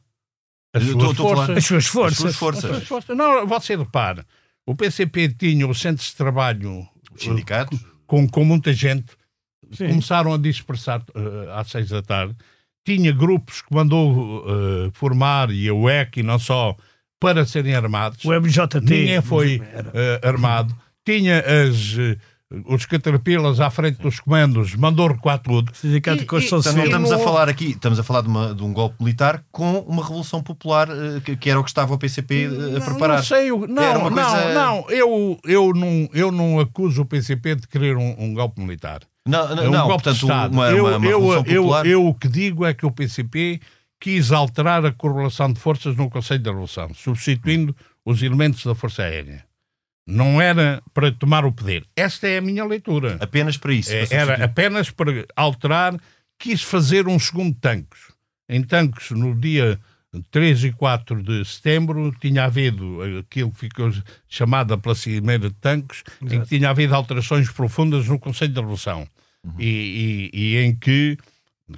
As 0.73 0.83
suas, 0.85 1.17
forças, 1.17 1.57
as 1.57 1.65
suas 1.65 1.87
forças. 1.87 2.13
As 2.13 2.19
suas 2.19 2.37
forças. 2.37 2.65
As 2.65 2.71
suas 2.71 2.89
forças. 2.89 3.17
Não, 3.17 3.47
você 3.47 3.77
repara, 3.77 4.27
o 4.67 4.75
PCP 4.75 5.29
tinha 5.29 5.67
o 5.67 5.75
centro 5.75 6.05
de 6.05 6.15
trabalho. 6.17 6.89
Os 7.15 7.23
sindicatos? 7.23 7.79
Com, 8.07 8.29
com 8.29 8.45
muita 8.45 8.73
gente. 8.73 9.13
Sim. 9.73 9.89
Começaram 9.89 10.35
a 10.35 10.39
dispersar 10.39 11.01
uh, 11.15 11.51
às 11.53 11.71
seis 11.71 11.89
da 11.89 12.03
tarde 12.03 12.37
tinha 12.85 13.11
grupos 13.13 13.63
que 13.63 13.75
mandou 13.75 14.45
uh, 14.45 14.91
formar, 14.93 15.51
e 15.51 15.69
a 15.69 15.75
UEC, 15.75 16.21
e 16.21 16.23
não 16.23 16.39
só, 16.39 16.77
para 17.19 17.47
serem 17.47 17.75
armados. 17.75 18.23
O 18.25 18.33
MJT. 18.33 18.81
Ninguém 18.81 19.23
foi 19.23 19.57
uh, 19.59 20.27
armado. 20.27 20.77
Tinha 21.05 21.41
as, 21.41 21.95
uh, 21.95 22.17
os 22.67 22.87
caterpillars 22.87 23.61
à 23.61 23.71
frente 23.71 24.01
dos 24.01 24.21
comandos, 24.21 24.75
mandou 24.75 25.09
recuar 25.09 25.39
tudo. 25.39 25.75
Sindicato 25.75 26.19
de 26.19 26.27
Construção 26.27 26.73
Civil. 26.73 26.85
Estamos 26.85 27.13
a 27.13 27.19
falar 27.19 27.49
aqui, 27.49 27.71
estamos 27.71 27.99
a 27.99 28.03
falar 28.03 28.23
de, 28.23 28.29
uma, 28.29 28.55
de 28.55 28.63
um 28.63 28.73
golpe 28.73 28.97
militar 29.01 29.45
com 29.51 29.81
uma 29.81 30.03
revolução 30.03 30.43
popular, 30.43 30.89
que, 31.25 31.37
que, 31.37 31.51
era 31.51 31.59
o 31.59 31.65
que 31.65 31.71
estava 31.71 31.95
o 31.95 31.99
PCP 31.99 32.49
a 32.77 32.81
preparar. 32.81 33.17
Não 33.19 33.25
sei, 33.25 33.51
não, 33.51 33.67
não, 33.67 34.11
coisa... 34.11 34.55
não, 34.55 34.91
eu, 34.91 35.39
eu 35.45 35.73
não, 35.75 36.09
eu 36.13 36.33
não 36.33 36.61
acuso 36.61 37.03
o 37.03 37.07
PCP 37.07 37.57
de 37.57 37.69
querer 37.69 37.97
um, 37.97 38.15
um 38.19 38.35
golpe 38.35 38.61
militar. 38.61 39.01
Não, 39.27 39.55
não, 39.55 39.63
é 39.63 39.69
um 39.69 39.73
não 39.73 39.89
portanto, 39.89 40.27
uma, 40.27 40.71
eu, 40.71 40.85
uma, 40.85 40.97
uma 40.97 41.07
eu, 41.07 41.45
eu, 41.47 41.85
eu, 41.85 42.07
o 42.07 42.15
que 42.15 42.29
digo 42.29 42.65
é 42.65 42.75
que 42.75 42.85
o 42.85 42.91
PCP 42.91 43.61
quis 43.99 44.31
alterar 44.33 44.85
a 44.85 44.93
correlação 44.93 45.51
de 45.51 45.59
forças 45.59 45.97
no 45.97 46.11
Conselho 46.11 46.43
da 46.43 46.51
Revolução, 46.51 46.93
substituindo 46.93 47.75
os 48.05 48.23
elementos 48.23 48.65
da 48.65 48.75
Força 48.75 49.03
Aérea. 49.03 49.45
Não 50.07 50.41
era 50.41 50.83
para 50.93 51.11
tomar 51.11 51.45
o 51.45 51.53
poder. 51.53 51.85
Esta 51.97 52.29
é 52.29 52.39
a 52.39 52.43
minha 52.43 52.65
leitura. 52.65 53.17
Apenas 53.21 53.57
para 53.57 53.73
isso. 53.73 53.91
É, 53.93 54.07
era 54.11 54.45
apenas 54.45 54.91
para 54.91 55.27
alterar. 55.35 55.99
Quis 56.39 56.63
fazer 56.63 57.09
um 57.09 57.19
segundo 57.19 57.57
tanques. 57.59 58.13
Em 58.49 58.63
tanques, 58.63 59.11
no 59.13 59.35
dia 59.35 59.81
3 60.31 60.65
e 60.65 60.73
4 60.73 61.23
de 61.23 61.45
setembro 61.45 62.15
tinha 62.21 62.45
havido 62.45 62.99
aquilo 63.19 63.51
que 63.51 63.61
ficou 63.61 63.91
chamado 64.29 64.79
pela 64.79 64.95
Cimeira 64.95 65.49
de 65.49 65.55
Tanques, 65.55 66.03
Exato. 66.21 66.35
em 66.35 66.41
que 66.43 66.49
tinha 66.49 66.71
havido 66.71 66.95
alterações 66.95 67.51
profundas 67.51 68.07
no 68.07 68.19
Conselho 68.19 68.53
de 68.53 68.61
Revolução 68.61 69.09
uhum. 69.45 69.55
e, 69.59 70.31
e, 70.33 70.39
e, 70.39 70.57
em 70.59 70.75
que, 70.75 71.17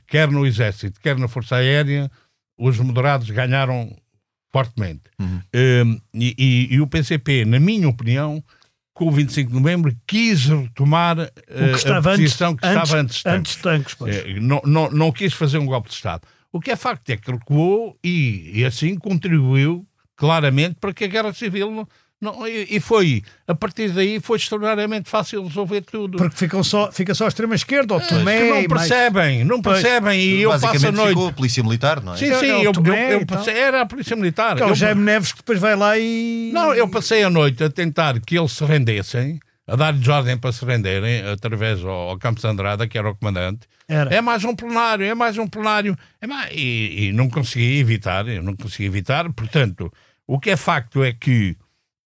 quer 0.07 0.31
no 0.31 0.47
Exército, 0.47 1.01
quer 1.01 1.17
na 1.19 1.29
Força 1.29 1.57
Aérea, 1.57 2.11
os 2.59 2.79
moderados 2.79 3.31
ganharam 3.31 3.97
fortemente. 4.53 5.03
Uhum. 5.19 5.41
Um, 5.55 6.01
e, 6.15 6.69
e, 6.71 6.81
o 6.81 6.87
PCP, 6.87 7.45
na 7.45 7.61
minha 7.61 7.89
opinião, 7.89 8.43
com 8.95 9.09
o 9.09 9.11
25 9.11 9.51
de 9.51 9.57
novembro, 9.57 9.97
quis 10.07 10.47
retomar 10.47 11.19
uh, 11.19 11.23
a 11.23 12.03
posição 12.03 12.51
antes, 12.53 12.61
que 12.61 12.67
estava 12.67 12.97
antes, 12.97 13.27
antes 13.27 13.57
tanques. 13.57 13.95
Pois. 13.95 14.17
Uh, 14.17 14.41
não, 14.41 14.63
não, 14.65 14.91
não 14.91 15.13
quis 15.13 15.33
fazer 15.33 15.59
um 15.59 15.67
golpe 15.67 15.89
de 15.89 15.95
Estado. 15.95 16.23
O 16.53 16.61
que 16.61 16.71
é 16.71 16.77
facto 16.77 17.11
é 17.11 17.17
que 17.17 17.31
recuou 17.31 17.99
e, 18.03 18.53
e 18.55 18.65
assim 18.65 18.97
contribuiu 18.97 19.87
claramente 20.17 20.77
para 20.81 20.95
que 20.95 21.05
a 21.05 21.09
guerra 21.09 21.33
civil 21.35 21.87
não, 22.19 22.41
não, 22.41 22.49
e, 22.49 22.81
foi, 22.81 23.23
a 23.47 23.55
partir 23.55 23.91
daí 23.91 24.19
foi 24.21 24.39
extraordinariamente 24.39 25.09
fácil 25.09 25.47
resolver 25.47 25.83
tudo. 25.83 26.17
Porque 26.17 26.35
ficam 26.37 26.65
só, 26.65 26.91
fica 26.91 27.15
só 27.15 27.27
a 27.27 27.29
extrema-esquerda 27.29 27.93
ou 27.93 28.01
Tomé. 28.01 28.49
É, 28.49 28.63
não 28.63 28.69
percebem, 28.69 29.37
mais... 29.37 29.47
não 29.47 29.63
percebem. 29.63 30.21
E 30.21 30.43
eu 30.43 30.51
passo 30.51 30.87
a 30.87 30.93
noite. 30.93 31.09
ficou 31.11 31.29
a 31.29 31.33
Polícia 31.33 31.63
Militar, 31.63 32.03
não 32.03 32.15
é? 32.15 32.17
Sim, 32.17 32.35
sim, 32.37 32.47
eu, 32.47 32.73
eu, 32.73 32.95
eu 32.95 33.27
passei, 33.27 33.55
era 33.55 33.83
a 33.83 33.87
Polícia 33.87 34.17
Militar. 34.17 34.57
Que 34.57 34.63
é 34.63 34.67
o 34.67 34.75
Jaime 34.75 35.03
Neves 35.03 35.33
que 35.33 35.39
depois 35.39 35.59
vai 35.59 35.77
lá 35.77 35.99
e. 35.99 36.51
Não, 36.55 36.73
eu 36.73 36.89
passei 36.89 37.23
a 37.23 37.29
noite 37.29 37.63
a 37.63 37.69
tentar 37.69 38.19
que 38.21 38.39
eles 38.39 38.53
se 38.53 38.65
rendessem, 38.65 39.39
a 39.67 39.77
dar-lhes 39.77 40.09
ordem 40.09 40.39
para 40.39 40.53
se 40.53 40.65
renderem, 40.65 41.21
através 41.21 41.85
ao, 41.85 41.91
ao 41.91 42.19
Campos 42.19 42.47
Andrada, 42.47 42.89
que 42.89 42.97
era 42.97 43.11
o 43.11 43.15
comandante. 43.15 43.69
Era. 43.87 44.15
É 44.15 44.23
mais 44.23 44.43
um 44.43 44.57
plenário, 44.57 45.05
é 45.05 45.15
mais 45.15 45.37
um 45.37 45.47
plenário. 45.47 45.95
É 46.19 46.27
mais... 46.27 46.51
E, 46.51 47.09
e 47.09 47.13
não 47.13 47.29
consegui 47.29 47.79
evitar, 47.79 48.27
eu 48.27 48.43
não 48.43 48.57
consegui 48.57 48.87
evitar. 48.87 49.31
Portanto, 49.35 49.93
o 50.27 50.41
que 50.41 50.49
é 50.49 50.57
facto 50.57 51.05
é 51.05 51.13
que 51.13 51.57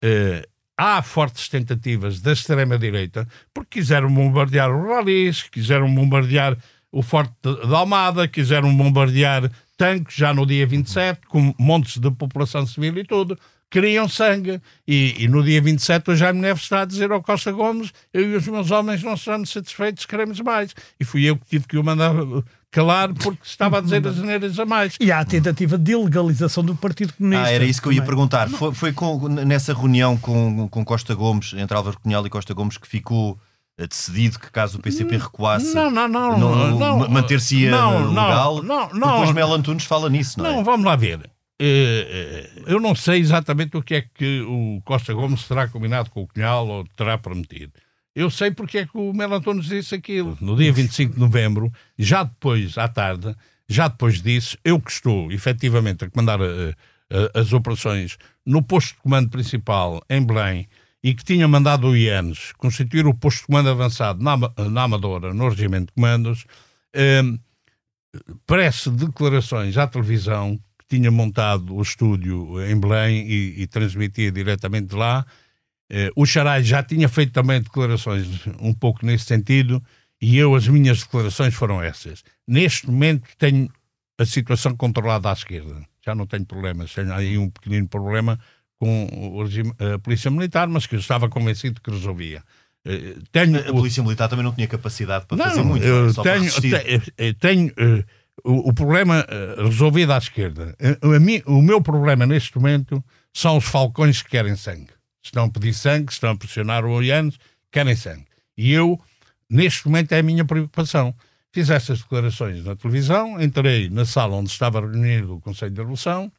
Uh, 0.04 0.48
há 0.78 1.02
fortes 1.02 1.50
tentativas 1.50 2.22
da 2.22 2.32
extrema-direita, 2.32 3.28
porque 3.54 3.80
quiseram 3.80 4.14
bombardear 4.14 4.72
o 4.72 4.88
Ralis, 4.88 5.44
quiseram 5.44 5.94
bombardear 5.94 6.58
o 6.92 7.02
Forte 7.02 7.34
de 7.44 7.76
Almada, 7.76 8.28
quiseram 8.28 8.76
bombardear 8.76 9.52
tanques 9.78 10.16
já 10.16 10.34
no 10.34 10.46
dia 10.46 10.66
27, 10.66 11.28
com 11.28 11.54
montes 11.60 11.98
de 11.98 12.10
população 12.12 12.66
civil 12.66 12.98
e 12.98 13.04
tudo. 13.04 13.38
Queriam 13.70 14.10
sangue. 14.10 14.60
E, 14.88 15.24
e 15.24 15.28
no 15.28 15.44
dia 15.44 15.62
27 15.62 16.12
o 16.12 16.16
Jaime 16.16 16.40
Neves 16.40 16.64
está 16.64 16.82
a 16.82 16.86
dizer 16.86 17.12
ao 17.12 17.22
Costa 17.22 17.52
Gomes 17.52 17.94
eu 18.12 18.32
e 18.32 18.36
os 18.36 18.48
meus 18.48 18.72
homens 18.72 19.04
não 19.04 19.14
estamos 19.14 19.52
satisfeitos, 19.52 20.06
queremos 20.06 20.40
mais. 20.40 20.74
E 21.00 21.06
fui 21.06 21.26
eu 21.26 21.38
que 21.38 21.46
tive 21.46 21.68
que 21.68 21.78
o 21.78 21.84
mandar 21.84 22.14
calar 22.72 23.14
porque 23.14 23.40
estava 23.44 23.80
a 23.80 23.82
dizer 23.82 24.06
as 24.08 24.18
neiras 24.18 24.60
a 24.60 24.66
mais. 24.66 24.96
E 25.00 25.12
há 25.12 25.20
a 25.20 25.26
tentativa 25.26 25.78
de 25.78 25.96
legalização 25.96 26.64
do 26.64 26.76
Partido 26.76 27.14
Comunista. 27.14 27.46
Ah, 27.46 27.52
era 27.52 27.66
isso 27.66 27.82
que 27.82 27.88
eu 27.88 27.94
ia 27.94 28.02
perguntar. 28.02 28.50
Foi, 28.50 28.74
foi 28.74 28.94
com, 28.94 29.28
nessa 29.28 29.74
reunião 29.74 30.18
com, 30.18 30.68
com 30.70 30.86
Costa 30.86 31.14
Gomes, 31.16 31.54
entre 31.54 31.76
Álvaro 31.76 32.00
Cunhal 32.00 32.26
e 32.26 32.30
Costa 32.30 32.54
Gomes, 32.54 32.78
que 32.78 32.88
ficou 32.88 33.40
eh, 33.78 33.88
decidido 33.88 34.40
que 34.40 34.52
caso 34.52 34.78
o 34.78 34.82
PCP 34.82 35.18
recuasse, 35.18 35.74
não, 35.74 35.90
não, 35.90 36.08
não, 36.08 36.38
não, 36.38 36.78
não 36.78 37.10
manter-se-ia 37.10 37.72
legal. 37.72 38.62
Não, 38.62 38.90
não, 38.90 39.12
Depois 39.12 39.32
Melo 39.32 39.54
Antunes 39.54 39.86
fala 39.86 40.10
nisso, 40.10 40.38
não, 40.38 40.46
não 40.46 40.52
é? 40.52 40.56
Não, 40.58 40.64
vamos 40.64 40.86
lá 40.86 40.96
ver. 40.96 41.30
Eh, 41.62 42.48
eh, 42.56 42.64
eu 42.68 42.80
não 42.80 42.96
sei 42.96 43.20
exatamente 43.20 43.76
o 43.76 43.84
que 43.84 43.96
é 43.96 44.02
que 44.02 44.42
o 44.42 44.82
Costa 44.86 45.14
Gomes 45.14 45.44
terá 45.46 45.68
combinado 45.68 46.10
com 46.10 46.24
o 46.24 46.28
Cunhal 46.28 46.68
ou 46.68 46.86
terá 46.96 47.18
prometido. 47.18 47.74
Eu 48.20 48.30
sei 48.30 48.52
porque 48.52 48.80
é 48.80 48.86
que 48.86 48.98
o 48.98 49.14
Melantones 49.14 49.68
disse 49.68 49.96
aquilo. 49.96 50.38
No 50.42 50.58
dia 50.58 50.74
25 50.74 51.14
de 51.14 51.20
novembro, 51.22 51.72
já 51.98 52.24
depois, 52.24 52.78
à 52.78 52.86
tarde, 52.86 53.34
já 53.66 53.88
depois 53.88 54.22
disso, 54.22 54.58
eu 54.62 54.78
que 54.78 54.92
estou 54.92 55.32
efetivamente 55.32 56.04
a 56.04 56.10
comandar 56.10 56.42
uh, 56.42 56.44
uh, 56.44 57.40
as 57.40 57.54
operações 57.54 58.18
no 58.46 58.62
posto 58.62 58.96
de 58.96 59.02
comando 59.04 59.30
principal 59.30 60.04
em 60.10 60.22
Belém 60.22 60.68
e 61.02 61.16
que 61.16 61.24
tinha 61.24 61.48
mandado 61.48 61.88
o 61.88 61.96
IANES 61.96 62.52
constituir 62.58 63.08
o 63.08 63.14
posto 63.14 63.40
de 63.40 63.46
comando 63.46 63.70
avançado 63.70 64.22
na, 64.22 64.36
na 64.70 64.84
Amadora, 64.84 65.34
no 65.34 65.48
Regimento 65.48 65.86
de 65.86 65.94
Comandos, 65.94 66.46
uh, 66.98 67.40
parece 68.46 68.90
declarações 68.90 69.78
à 69.78 69.88
televisão 69.88 70.60
que 70.78 70.98
tinha 70.98 71.10
montado 71.10 71.74
o 71.74 71.82
estúdio 71.82 72.62
em 72.66 72.78
Belém 72.78 73.26
e, 73.26 73.62
e 73.62 73.68
transmitia 73.68 74.30
diretamente 74.30 74.88
de 74.88 74.96
lá 74.98 75.26
eh, 75.26 75.40
o 76.16 76.26
Xarai 76.26 76.64
já 76.64 76.84
tinha 76.84 77.10
feito 77.10 77.34
também 77.34 77.62
declarações 77.62 78.28
um 78.60 78.74
pouco 78.74 79.06
nesse 79.06 79.26
sentido 79.26 79.82
e 80.22 80.38
eu, 80.38 80.54
as 80.54 80.68
minhas 80.68 81.00
declarações 81.00 81.54
foram 81.54 81.82
essas. 81.82 82.24
Neste 82.48 82.88
momento 82.88 83.30
tenho 83.38 83.70
a 84.18 84.26
situação 84.26 84.76
controlada 84.76 85.30
à 85.30 85.34
esquerda. 85.34 85.82
Já 86.06 86.14
não 86.14 86.28
tenho 86.28 86.46
problemas. 86.46 86.94
Tenho 86.94 87.14
aí 87.14 87.38
um 87.38 87.50
pequenino 87.50 87.88
problema 87.88 88.38
com 88.78 89.42
regime, 89.42 89.74
a 89.80 89.98
Polícia 90.00 90.30
Militar, 90.30 90.68
mas 90.68 90.86
que 90.86 90.96
eu 90.96 91.00
estava 91.00 91.30
convencido 91.30 91.82
que 91.82 91.90
resolvia. 91.90 92.44
Eh, 92.86 93.16
tenho, 93.32 93.60
a 93.60 93.74
Polícia 93.74 94.04
Militar 94.04 94.28
também 94.28 94.44
não 94.44 94.54
tinha 94.54 94.68
capacidade 94.68 95.26
para 95.26 95.38
não, 95.38 95.46
fazer 95.46 95.64
muito. 95.64 95.86
Eu 95.86 96.14
só 96.14 96.22
tenho, 96.22 96.52
tenho, 96.62 97.34
tenho 97.36 97.74
o, 98.44 98.70
o, 98.70 98.74
problema 98.74 99.26
resolvido 99.58 100.12
à 100.12 100.18
esquerda. 100.18 100.76
O 101.46 101.62
meu 101.62 101.82
problema 101.82 102.26
neste 102.26 102.58
momento 102.58 103.04
são 103.34 103.58
os 103.58 103.66
falcões 103.66 104.22
que 104.22 104.30
querem 104.30 104.56
sangue 104.56 104.99
estão 105.30 105.46
a 105.46 105.50
pedir 105.50 105.74
sangue, 105.74 106.12
estão 106.12 106.32
a 106.32 106.36
pressionar 106.36 106.86
o 106.86 106.92
Oianos, 106.92 107.40
querem 107.72 107.96
sangue. 107.96 108.26
E 108.58 108.72
eu, 108.72 109.00
neste 109.50 109.88
momento, 109.88 110.12
é 110.12 110.20
a 110.20 110.24
minha 110.24 110.44
preocupação. 110.44 111.16
Fiz 111.52 111.70
essas 111.70 112.02
declarações 112.02 112.64
na 112.64 112.76
televisão, 112.76 113.42
entrei 113.42 113.90
na 113.90 114.06
sala 114.06 114.36
onde 114.36 114.50
estava 114.50 114.82
reunido 114.82 115.36
o 115.36 115.42
Conselho 115.42 115.72
de 115.72 115.80
Revolução, 115.80 116.32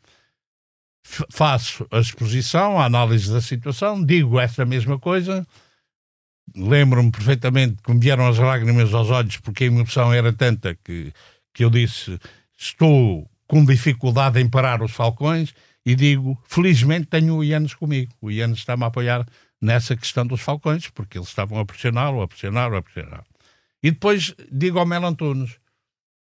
faço 1.30 1.86
a 1.90 1.98
exposição, 1.98 2.78
a 2.78 2.84
análise 2.84 3.32
da 3.32 3.40
situação, 3.40 4.04
digo 4.04 4.38
essa 4.38 4.64
mesma 4.64 4.98
coisa. 4.98 5.46
Lembro-me 6.54 7.10
perfeitamente 7.10 7.82
que 7.82 7.92
me 7.92 8.00
vieram 8.00 8.26
as 8.26 8.38
lágrimas 8.38 8.92
aos 8.92 9.08
olhos 9.10 9.36
porque 9.38 9.64
a 9.64 9.66
emoção 9.68 10.12
era 10.12 10.32
tanta 10.32 10.74
que, 10.74 11.12
que 11.54 11.64
eu 11.64 11.70
disse: 11.70 12.18
Estou 12.56 13.28
com 13.46 13.64
dificuldade 13.64 14.40
em 14.40 14.48
parar 14.48 14.82
os 14.82 14.92
falcões 14.92 15.54
e 15.84 15.94
digo, 15.94 16.38
felizmente 16.46 17.06
tenho 17.06 17.36
o 17.36 17.44
Ianes 17.44 17.74
comigo. 17.74 18.12
O 18.20 18.30
Ianes 18.30 18.58
está-me 18.58 18.84
a 18.84 18.88
apoiar 18.88 19.26
nessa 19.60 19.96
questão 19.96 20.26
dos 20.26 20.40
falcões, 20.40 20.88
porque 20.90 21.18
eles 21.18 21.28
estavam 21.28 21.58
a 21.58 21.64
pressioná-lo, 21.64 22.22
a 22.22 22.28
pressioná-lo, 22.28 22.76
a 22.76 22.82
pressioná-lo. 22.82 23.26
E 23.82 23.90
depois 23.90 24.34
digo 24.50 24.78
ao 24.78 24.86
Mel 24.86 25.06
Antunes, 25.06 25.58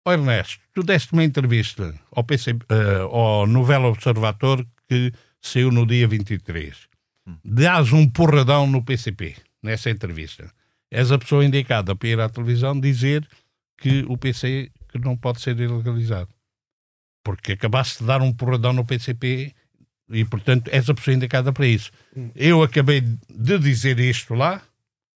oh 0.05 0.11
Ernesto, 0.11 0.59
tu 0.73 0.83
deste 0.83 1.13
uma 1.13 1.23
entrevista 1.23 1.93
ao, 2.11 2.23
PC, 2.23 2.51
uh, 2.51 2.57
eh, 2.69 2.99
ao 3.01 3.47
Novela 3.47 3.87
Observador 3.87 4.65
que 4.87 5.13
saiu 5.39 5.71
no 5.71 5.85
dia 5.85 6.07
23. 6.07 6.87
Hum. 7.27 7.37
Dás 7.45 7.93
um 7.93 8.09
porradão 8.09 8.67
no 8.67 8.83
PCP, 8.83 9.35
nessa 9.61 9.89
entrevista. 9.89 10.51
És 10.91 11.11
a 11.11 11.17
pessoa 11.17 11.45
indicada 11.45 11.95
para 11.95 12.09
ir 12.09 12.19
à 12.19 12.29
televisão 12.29 12.79
dizer 12.79 13.27
que 13.77 14.03
o 14.07 14.17
PC 14.17 14.71
que 14.89 14.99
não 14.99 15.17
pode 15.17 15.41
ser 15.41 15.59
ilegalizado 15.59 16.29
porque 17.23 17.53
acabaste 17.53 17.99
de 17.99 18.05
dar 18.05 18.21
um 18.21 18.33
porradão 18.33 18.73
no 18.73 18.85
PCP 18.85 19.53
e, 20.09 20.25
portanto, 20.25 20.69
és 20.71 20.89
a 20.89 20.93
pessoa 20.93 21.15
indicada 21.15 21.51
para 21.53 21.65
isso. 21.65 21.91
Eu 22.35 22.61
acabei 22.61 23.01
de 23.01 23.59
dizer 23.59 23.99
isto 23.99 24.33
lá 24.33 24.61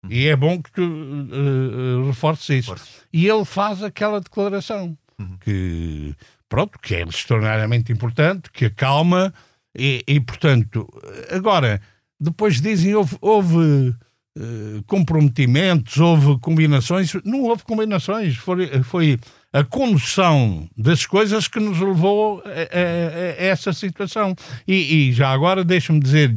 e 0.08 0.26
é 0.26 0.36
bom 0.36 0.62
que 0.62 0.70
tu 0.70 0.82
uh, 0.82 2.06
reforces 2.06 2.60
isso. 2.60 2.68
Força. 2.68 2.86
E 3.12 3.26
ele 3.26 3.44
faz 3.44 3.82
aquela 3.82 4.20
declaração 4.20 4.96
uhum. 5.18 5.36
que, 5.38 6.14
pronto, 6.48 6.78
que 6.78 6.94
é 6.94 7.02
extraordinariamente 7.02 7.92
importante, 7.92 8.50
que 8.52 8.66
acalma 8.66 9.34
e, 9.76 10.02
e 10.06 10.20
portanto, 10.20 10.88
agora, 11.30 11.80
depois 12.18 12.60
dizem 12.60 12.94
houve, 12.94 13.16
houve 13.20 13.56
uh, 13.58 14.82
comprometimentos, 14.86 15.98
houve 15.98 16.38
combinações. 16.40 17.12
Não 17.24 17.42
houve 17.42 17.64
combinações, 17.64 18.36
foi, 18.36 18.82
foi 18.82 19.18
a 19.56 19.64
condução 19.64 20.68
das 20.76 21.06
coisas 21.06 21.48
que 21.48 21.58
nos 21.58 21.80
levou 21.80 22.42
a, 22.44 22.48
a, 22.48 22.52
a 22.52 23.42
essa 23.42 23.72
situação. 23.72 24.36
E, 24.68 25.08
e 25.08 25.12
já 25.14 25.30
agora 25.30 25.64
deixa-me 25.64 25.98
dizer 25.98 26.36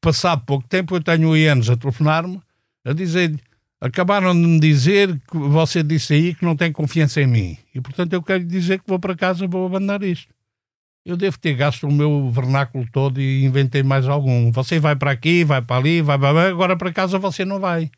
passado 0.00 0.42
pouco 0.44 0.66
tempo, 0.66 0.96
eu 0.96 1.00
tenho 1.00 1.28
o 1.28 1.36
Ianes 1.36 1.70
a 1.70 1.76
telefonar-me 1.76 2.40
a 2.84 2.92
dizer 2.92 3.38
acabaram 3.80 4.34
de 4.34 4.46
me 4.46 4.58
dizer 4.58 5.16
que 5.30 5.36
você 5.36 5.80
disse 5.80 6.14
aí 6.14 6.34
que 6.34 6.44
não 6.44 6.56
tem 6.56 6.72
confiança 6.72 7.20
em 7.20 7.28
mim. 7.28 7.56
E 7.72 7.80
portanto 7.80 8.12
eu 8.14 8.22
quero 8.22 8.42
dizer 8.42 8.80
que 8.80 8.88
vou 8.88 8.98
para 8.98 9.14
casa 9.14 9.46
vou 9.46 9.66
abandonar 9.66 10.02
isto. 10.02 10.34
Eu 11.04 11.16
devo 11.16 11.38
ter 11.38 11.54
gasto 11.54 11.86
o 11.86 11.92
meu 11.92 12.32
vernáculo 12.32 12.84
todo 12.90 13.20
e 13.20 13.44
inventei 13.44 13.84
mais 13.84 14.08
algum. 14.08 14.50
Você 14.50 14.80
vai 14.80 14.96
para 14.96 15.12
aqui, 15.12 15.44
vai 15.44 15.62
para 15.62 15.76
ali, 15.76 16.02
vai 16.02 16.18
para 16.18 16.48
agora 16.48 16.76
para 16.76 16.92
casa 16.92 17.16
você 17.16 17.44
não 17.44 17.60
vai. 17.60 17.92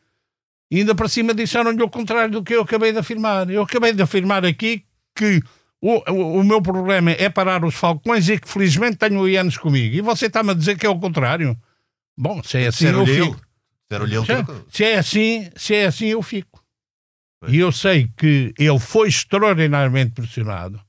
E 0.71 0.79
ainda 0.79 0.95
para 0.95 1.09
cima 1.09 1.35
disseram-lhe 1.35 1.83
o 1.83 1.89
contrário 1.89 2.31
do 2.31 2.43
que 2.43 2.55
eu 2.55 2.63
acabei 2.63 2.93
de 2.93 2.99
afirmar. 2.99 3.49
Eu 3.51 3.63
acabei 3.63 3.93
de 3.93 4.03
afirmar 4.03 4.45
aqui 4.45 4.85
que 5.15 5.43
o, 5.81 5.95
o, 6.11 6.41
o, 6.41 6.45
meu 6.45 6.61
problema 6.61 7.11
é 7.13 7.29
parar 7.29 7.65
os 7.65 7.75
falcões 7.75 8.29
e 8.29 8.39
que 8.39 8.49
felizmente 8.49 8.97
tenho 8.97 9.21
o 9.21 9.29
Ianes 9.29 9.57
comigo. 9.57 9.95
E 9.95 10.01
você 10.01 10.27
está-me 10.27 10.51
a 10.51 10.55
dizer 10.55 10.77
que 10.77 10.85
é 10.85 10.89
o 10.89 10.99
contrário? 10.99 11.57
Bom, 12.17 12.43
se 12.43 12.59
é 12.59 12.67
assim 12.67 12.87
eu 12.89 13.07
fico. 13.07 13.41
Se, 14.69 14.77
se 14.77 14.85
é 14.85 14.99
assim, 14.99 15.51
se 15.57 15.75
é 15.75 15.87
assim 15.87 16.07
eu 16.07 16.23
fico. 16.23 16.63
E 17.47 17.59
eu 17.59 17.71
sei 17.71 18.11
que 18.17 18.53
ele 18.59 18.79
foi 18.79 19.09
extraordinariamente 19.09 20.11
pressionado 20.11 20.81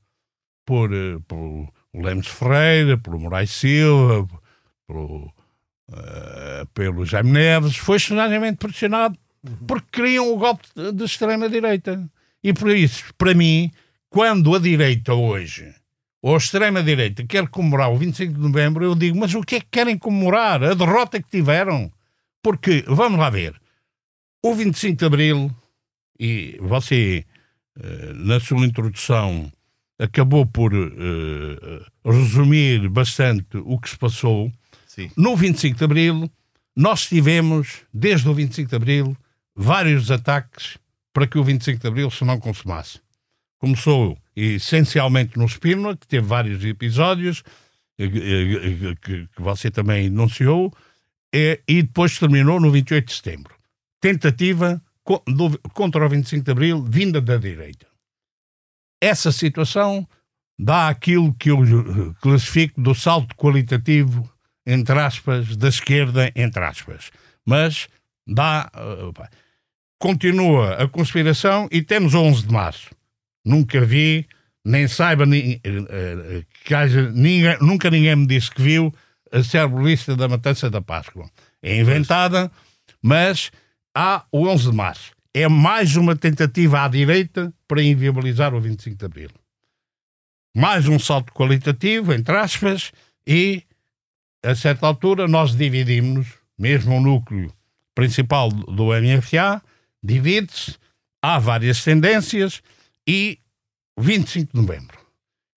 por, 0.66 0.92
eh, 0.92 1.20
por 1.28 1.70
o 1.94 2.02
Lemos 2.02 2.28
Ferreira, 2.28 2.98
pelo 2.98 3.20
Moraes 3.20 3.52
Silva, 3.52 4.28
pelo, 4.88 5.26
uh, 5.90 6.66
pelo 6.74 7.06
Jaime 7.06 7.32
Neves, 7.32 7.78
foi 7.78 7.98
extraordinariamente 7.98 8.58
pressionado 8.58 9.18
porque 9.68 9.88
queriam 9.92 10.32
o 10.34 10.38
golpe 10.38 10.68
de 10.94 11.04
extrema-direita. 11.04 12.10
E 12.44 12.54
por 12.54 12.70
isso, 12.72 13.04
para 13.18 13.34
mim, 13.34 13.72
quando 14.10 14.56
a 14.56 14.60
direita 14.60 15.14
hoje, 15.14 15.74
ou 16.22 16.36
a 16.36 16.38
extrema-direita, 16.38 17.26
quer 17.26 17.48
comemorar 17.48 17.92
o 17.92 17.98
25 17.98 18.34
de 18.34 18.40
novembro, 18.40 18.84
eu 18.84 18.96
digo, 18.96 19.18
mas 19.18 19.34
o 19.34 19.42
que 19.42 19.56
é 19.56 19.60
que 19.60 19.68
querem 19.72 19.98
comemorar? 19.98 20.64
A 20.64 20.74
derrota 20.74 21.22
que 21.22 21.30
tiveram? 21.30 21.92
Porque, 22.42 22.84
vamos 22.88 23.20
lá 23.20 23.30
ver, 23.30 23.56
o 24.44 24.54
25 24.54 24.98
de 24.98 25.06
abril, 25.06 25.52
e 26.20 26.58
você, 26.62 27.26
eh, 27.78 28.14
na 28.16 28.40
sua 28.40 28.66
introdução, 28.66 29.52
acabou 30.00 30.46
por 30.46 30.74
uh, 30.74 31.86
resumir 32.06 32.88
bastante 32.88 33.58
o 33.58 33.78
que 33.78 33.90
se 33.90 33.98
passou. 33.98 34.52
Sim. 34.88 35.12
No 35.16 35.36
25 35.36 35.78
de 35.78 35.84
abril, 35.84 36.32
nós 36.76 37.06
tivemos, 37.06 37.82
desde 37.94 38.30
o 38.30 38.34
25 38.34 38.70
de 38.70 38.76
abril, 38.76 39.18
vários 39.62 40.10
ataques 40.10 40.78
para 41.12 41.28
que 41.28 41.38
o 41.38 41.44
25 41.44 41.82
de 41.82 41.88
Abril 41.88 42.10
se 42.10 42.24
não 42.24 42.40
consumasse. 42.40 43.02
Começou 43.60 44.18
essencialmente 44.34 45.38
no 45.38 45.44
Espínola, 45.44 45.98
que 45.98 46.08
teve 46.08 46.26
vários 46.26 46.64
episódios, 46.64 47.44
eh, 47.98 48.06
eh, 48.06 48.96
que, 49.02 49.28
você 49.38 49.70
também 49.70 50.06
enunciou, 50.06 50.74
e, 51.34 51.60
e 51.68 51.84
depois 51.84 52.18
terminou 52.18 52.58
no 52.58 52.72
28 52.72 53.06
de 53.06 53.14
setembro. 53.14 53.54
Tentativa 54.00 54.82
contra 55.74 56.06
o 56.06 56.10
25 56.10 56.46
de 56.46 56.52
Abril, 56.52 56.82
vinda 56.82 57.20
da 57.20 57.36
direita. 57.36 57.86
Essa 59.02 59.30
situação 59.30 60.08
dá 60.58 60.88
aquilo 60.88 61.34
que 61.34 61.52
eu 61.52 61.62
eh, 61.62 62.14
classifico 62.22 62.80
do 62.80 62.96
salto 62.96 63.36
qualitativo, 63.36 64.32
entre 64.66 64.98
aspas, 65.00 65.58
da 65.58 65.68
esquerda, 65.68 66.32
entre 66.34 66.64
aspas. 66.64 67.12
Mas 67.46 67.90
dá. 68.26 68.72
Continua 70.00 70.76
a 70.76 70.88
conspiração 70.88 71.68
e 71.70 71.82
temos 71.82 72.16
11 72.16 72.48
de 72.48 72.54
março. 72.54 72.90
Nunca 73.46 73.82
vi, 73.82 74.26
nem 74.64 74.88
saiba 74.88 75.26
uh, 75.26 76.46
que 76.64 76.74
haja, 76.74 77.12
ninguém, 77.12 77.58
nunca 77.60 77.90
ninguém 77.90 78.16
me 78.16 78.26
disse 78.26 78.50
que 78.50 78.62
viu 78.62 78.94
a 79.32 79.44
célebre 79.44 79.84
lista 79.84 80.16
da 80.16 80.28
matança 80.28 80.70
da 80.70 80.82
Páscoa. 80.82 81.30
É 81.62 81.78
inventada, 81.78 82.50
mas 83.02 83.52
há 83.94 84.24
o 84.32 84.48
11 84.48 84.72
de 84.72 84.76
março. 84.76 85.12
É 85.34 85.48
mais 85.48 85.96
uma 85.96 86.16
tentativa 86.16 86.84
à 86.84 86.88
direita 86.88 87.54
para 87.68 87.84
inviabilizar 87.84 88.54
o 88.56 88.62
25 88.62 88.96
de 88.98 89.06
Abril. 89.06 89.30
Mais 90.56 90.88
um 90.88 90.98
salto 90.98 91.34
qualitativo, 91.34 92.14
entre 92.14 92.36
aspas, 92.36 92.92
e 93.28 93.64
a 94.44 94.56
certa 94.56 94.88
altura 94.88 95.28
nós 95.28 95.56
dividimos-nos, 95.56 96.28
mesmo 96.58 96.96
o 96.96 97.02
núcleo 97.02 97.54
principal 97.94 98.50
do 98.50 98.88
MFA, 98.94 99.62
divide-se, 100.04 100.78
há 101.22 101.38
várias 101.40 101.84
tendências 101.84 102.62
e 103.08 103.40
25 103.98 104.54
de 104.54 104.62
novembro. 104.62 104.98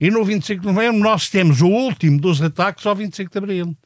E 0.00 0.10
no 0.10 0.24
25 0.24 0.62
de 0.62 0.66
novembro 0.66 1.00
nós 1.00 1.28
temos 1.28 1.60
o 1.60 1.68
último 1.68 2.20
dos 2.20 2.42
ataques 2.42 2.84
ao 2.86 2.96
25 2.96 3.30
de 3.30 3.38
abril. 3.38 3.76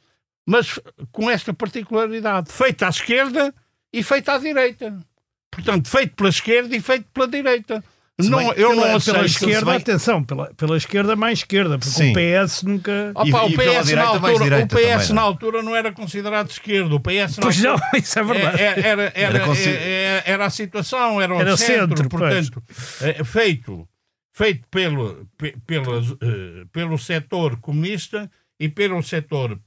Mas 0.47 0.79
com 1.13 1.31
esta 1.31 1.53
particularidade, 1.53 2.51
feito 2.51 2.85
à 2.85 2.89
esquerda 2.89 3.55
e 3.93 4.03
feito 4.03 4.29
à 4.31 4.39
direita. 4.39 4.99
Portanto, 5.51 5.89
feito 5.89 6.15
pela 6.15 6.29
esquerda 6.29 6.77
e 6.77 6.81
feito 6.81 7.07
pela 7.13 7.29
direita. 7.29 7.85
Não, 8.19 8.51
eu 8.55 8.71
pela, 8.71 8.93
não 8.93 9.01
pela 9.01 9.27
esquerda, 9.27 9.67
bem... 9.67 9.77
atenção, 9.77 10.25
pela, 10.25 10.47
pela 10.55 10.77
esquerda 10.79 11.15
mais 11.15 11.41
esquerda, 11.41 11.79
porque 11.79 11.91
Sim. 11.93 12.13
o 12.13 12.15
PS 12.15 12.63
nunca. 12.63 13.13
Opa, 13.15 13.43
o 13.43 13.51
PS, 13.51 13.93
na 13.93 14.05
altura, 14.05 14.59
o 14.61 14.69
PS 14.69 15.11
na 15.11 15.21
altura 15.21 15.63
não 15.63 15.77
era 15.77 15.93
considerado 15.93 16.51
esquerda. 16.51 16.95
O 16.95 17.01
PS 17.01 17.37
pois 17.39 17.63
altura, 17.63 17.89
não, 17.93 18.01
isso 18.01 18.19
é 18.19 18.23
verdade. 18.23 18.63
Era, 18.63 18.81
era, 18.81 19.13
era, 19.15 19.39
era, 19.39 19.59
era, 19.59 20.23
era 20.27 20.47
a 20.47 20.51
situação, 20.51 21.21
era 21.21 21.35
o 21.35 21.41
era 21.41 21.57
centro, 21.59 21.89
centro 21.89 22.09
portanto, 22.09 22.63
é, 23.03 23.23
feito, 23.23 23.87
feito 24.33 24.67
pelo, 24.71 25.29
pelo, 25.67 26.01
uh, 26.01 26.67
pelo 26.73 26.97
setor 26.97 27.59
comunista 27.59 28.31
e 28.59 28.67
pelo 28.67 29.03
setor 29.03 29.59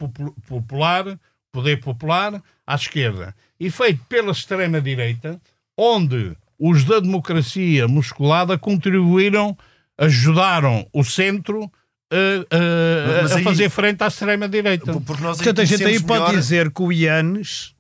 popular, 0.48 1.20
poder 1.52 1.80
popular, 1.82 2.42
à 2.66 2.74
esquerda. 2.74 3.36
E 3.60 3.70
feito 3.70 4.04
pela 4.10 4.32
extrema-direita, 4.32 5.40
onde 5.78 6.36
os 6.60 6.84
da 6.84 7.00
democracia 7.00 7.88
musculada 7.88 8.58
contribuíram, 8.58 9.58
ajudaram 9.98 10.86
o 10.94 11.04
centro 11.04 11.72
a, 12.12 12.56
a, 12.56 13.36
a 13.38 13.44
fazer 13.44 13.70
frente 13.70 14.04
à 14.04 14.08
extrema-direita. 14.08 14.94
Portanto, 15.00 15.62
a 15.62 15.66
gente 15.66 15.84
aí 15.86 16.00
melhor... 16.00 16.26
pode 16.26 16.38
dizer 16.38 16.72
que 16.72 16.82
o 16.82 16.92
Ianes 16.92 17.74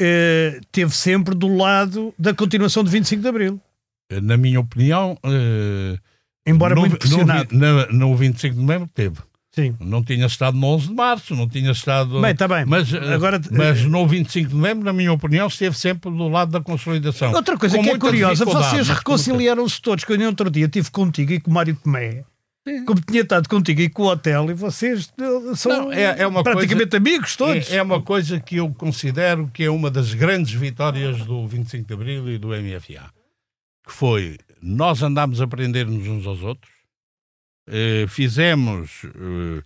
eh, 0.00 0.60
teve 0.72 0.94
sempre 0.94 1.34
do 1.34 1.48
lado 1.48 2.12
da 2.18 2.34
continuação 2.34 2.82
de 2.82 2.90
25 2.90 3.22
de 3.22 3.28
Abril. 3.28 3.60
Na 4.22 4.36
minha 4.36 4.58
opinião, 4.58 5.16
eh, 5.24 5.98
embora 6.46 6.74
no, 6.74 6.80
muito 6.80 6.98
pressionado. 6.98 7.54
No, 7.54 7.86
no, 7.86 8.10
no 8.10 8.16
25 8.16 8.54
de 8.54 8.60
novembro 8.60 8.90
teve. 8.92 9.18
Sim. 9.52 9.74
Não 9.80 10.02
tinha 10.02 10.26
estado 10.26 10.56
no 10.56 10.66
11 10.68 10.88
de 10.88 10.94
março, 10.94 11.34
não 11.34 11.48
tinha 11.48 11.72
estado. 11.72 12.20
Bem, 12.20 12.30
está 12.30 12.46
bem. 12.46 12.64
Mas, 12.64 12.94
Agora, 12.94 13.40
mas 13.50 13.84
no 13.84 14.06
25 14.06 14.48
de 14.48 14.54
novembro, 14.54 14.84
na 14.84 14.92
minha 14.92 15.12
opinião, 15.12 15.48
esteve 15.48 15.76
sempre 15.76 16.10
do 16.10 16.28
lado 16.28 16.52
da 16.52 16.60
consolidação. 16.60 17.32
Outra 17.32 17.58
coisa 17.58 17.78
que 17.78 17.90
é 17.90 17.98
curiosa, 17.98 18.44
vocês 18.44 18.88
reconciliaram-se 18.88 19.82
todos, 19.82 20.04
que 20.04 20.12
eu 20.12 20.26
outro 20.26 20.50
dia 20.50 20.66
estive 20.66 20.90
contigo 20.90 21.32
e 21.32 21.40
com 21.40 21.50
o 21.50 21.54
Mário 21.54 21.74
Tomé. 21.74 22.24
Sim. 22.66 22.84
Como 22.84 23.00
tinha 23.00 23.22
estado 23.22 23.48
contigo 23.48 23.80
e 23.80 23.88
com 23.88 24.02
o 24.02 24.06
hotel, 24.06 24.50
e 24.50 24.54
vocês 24.54 25.10
eh, 25.18 25.56
são 25.56 25.86
não, 25.86 25.92
é, 25.92 26.02
é 26.02 26.42
praticamente 26.42 26.90
coisa, 26.90 26.96
amigos 26.98 27.34
todos. 27.34 27.72
É, 27.72 27.76
é, 27.76 27.82
uma 27.82 28.02
coisa 28.02 28.38
que 28.38 28.56
eu 28.56 28.72
considero 28.74 29.50
que 29.52 29.64
é 29.64 29.70
uma 29.70 29.90
das 29.90 30.12
grandes 30.12 30.52
vitórias 30.52 31.18
do 31.24 31.46
25 31.46 31.88
de 31.88 31.94
Abril 31.94 32.30
e 32.30 32.38
do 32.38 32.48
MFA. 32.48 33.10
Que 33.84 33.92
foi, 33.92 34.38
nós 34.62 35.02
andámos 35.02 35.40
a 35.40 35.44
aprender-nos 35.44 36.06
uns 36.06 36.26
aos 36.26 36.42
outros, 36.42 36.70
eh, 37.70 38.06
fizemos 38.08 39.04
eh, 39.04 39.62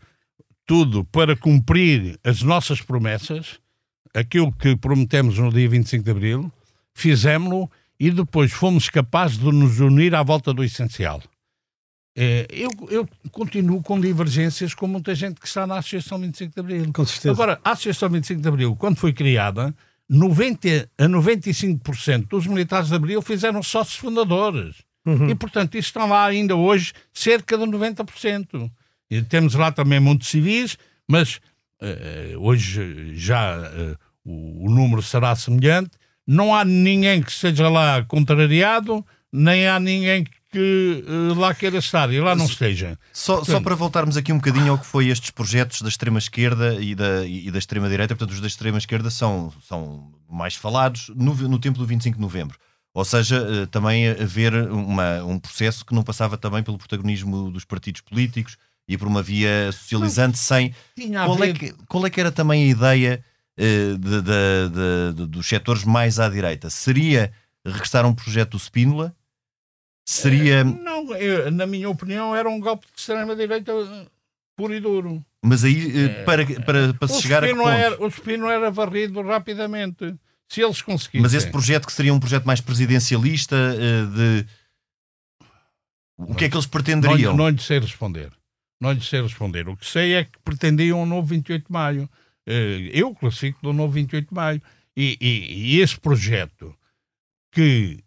tudo 0.67 1.05
para 1.05 1.35
cumprir 1.35 2.19
as 2.23 2.43
nossas 2.43 2.81
promessas, 2.83 3.59
aquilo 4.15 4.53
que 4.53 4.77
prometemos 4.77 5.39
no 5.39 5.51
dia 5.51 5.69
25 5.69 6.05
de 6.05 6.11
Abril, 6.11 6.53
fizemos-lo 6.95 7.71
e 7.99 8.11
depois 8.11 8.53
fomos 8.53 8.91
capazes 8.91 9.39
de 9.39 9.51
nos 9.51 9.81
unir 9.81 10.15
à 10.15 10.23
volta 10.23 10.53
do 10.53 10.63
essencial. 10.63 11.23
Eh, 12.17 12.47
eu, 12.51 12.71
eu, 12.91 13.09
continuo 13.33 13.83
com 13.83 13.99
divergências 13.99 14.75
com 14.75 14.87
muita 14.87 15.15
gente 15.15 15.41
que 15.41 15.49
está 15.49 15.67
na 15.67 15.79
Associação 15.79 16.19
25 16.19 16.55
de 16.55 16.61
Abril. 16.61 16.93
Com 16.93 17.05
certeza. 17.05 17.33
Agora, 17.33 17.61
a 17.65 17.71
Associação 17.73 18.09
25 18.11 18.41
de 18.41 18.49
Abril, 18.49 18.77
quando 18.77 18.97
foi 18.97 19.13
criada, 19.13 19.75
90 20.09 20.91
a 20.99 21.05
95% 21.05 22.29
dos 22.29 22.47
militares 22.47 22.89
de 22.89 22.95
Abril 22.95 23.23
fizeram 23.23 23.63
sócios 23.63 23.97
fundadores. 23.97 24.77
Uhum. 25.07 25.29
E, 25.29 25.35
portanto, 25.35 25.75
isso 25.77 25.89
estão 25.89 26.09
lá 26.09 26.25
ainda 26.25 26.57
hoje 26.57 26.93
cerca 27.13 27.59
de 27.59 27.65
90%. 27.65 28.71
E 29.11 29.23
temos 29.23 29.55
lá 29.55 29.71
também 29.71 30.01
muitos 30.01 30.29
civis, 30.29 30.79
mas 31.07 31.41
uh, 31.81 32.39
hoje 32.41 33.13
já 33.15 33.59
uh, 33.59 33.97
o, 34.25 34.67
o, 34.67 34.71
número 34.71 35.03
será 35.03 35.37
semelhante. 35.37 35.91
Não 36.27 36.55
há 36.55 36.65
ninguém 36.65 37.23
que 37.23 37.33
seja 37.33 37.69
lá 37.69 38.03
contrariado, 38.05 39.05
nem 39.31 39.69
há 39.69 39.79
ninguém 39.79 40.25
que 40.51 41.05
uh, 41.07 41.39
lá 41.39 41.55
queira 41.55 41.77
estar 41.79 42.11
e 42.11 42.21
lá 42.21 42.35
não 42.35 42.47
esteja. 42.47 42.99
Só, 43.13 43.37
portanto, 43.37 43.57
só 43.57 43.61
para 43.61 43.75
voltarmos 43.75 44.17
aqui 44.17 44.33
um 44.33 44.37
bocadinho 44.37 44.73
ao 44.73 44.79
que 44.79 44.87
foi 44.87 45.09
estes 45.09 45.31
projetos 45.31 45.83
da 45.83 45.89
extrema-esquerda 45.89 46.81
e 46.81 46.95
da, 46.95 47.27
e 47.27 47.51
da 47.51 47.59
extrema-direita, 47.59 48.15
portanto, 48.17 48.35
os 48.35 48.41
da 48.41 48.47
extrema-esquerda 48.47 49.11
são, 49.11 49.53
são 49.69 50.13
mais 50.31 50.55
falados 50.55 51.11
no, 51.15 51.35
no 51.35 51.59
tempo 51.59 51.79
do 51.79 51.85
25 51.85 52.17
de 52.17 52.23
novembro. 52.23 52.57
Ou 52.95 53.05
seja, 53.05 53.37
eh, 53.37 53.67
também 53.67 54.09
haver 54.09 54.55
uma, 54.71 55.25
um 55.25 55.37
processo 55.37 55.85
que 55.85 55.93
não 55.93 56.05
passava 56.05 56.39
também 56.39 56.63
pelo 56.63 56.79
protagonismo 56.79 57.51
dos 57.51 57.65
partidos 57.65 58.01
políticos 58.01 58.57
e 58.87 58.97
por 58.97 59.09
uma 59.09 59.21
via 59.21 59.73
socializante 59.73 60.39
sem. 60.39 60.73
Qual 61.27 61.43
é, 61.43 61.53
que, 61.53 61.73
qual 61.89 62.07
é 62.07 62.11
que 62.11 62.21
era 62.21 62.31
também 62.31 62.63
a 62.63 62.67
ideia 62.69 63.25
uh, 63.59 63.99
de, 63.99 64.23
de, 64.23 65.13
de, 65.13 65.27
dos 65.27 65.45
setores 65.45 65.83
mais 65.83 66.21
à 66.21 66.29
direita? 66.29 66.71
Seria 66.71 67.33
regressar 67.67 68.07
um 68.07 68.15
projeto 68.15 68.53
do 68.53 68.61
Spínola? 68.61 69.13
Seria. 70.07 70.65
Uh, 70.65 70.81
não, 70.81 71.17
eu, 71.17 71.51
na 71.51 71.67
minha 71.67 71.91
opinião, 71.91 72.37
era 72.37 72.49
um 72.49 72.61
golpe 72.61 72.87
de 72.95 73.01
extrema-direita 73.01 73.73
puro 74.57 74.73
e 74.73 74.79
duro. 74.79 75.25
Mas 75.43 75.65
aí, 75.65 76.07
uh, 76.07 76.25
para, 76.25 76.47
para, 76.63 76.95
para 76.95 77.09
se 77.09 77.23
chegar 77.23 77.43
a. 77.43 77.49
Era, 77.49 78.01
o 78.01 78.09
Spínola 78.09 78.53
era 78.53 78.71
varrido 78.71 79.21
rapidamente. 79.23 80.15
Se 80.49 80.61
eles 80.63 80.83
conseguissem. 80.83 81.21
Mas 81.21 81.35
esse 81.35 81.51
projeto 81.51 81.87
que 81.87 81.93
seria 81.93 82.13
um 82.13 82.21
projeto 82.21 82.45
mais 82.45 82.61
presidencialista 82.61 83.57
eh, 83.57 84.07
de. 84.07 84.47
O 86.17 86.35
que 86.35 86.45
é 86.45 86.49
que 86.49 86.57
eles 86.57 86.67
pretenderiam? 86.67 87.33
Não, 87.33 87.45
não 87.45 87.49
lhe 87.49 87.61
sei 87.61 87.79
responder. 87.81 88.33
Não 88.81 88.93
lhe 88.93 89.01
sei 89.01 89.23
responder. 89.23 89.69
O 89.69 89.77
que 89.77 89.87
sei 89.87 90.15
é 90.15 90.25
que 90.25 90.39
pretendiam 90.45 91.03
um 91.03 91.07
novo 91.07 91.27
28 91.27 91.67
de 91.67 91.73
maio. 91.73 92.09
Eh, 92.47 92.91
eu 92.93 93.15
classifico 93.15 93.61
do 93.63 93.73
novo 93.73 93.93
28 93.93 94.29
de 94.29 94.35
maio. 94.35 94.63
E, 94.97 95.19
e, 95.21 95.77
e 95.77 95.81
esse 95.81 95.99
projeto 95.99 96.75
que 97.51 98.05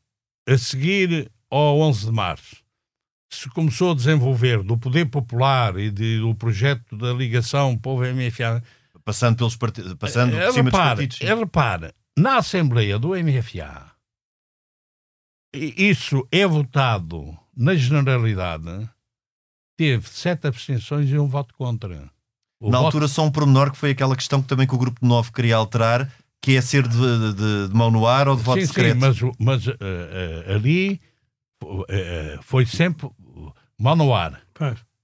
a 0.47 0.57
seguir 0.57 1.29
ao 1.49 1.79
11 1.79 2.05
de 2.05 2.11
março 2.11 2.67
se 3.29 3.49
começou 3.49 3.91
a 3.91 3.95
desenvolver 3.95 4.63
do 4.63 4.77
poder 4.77 5.05
popular 5.05 5.77
e 5.77 5.91
de, 5.91 6.19
do 6.19 6.33
projeto 6.33 6.95
da 6.95 7.11
ligação 7.13 7.77
povo-MFA. 7.77 8.63
Passando, 9.03 9.37
pelos 9.37 9.55
part... 9.55 9.81
Passando 9.95 10.35
é, 10.35 10.45
por 10.45 10.53
cima 10.53 10.65
repare, 10.65 11.05
dos 11.07 11.17
partidos. 11.17 11.21
É, 11.21 11.33
repare, 11.33 11.93
na 12.17 12.37
Assembleia 12.37 12.97
do 12.97 13.09
MFA, 13.09 13.91
isso 15.53 16.27
é 16.31 16.47
votado 16.47 17.37
na 17.55 17.75
generalidade, 17.75 18.89
teve 19.77 20.09
sete 20.09 20.47
abstenções 20.47 21.09
e 21.11 21.19
um 21.19 21.27
voto 21.27 21.53
contra. 21.53 22.11
O 22.59 22.71
na 22.71 22.77
voto... 22.77 22.85
altura, 22.85 23.07
só 23.07 23.23
um 23.23 23.31
pormenor 23.31 23.71
que 23.71 23.77
foi 23.77 23.91
aquela 23.91 24.15
questão 24.15 24.41
que 24.41 24.47
também 24.47 24.65
que 24.65 24.73
o 24.73 24.79
Grupo 24.79 25.05
9 25.05 25.31
queria 25.31 25.57
alterar, 25.57 26.11
que 26.41 26.55
é 26.55 26.61
ser 26.61 26.87
de, 26.87 27.33
de, 27.33 27.67
de 27.67 27.75
mão 27.75 27.91
no 27.91 28.07
ar 28.07 28.27
ou 28.27 28.35
de 28.35 28.41
voto 28.41 28.61
sim, 28.61 28.65
secreto. 28.67 28.95
Sim, 28.95 28.99
mas, 28.99 29.35
mas 29.39 29.67
uh, 29.67 29.71
uh, 29.71 30.55
ali 30.55 30.99
uh, 31.63 32.41
foi 32.41 32.65
sempre 32.65 33.09
mão 33.77 33.95
no 33.95 34.13
ar. 34.13 34.41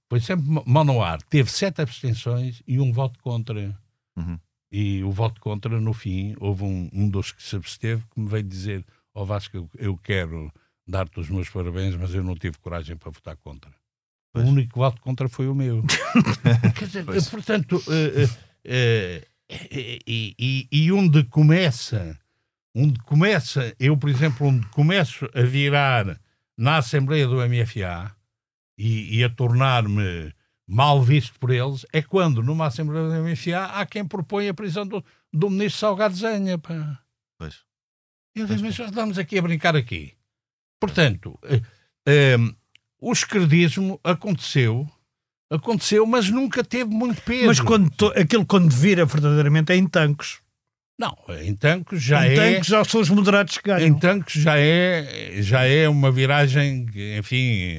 Foi 0.08 0.20
sempre 0.20 0.44
mão 0.66 0.84
no 0.84 1.00
ar. 1.00 1.22
Teve 1.22 1.50
sete 1.50 1.80
abstenções 1.80 2.60
e 2.66 2.80
um 2.80 2.92
voto 2.92 3.20
contra. 3.20 3.76
Uhum. 4.16 4.38
E 4.76 5.04
o 5.04 5.12
voto 5.12 5.40
contra, 5.40 5.80
no 5.80 5.92
fim, 5.92 6.34
houve 6.40 6.64
um, 6.64 6.90
um 6.92 7.08
dos 7.08 7.30
que 7.30 7.40
se 7.40 7.54
absteve 7.54 8.02
que 8.12 8.18
me 8.18 8.28
veio 8.28 8.42
dizer: 8.42 8.84
Ó 9.14 9.22
oh 9.22 9.24
Vasco, 9.24 9.70
eu, 9.78 9.96
quero 9.96 10.52
dar-te 10.84 11.20
os 11.20 11.30
meus 11.30 11.48
parabéns, 11.48 11.94
mas 11.94 12.12
eu 12.12 12.24
não 12.24 12.34
tive 12.34 12.58
coragem 12.58 12.96
para 12.96 13.12
votar 13.12 13.36
contra. 13.36 13.70
Pois. 14.32 14.44
O 14.44 14.48
único 14.48 14.80
voto 14.80 15.00
contra 15.00 15.28
foi 15.28 15.46
o 15.46 15.54
meu. 15.54 15.84
Quer 16.76 16.86
dizer, 16.86 17.04
portanto, 17.30 17.76
uh, 17.76 17.78
uh, 17.78 18.24
uh, 18.26 19.26
e, 20.08 20.34
e, 20.36 20.68
e, 20.72 20.90
onde 20.90 21.22
começa, 21.22 22.18
onde 22.74 22.98
começa, 22.98 23.72
eu, 23.78 23.96
por 23.96 24.10
exemplo, 24.10 24.48
onde 24.48 24.66
começo 24.70 25.30
a 25.36 25.42
virar 25.42 26.20
na 26.58 26.78
Assembleia 26.78 27.28
do 27.28 27.36
MFA 27.36 28.12
e, 28.76 29.18
e 29.18 29.22
a 29.22 29.30
tornar-me 29.30 30.34
mal 30.66 31.02
visto 31.02 31.38
por 31.38 31.50
eles, 31.50 31.84
é 31.92 32.02
quando 32.02 32.42
numa 32.42 32.66
Assembleia 32.66 33.08
do 33.08 33.22
MFA 33.22 33.66
há 33.66 33.86
quem 33.86 34.06
propõe 34.06 34.48
a 34.48 34.54
prisão 34.54 34.86
do, 34.86 35.04
do 35.32 35.50
ministro 35.50 35.80
Salgado 35.80 36.14
Zenha. 36.14 36.58
Pá. 36.58 36.98
Pois. 37.38 37.60
Eu 38.34 38.46
digo, 38.46 38.62
mas 38.62 38.78
estamos 38.78 39.18
aqui 39.18 39.38
a 39.38 39.42
brincar 39.42 39.76
aqui. 39.76 40.14
Portanto, 40.80 41.38
eh, 41.44 41.60
eh, 42.06 42.36
o 43.00 43.12
esquerdismo 43.12 44.00
aconteceu, 44.02 44.90
aconteceu, 45.50 46.04
mas 46.06 46.28
nunca 46.30 46.64
teve 46.64 46.90
muito 46.90 47.22
peso. 47.22 47.46
Mas 47.46 47.60
quando 47.60 47.90
to, 47.90 48.06
aquilo 48.16 48.44
quando 48.44 48.70
vira 48.72 49.04
verdadeiramente 49.04 49.72
é 49.72 49.76
em 49.76 49.86
tanques. 49.86 50.38
Não, 50.98 51.16
em 51.40 51.54
tanques 51.54 52.02
já 52.02 52.26
em 52.26 52.30
é. 52.30 52.32
Em 52.32 52.36
tanques 52.54 52.68
já 52.68 52.84
são 52.84 53.00
os 53.00 53.10
moderados 53.10 53.58
que 53.58 53.68
ganham. 53.68 53.86
Em 53.86 53.98
tanques 53.98 54.40
já 54.40 54.58
é, 54.58 55.42
já 55.42 55.64
é 55.64 55.88
uma 55.88 56.10
viragem, 56.10 56.86
enfim, 57.18 57.78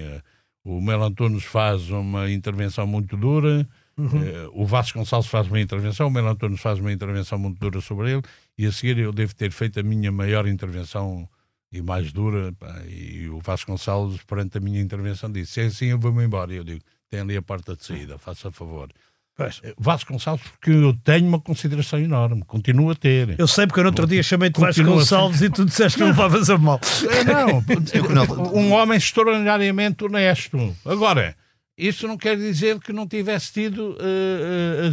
o 0.66 0.82
Mel 0.82 1.03
Antunes 1.03 1.43
faz 1.43 1.89
uma 1.89 2.30
intervenção 2.30 2.86
muito 2.88 3.16
dura, 3.16 3.66
uhum. 3.95 4.24
eh, 4.24 4.49
o 4.51 4.66
Vasco 4.66 4.97
Gonçalves 4.97 5.30
faz 5.30 5.47
uma 5.47 5.61
intervenção, 5.61 6.07
o 6.07 6.11
Mel 6.11 6.28
Antunes 6.28 6.59
faz 6.59 6.80
uma 6.80 6.91
intervenção 6.91 7.38
muito 7.38 7.59
dura 7.59 7.80
sobre 7.80 8.11
ele, 8.11 8.24
e 8.57 8.66
a 8.66 8.72
seguir 8.72 8.97
eu 8.97 9.13
devo 9.13 9.36
ter 9.36 9.51
feito 9.51 9.80
a 9.80 9.84
minha 9.84 10.11
maior 10.11 10.47
intervenção 10.47 11.30
e 11.72 11.82
mais 11.82 12.11
dura. 12.11 12.53
Pá, 12.53 12.84
e 12.88 13.28
o 13.30 13.39
Vasco 13.39 13.72
Gonçalves, 13.72 14.22
perante 14.24 14.57
a 14.57 14.61
minha 14.61 14.82
intervenção, 14.82 15.32
disse: 15.32 15.53
se 15.53 15.61
é 15.61 15.66
assim, 15.66 15.86
eu 15.88 15.99
vou-me 15.99 16.24
embora. 16.24 16.53
E 16.53 16.57
eu 16.57 16.63
digo: 16.63 16.82
tem 17.09 17.20
ali 17.20 17.38
a 17.38 17.41
porta 17.41 17.76
de 17.76 17.84
saída, 17.86 18.18
faça 18.18 18.51
favor. 18.51 18.89
Pois. 19.36 19.60
Eh, 19.64 19.74
Vasco 19.78 20.14
Gonçalves, 20.14 20.48
porque 20.48 20.72
eu 20.72 20.94
tenho 21.04 21.28
uma 21.28 21.40
consideração 21.40 22.00
enorme, 22.00 22.44
continuo 22.46 22.90
a 22.90 22.96
ter. 22.96 23.38
Eu 23.38 23.48
sei, 23.48 23.68
porque 23.68 23.82
no 23.82 23.88
outro 23.88 24.08
dia 24.08 24.24
chamei-te 24.24 24.60
Vasco 24.60 24.84
Gonçalves 24.84 25.42
e 25.42 25.50
tu 25.50 25.66
disseste 25.66 25.98
que 25.98 26.04
não 26.04 26.12
levavas 26.12 26.50
a 26.50 26.58
mal. 26.58 26.80
É, 27.10 27.24
não, 28.14 28.54
um 28.54 28.72
homem 28.72 28.98
extraordinariamente 28.98 30.06
honesto. 30.06 30.76
Agora, 30.86 31.36
isso 31.78 32.08
não 32.08 32.18
quer 32.18 32.38
dizer 32.38 32.80
que 32.80 32.94
não 32.94 33.06
tivesse 33.06 33.52
tido 33.52 33.98
uh, 33.98 34.88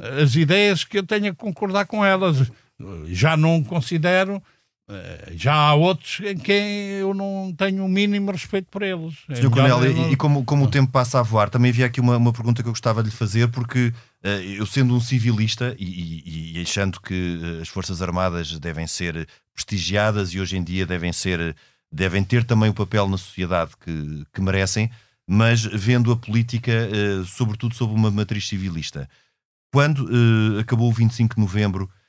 as, 0.00 0.22
as 0.22 0.34
ideias 0.34 0.82
que 0.82 0.98
eu 0.98 1.04
tenha 1.04 1.30
que 1.30 1.38
concordar 1.38 1.86
com 1.86 2.04
elas. 2.04 2.50
Já 3.06 3.36
não 3.36 3.64
considero 3.64 4.34
eh, 4.34 4.42
já 5.34 5.52
há 5.52 5.74
outros 5.74 6.20
em 6.20 6.38
quem 6.38 6.90
eu 7.00 7.12
não 7.12 7.52
tenho 7.56 7.84
o 7.84 7.88
mínimo 7.88 8.30
respeito 8.30 8.68
por 8.70 8.82
eles. 8.82 9.14
Sr. 9.34 9.50
Coronel, 9.50 9.80
não... 9.80 10.12
e, 10.12 10.16
como, 10.16 10.44
como 10.44 10.64
o 10.64 10.70
tempo 10.70 10.92
passa 10.92 11.18
a 11.18 11.22
voar, 11.22 11.50
também 11.50 11.70
havia 11.70 11.86
aqui 11.86 12.00
uma, 12.00 12.16
uma 12.16 12.32
pergunta 12.32 12.62
que 12.62 12.68
eu 12.68 12.72
gostava 12.72 13.02
de 13.02 13.10
lhe 13.10 13.14
fazer, 13.14 13.48
porque 13.48 13.92
uh, 14.24 14.28
eu 14.28 14.64
sendo 14.64 14.94
um 14.94 15.00
civilista 15.00 15.74
e, 15.78 15.84
e, 15.84 16.58
e, 16.58 16.62
achando 16.62 17.00
que 17.00 17.40
eh, 17.42 17.62
as 17.62 17.68
Forças 17.68 18.00
Armadas 18.00 18.58
devem 18.60 18.86
ser 18.86 19.26
prestigiadas 19.52 20.30
e 20.30 20.40
hoje 20.40 20.56
em 20.56 20.62
dia 20.62 20.86
devem 20.86 21.12
ser 21.12 21.56
devem 21.90 22.22
ter 22.22 22.44
também 22.44 22.68
o 22.70 22.74
papel 22.74 23.08
na 23.08 23.16
sociedade 23.16 23.72
que, 23.82 24.24
que 24.32 24.40
merecem, 24.40 24.90
mas 25.26 25.62
vendo 25.64 26.12
a 26.12 26.16
política, 26.16 26.72
uh, 26.72 27.24
sobretudo 27.24 27.74
sob 27.74 27.92
uma 27.92 28.10
matriz 28.10 28.46
civilista. 28.46 29.08
Quando 29.72 30.04
uh, 30.04 30.60
acabou 30.60 30.88
o 30.88 30.92
25 30.92 31.34
de 31.34 31.40
novembro, 31.40 31.90
eh, 31.90 32.05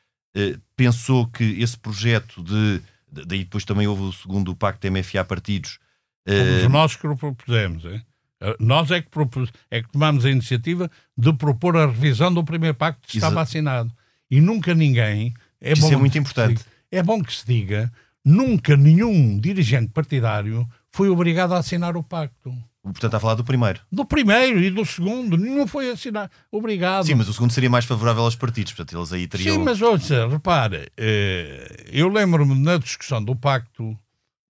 pensou 0.75 1.27
que 1.27 1.43
esse 1.61 1.77
projeto 1.77 2.43
de. 2.43 2.81
Daí 3.09 3.39
depois 3.39 3.63
também 3.63 3.87
houve 3.87 4.03
o 4.03 4.13
segundo 4.13 4.55
pacto 4.55 4.91
MFA 4.91 5.23
partidos. 5.23 5.79
Fomos 6.27 6.63
uh, 6.65 6.69
nós 6.69 6.95
que 6.95 7.07
o 7.07 7.15
propusemos. 7.15 7.85
Hein? 7.85 8.03
Eh, 8.41 8.55
nós 8.59 8.91
é 8.91 9.01
que, 9.01 9.09
propus, 9.09 9.51
é 9.71 9.81
que 9.81 9.89
tomámos 9.89 10.25
a 10.25 10.29
iniciativa 10.29 10.89
de 11.17 11.33
propor 11.33 11.77
a 11.77 11.87
revisão 11.87 12.33
do 12.33 12.43
primeiro 12.43 12.75
pacto 12.75 13.07
que 13.07 13.17
estava 13.17 13.41
assinado. 13.41 13.91
E 14.29 14.41
nunca 14.41 14.73
ninguém. 14.73 15.33
É 15.59 15.73
Isso 15.73 15.91
é 15.91 15.95
muito 15.95 16.17
importante. 16.17 16.57
Diga, 16.57 16.65
é 16.91 17.01
bom 17.01 17.23
que 17.23 17.33
se 17.33 17.45
diga: 17.45 17.91
nunca 18.23 18.75
nenhum 18.75 19.39
dirigente 19.39 19.91
partidário 19.91 20.67
foi 20.91 21.09
obrigado 21.09 21.53
a 21.53 21.59
assinar 21.59 21.95
o 21.95 22.03
pacto. 22.03 22.53
Portanto, 22.87 23.05
está 23.05 23.17
a 23.17 23.19
falar 23.19 23.35
do 23.35 23.43
primeiro. 23.43 23.81
Do 23.91 24.05
primeiro 24.05 24.59
e 24.59 24.69
do 24.69 24.85
segundo. 24.85 25.37
Nenhum 25.37 25.67
foi 25.67 25.89
assinado. 25.89 26.31
Obrigado. 26.51 27.05
Sim, 27.05 27.15
mas 27.15 27.27
o 27.27 27.33
segundo 27.33 27.51
seria 27.51 27.69
mais 27.69 27.85
favorável 27.85 28.23
aos 28.23 28.35
partidos. 28.35 28.73
Portanto, 28.73 28.97
eles 28.97 29.13
aí 29.13 29.27
teriam. 29.27 29.55
Sim, 29.55 29.63
mas 29.63 29.81
ouça, 29.81 30.27
repare. 30.27 30.91
Eh, 30.97 31.85
eu 31.91 32.09
lembro-me 32.09 32.55
na 32.55 32.77
discussão 32.77 33.23
do 33.23 33.35
pacto 33.35 33.97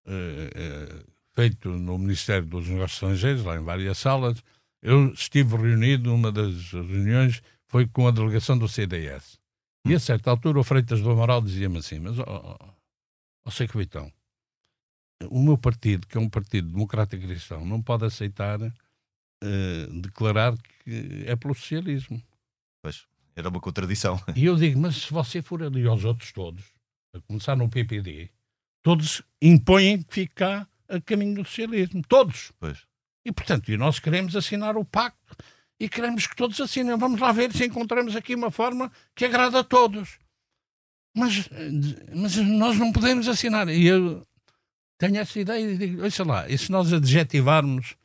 eh, 0.05 0.49
eh, 0.55 0.95
feito 1.35 1.69
no 1.69 1.97
Ministério 1.97 2.45
dos 2.45 2.67
Negócios 2.67 2.93
Estrangeiros, 2.93 3.43
lá 3.43 3.57
em 3.57 3.63
várias 3.63 3.97
salas. 3.97 4.43
Eu 4.81 5.11
estive 5.13 5.57
reunido, 5.57 6.13
uma 6.13 6.31
das 6.31 6.71
reuniões 6.71 7.41
foi 7.67 7.87
com 7.87 8.07
a 8.07 8.11
delegação 8.11 8.57
do 8.57 8.67
CDS. 8.67 9.37
E 9.85 9.93
a 9.93 9.99
certa 9.99 10.29
altura 10.29 10.59
o 10.59 10.63
Freitas 10.63 11.01
do 11.01 11.11
Amaral 11.11 11.41
dizia-me 11.41 11.77
assim: 11.77 11.99
Mas, 11.99 12.19
ó, 12.19 12.23
oh, 12.27 12.65
oh, 13.45 13.49
oh, 13.49 13.81
então 13.81 14.11
o 15.25 15.41
meu 15.41 15.57
partido, 15.57 16.07
que 16.07 16.17
é 16.17 16.21
um 16.21 16.29
partido 16.29 16.69
democrático 16.69 17.25
cristão, 17.25 17.65
não 17.65 17.81
pode 17.81 18.05
aceitar 18.05 18.61
uh, 18.61 20.01
declarar 20.01 20.55
que 20.57 21.23
é 21.25 21.35
pelo 21.35 21.55
socialismo. 21.55 22.21
Pois, 22.81 23.05
era 23.35 23.49
uma 23.49 23.59
contradição. 23.59 24.21
E 24.35 24.45
eu 24.45 24.55
digo, 24.55 24.79
mas 24.79 24.95
se 24.95 25.13
você 25.13 25.41
for 25.41 25.63
ali 25.63 25.85
aos 25.87 26.03
outros 26.05 26.31
todos, 26.31 26.63
a 27.13 27.21
começar 27.21 27.55
no 27.55 27.69
PPD, 27.69 28.29
todos 28.83 29.21
impõem 29.41 30.01
que 30.03 30.13
fique 30.13 30.35
cá 30.35 30.67
a 30.87 31.01
caminho 31.01 31.35
do 31.35 31.45
socialismo. 31.45 32.01
Todos. 32.07 32.51
Pois. 32.59 32.85
E, 33.25 33.31
portanto, 33.31 33.71
e 33.71 33.77
nós 33.77 33.99
queremos 33.99 34.35
assinar 34.35 34.77
o 34.77 34.85
pacto 34.85 35.35
e 35.79 35.89
queremos 35.89 36.25
que 36.27 36.35
todos 36.35 36.59
assinem. 36.61 36.97
Vamos 36.97 37.19
lá 37.19 37.31
ver 37.31 37.51
se 37.51 37.65
encontramos 37.65 38.15
aqui 38.15 38.33
uma 38.33 38.49
forma 38.49 38.91
que 39.15 39.25
agrada 39.25 39.59
a 39.59 39.63
todos. 39.63 40.17
Mas, 41.15 41.49
eh, 41.51 42.15
mas 42.15 42.35
nós 42.37 42.77
não 42.77 42.91
podemos 42.91 43.27
assinar. 43.27 43.67
E 43.67 43.85
eu 43.85 44.25
tenho 44.97 45.17
essa 45.17 45.39
ideia 45.39 45.71
e 45.71 45.77
digo, 45.77 46.01
olha 46.01 46.25
lá, 46.25 46.49
e 46.49 46.57
se 46.57 46.71
nós 46.71 46.91
adjetivarmos 46.91 47.95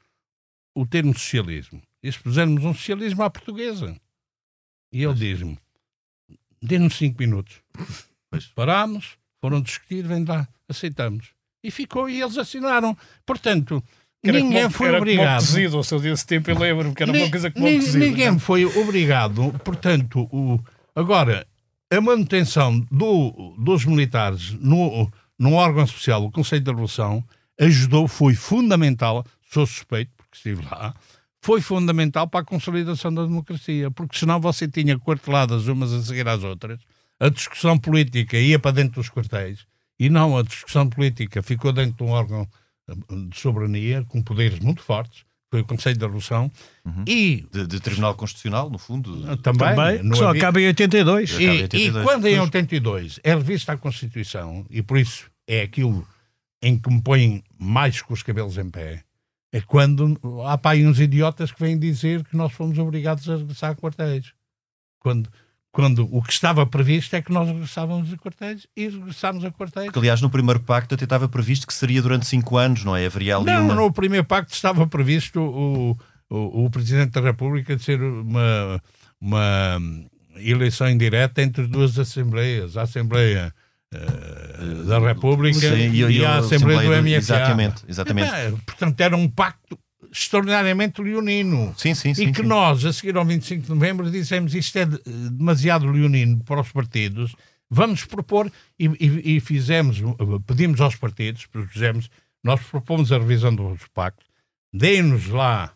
o 0.75 0.87
termo 0.87 1.13
socialismo, 1.13 1.83
e 2.03 2.11
se 2.11 2.19
pusermos 2.19 2.65
um 2.65 2.75
socialismo 2.75 3.23
à 3.23 3.31
portuguesa? 3.31 3.97
E 4.93 5.03
ele 5.03 5.15
diz-me, 5.15 5.59
dê-nos 6.61 6.97
cinco 6.97 7.21
minutos. 7.21 7.63
Parámos, 8.55 9.17
foram 9.41 9.61
discutir, 9.61 10.07
vem 10.07 10.25
lá, 10.25 10.49
aceitamos. 10.69 11.29
E 11.63 11.71
ficou, 11.71 12.09
e 12.09 12.21
eles 12.21 12.37
assinaram. 12.37 12.97
Portanto, 13.25 13.83
era 14.23 14.39
ninguém 14.39 14.63
como, 14.63 14.75
foi 14.75 14.89
era 14.89 14.99
obrigado. 14.99 15.41
Cozido, 15.41 15.77
ao 15.77 15.85
seu 15.85 15.99
desse 16.01 16.27
tempo, 16.27 16.51
eu 16.51 16.59
lembro 16.59 16.95
que 16.95 17.03
era 17.03 17.13
uma 17.13 17.31
coisa 17.31 17.51
como 17.51 17.67
cozido. 17.67 17.99
Ninguém 17.99 18.39
foi 18.39 18.65
obrigado, 18.65 19.53
portanto, 19.65 20.29
o, 20.33 20.61
agora, 20.95 21.47
a 21.91 22.01
manutenção 22.01 22.81
do, 22.91 23.55
dos 23.59 23.85
militares 23.85 24.53
no, 24.53 25.11
num 25.43 25.55
órgão 25.55 25.83
especial, 25.83 26.25
o 26.25 26.31
Conselho 26.31 26.63
da 26.63 26.71
Revolução, 26.71 27.25
ajudou, 27.59 28.07
foi 28.07 28.33
fundamental, 28.33 29.27
sou 29.51 29.67
suspeito, 29.67 30.13
porque 30.17 30.37
estive 30.37 30.65
lá, 30.71 30.95
foi 31.41 31.61
fundamental 31.61 32.29
para 32.29 32.43
a 32.43 32.45
consolidação 32.45 33.13
da 33.13 33.25
democracia, 33.25 33.91
porque 33.91 34.17
senão 34.17 34.39
você 34.41 34.69
tinha 34.69 34.97
quarteladas 34.97 35.67
umas 35.67 35.93
a 35.93 36.01
seguir 36.01 36.29
às 36.29 36.45
outras, 36.45 36.79
a 37.19 37.29
discussão 37.29 37.77
política 37.77 38.39
ia 38.39 38.57
para 38.57 38.71
dentro 38.71 39.01
dos 39.01 39.11
quartéis, 39.11 39.67
e 39.99 40.09
não 40.09 40.39
a 40.39 40.45
discussão 40.45 40.89
política 40.89 41.43
ficou 41.43 41.73
dentro 41.73 41.97
de 41.97 42.03
um 42.05 42.13
órgão 42.13 42.47
eh, 42.89 42.95
de 43.29 43.41
soberania, 43.41 44.05
com 44.05 44.23
poderes 44.23 44.61
muito 44.61 44.81
fortes, 44.81 45.25
foi 45.51 45.61
o 45.61 45.65
Conselho 45.65 45.99
da 45.99 46.07
Revolução, 46.07 46.51
uhum. 46.85 47.05
e... 47.05 47.45
De, 47.53 47.67
de, 47.67 47.81
Tribunal 47.81 48.15
Constitucional, 48.15 48.71
no 48.71 48.79
fundo. 48.79 49.37
Também, 49.39 49.75
também 49.75 50.15
só 50.15 50.29
havia... 50.29 50.41
acaba 50.41 50.61
em 50.61 50.69
82. 50.69 51.31
E, 51.33 51.45
em 51.45 51.63
82. 51.63 51.97
e 51.97 52.07
quando 52.07 52.27
em 52.27 52.39
82 52.39 53.21
é 53.25 53.35
revista 53.35 53.73
a 53.73 53.77
Constituição, 53.77 54.65
e 54.71 54.81
por 54.83 54.97
isso 54.97 55.32
é 55.47 55.63
aquilo 55.63 56.07
em 56.63 56.79
que 56.79 56.91
me 56.91 57.03
põem 57.03 57.43
mais 57.59 58.01
com 58.01 58.15
os 58.15 58.23
cabelos 58.23 58.57
em 58.57 58.71
pé, 58.71 59.03
é 59.53 59.61
quando 59.61 60.19
há 60.47 60.57
pá, 60.57 60.75
uns 60.77 60.99
idiotas 60.99 61.53
que 61.53 61.61
vêm 61.61 61.79
dizer 61.79 62.25
que 62.25 62.37
nós 62.37 62.53
fomos 62.53 62.79
obrigados 62.79 63.29
a 63.29 63.37
regressar 63.37 63.73
a 63.73 63.75
quartéis. 63.75 64.33
Quando, 64.99 65.29
quando 65.71 66.09
o 66.11 66.23
que 66.23 66.33
estava 66.33 66.65
previsto 66.65 67.15
é 67.15 67.21
que 67.21 67.33
nós 67.33 67.49
regressávamos 67.49 68.13
a 68.13 68.17
quartéis 68.17 68.67
e 68.75 68.89
regressámos 68.89 69.45
a 69.45 69.51
quartéis. 69.51 69.87
Porque, 69.87 69.99
aliás, 69.99 70.23
no 70.23 70.31
primeiro 70.31 70.61
pacto 70.61 70.95
até 70.95 71.05
estava 71.05 71.29
previsto 71.29 71.67
que 71.67 71.75
seria 71.75 72.01
durante 72.01 72.27
cinco 72.27 72.57
anos, 72.57 72.83
não 72.85 72.97
é? 72.97 73.05
Haveria 73.05 73.37
ali 73.37 73.47
não, 73.47 73.65
uma... 73.65 73.75
no 73.75 73.93
primeiro 73.93 74.25
pacto 74.25 74.55
estava 74.55 74.87
previsto 74.87 75.41
o, 75.41 75.99
o, 76.31 76.65
o 76.65 76.71
Presidente 76.71 77.11
da 77.11 77.21
República 77.21 77.77
de 77.77 77.83
ser 77.83 78.01
uma, 78.01 78.83
uma 79.21 79.79
eleição 80.37 80.89
indireta 80.89 81.43
entre 81.43 81.67
duas 81.67 81.99
assembleias. 81.99 82.77
A 82.79 82.83
Assembleia 82.83 83.53
da 84.87 84.99
República 84.99 85.59
Sim, 85.59 85.91
e, 85.91 86.19
e, 86.19 86.25
a 86.25 86.39
Assembleia, 86.39 86.79
Assembleia 86.79 87.03
do, 87.03 87.09
MFA. 87.09 87.17
Exatamente, 87.17 87.83
exatamente. 87.89 88.31
É, 88.31 88.51
portanto, 88.51 89.01
era 89.01 89.17
um 89.17 89.29
pacto 89.29 89.79
extraordinariamente 90.11 91.01
leonino. 91.03 91.75
Sim, 91.77 91.95
sim, 91.95 92.15
sim. 92.15 92.25
E 92.25 92.33
que 92.33 92.43
sim. 92.43 92.47
nós, 92.47 92.85
a 92.85 92.93
seguir 92.93 93.17
ao 93.17 93.25
25 93.25 93.63
de 93.63 93.71
novembro, 93.71 94.11
dissemos 94.11 94.55
isto 94.55 94.77
é 94.79 94.87
demasiado 94.87 95.91
leonino 95.91 96.43
para 96.45 96.61
os 96.61 96.71
partidos, 96.71 97.35
vamos 97.71 98.05
propor 98.05 98.51
e, 98.79 98.87
e, 98.87 99.37
e 99.37 99.41
fizemos, 99.41 100.03
pedimos 100.47 100.81
aos 100.81 100.97
partidos, 100.97 101.47
propusemos, 101.47 102.11
nós 102.45 102.61
propomos 102.61 103.11
a 103.13 103.19
revisão 103.19 103.55
dos 103.55 103.81
pactos, 103.95 104.27
deem-nos 104.73 105.29
lá 105.29 105.73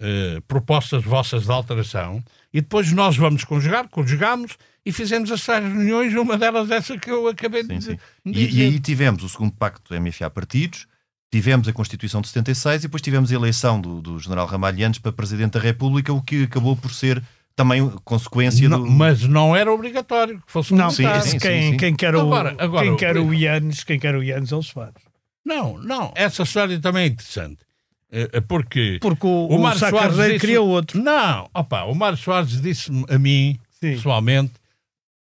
eh, 0.00 0.40
propostas 0.46 1.02
vossas 1.02 1.44
de 1.44 1.50
alteração 1.50 2.22
e 2.52 2.60
depois 2.60 2.92
nós 2.92 3.16
vamos 3.16 3.42
conjugar, 3.42 3.88
conjugamos 3.88 4.56
e 4.86 4.92
fizemos 4.92 5.30
as 5.32 5.44
tais 5.44 5.64
reuniões, 5.64 6.14
uma 6.14 6.38
delas 6.38 6.70
essa 6.70 6.96
que 6.96 7.10
eu 7.10 7.26
acabei 7.26 7.62
sim, 7.62 7.78
de, 7.78 7.84
sim. 7.84 7.98
de 8.24 8.40
e, 8.40 8.58
e, 8.58 8.62
aí 8.62 8.80
tivemos 8.80 9.24
o 9.24 9.28
segundo 9.28 9.52
pacto 9.52 9.92
do 9.92 10.00
MFA 10.00 10.30
Partidos, 10.30 10.86
tivemos 11.32 11.66
a 11.66 11.72
Constituição 11.72 12.20
de 12.20 12.28
76 12.28 12.84
e 12.84 12.86
depois 12.86 13.02
tivemos 13.02 13.32
a 13.32 13.34
eleição 13.34 13.80
do, 13.80 14.00
do 14.00 14.18
general 14.18 14.46
Ramalhantes 14.46 15.00
para 15.00 15.10
Presidente 15.10 15.54
da 15.54 15.60
República, 15.60 16.12
o 16.12 16.22
que 16.22 16.44
acabou 16.44 16.76
por 16.76 16.92
ser 16.92 17.22
também 17.56 17.90
consequência 18.04 18.68
não, 18.68 18.84
do... 18.84 18.88
Mas 18.88 19.24
não 19.24 19.56
era 19.56 19.72
obrigatório 19.72 20.40
que 20.40 20.52
fosse 20.52 20.72
não, 20.72 20.90
sim, 20.90 21.04
sim, 21.22 21.38
quem, 21.40 21.76
quem 21.76 21.96
quer 21.96 22.14
o, 22.14 22.20
agora, 22.20 22.54
agora, 22.56 22.86
quem 22.86 22.96
quer 22.96 23.16
o 23.16 23.34
Ianes, 23.34 23.82
quem 23.82 23.98
quer 23.98 24.14
o 24.14 24.22
Ianes, 24.22 24.52
eles 24.52 24.68
fazem. 24.68 25.02
Não, 25.44 25.76
não, 25.76 26.12
essa 26.14 26.44
história 26.44 26.78
também 26.78 27.02
é 27.02 27.06
interessante. 27.08 27.67
Eh, 28.10 28.28
eh, 28.32 28.40
porque, 28.40 28.98
porque 29.00 29.26
o, 29.26 29.48
o, 29.48 29.66
o 29.66 29.74
Sá 29.74 29.90
Carneiro 29.90 30.32
disse, 30.32 30.40
queria 30.40 30.62
outro. 30.62 31.00
Não, 31.02 31.48
opa, 31.52 31.84
o 31.84 31.94
Mário 31.94 32.16
Soares 32.16 32.60
disse-me 32.60 33.04
a 33.08 33.18
mim, 33.18 33.58
Sim. 33.70 33.94
pessoalmente, 33.94 34.54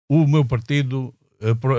o 0.09 0.25
meu 0.25 0.45
partido 0.45 1.13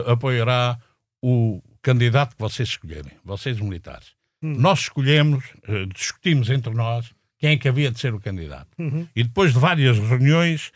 apoiará 0.06 0.78
o 1.22 1.62
candidato 1.82 2.36
que 2.36 2.40
vocês 2.42 2.68
escolherem, 2.68 3.12
vocês 3.24 3.59
militares. 3.59 4.09
Hum. 4.42 4.54
Nós 4.59 4.80
escolhemos, 4.80 5.44
eh, 5.66 5.86
discutimos 5.86 6.50
entre 6.50 6.72
nós 6.74 7.11
quem 7.38 7.50
é 7.50 7.56
que 7.56 7.68
havia 7.68 7.90
de 7.90 7.98
ser 7.98 8.12
o 8.14 8.20
candidato. 8.20 8.68
Uhum. 8.78 9.06
E 9.14 9.22
depois 9.22 9.52
de 9.52 9.59
várias 9.59 9.98
reuniões, 9.98 10.72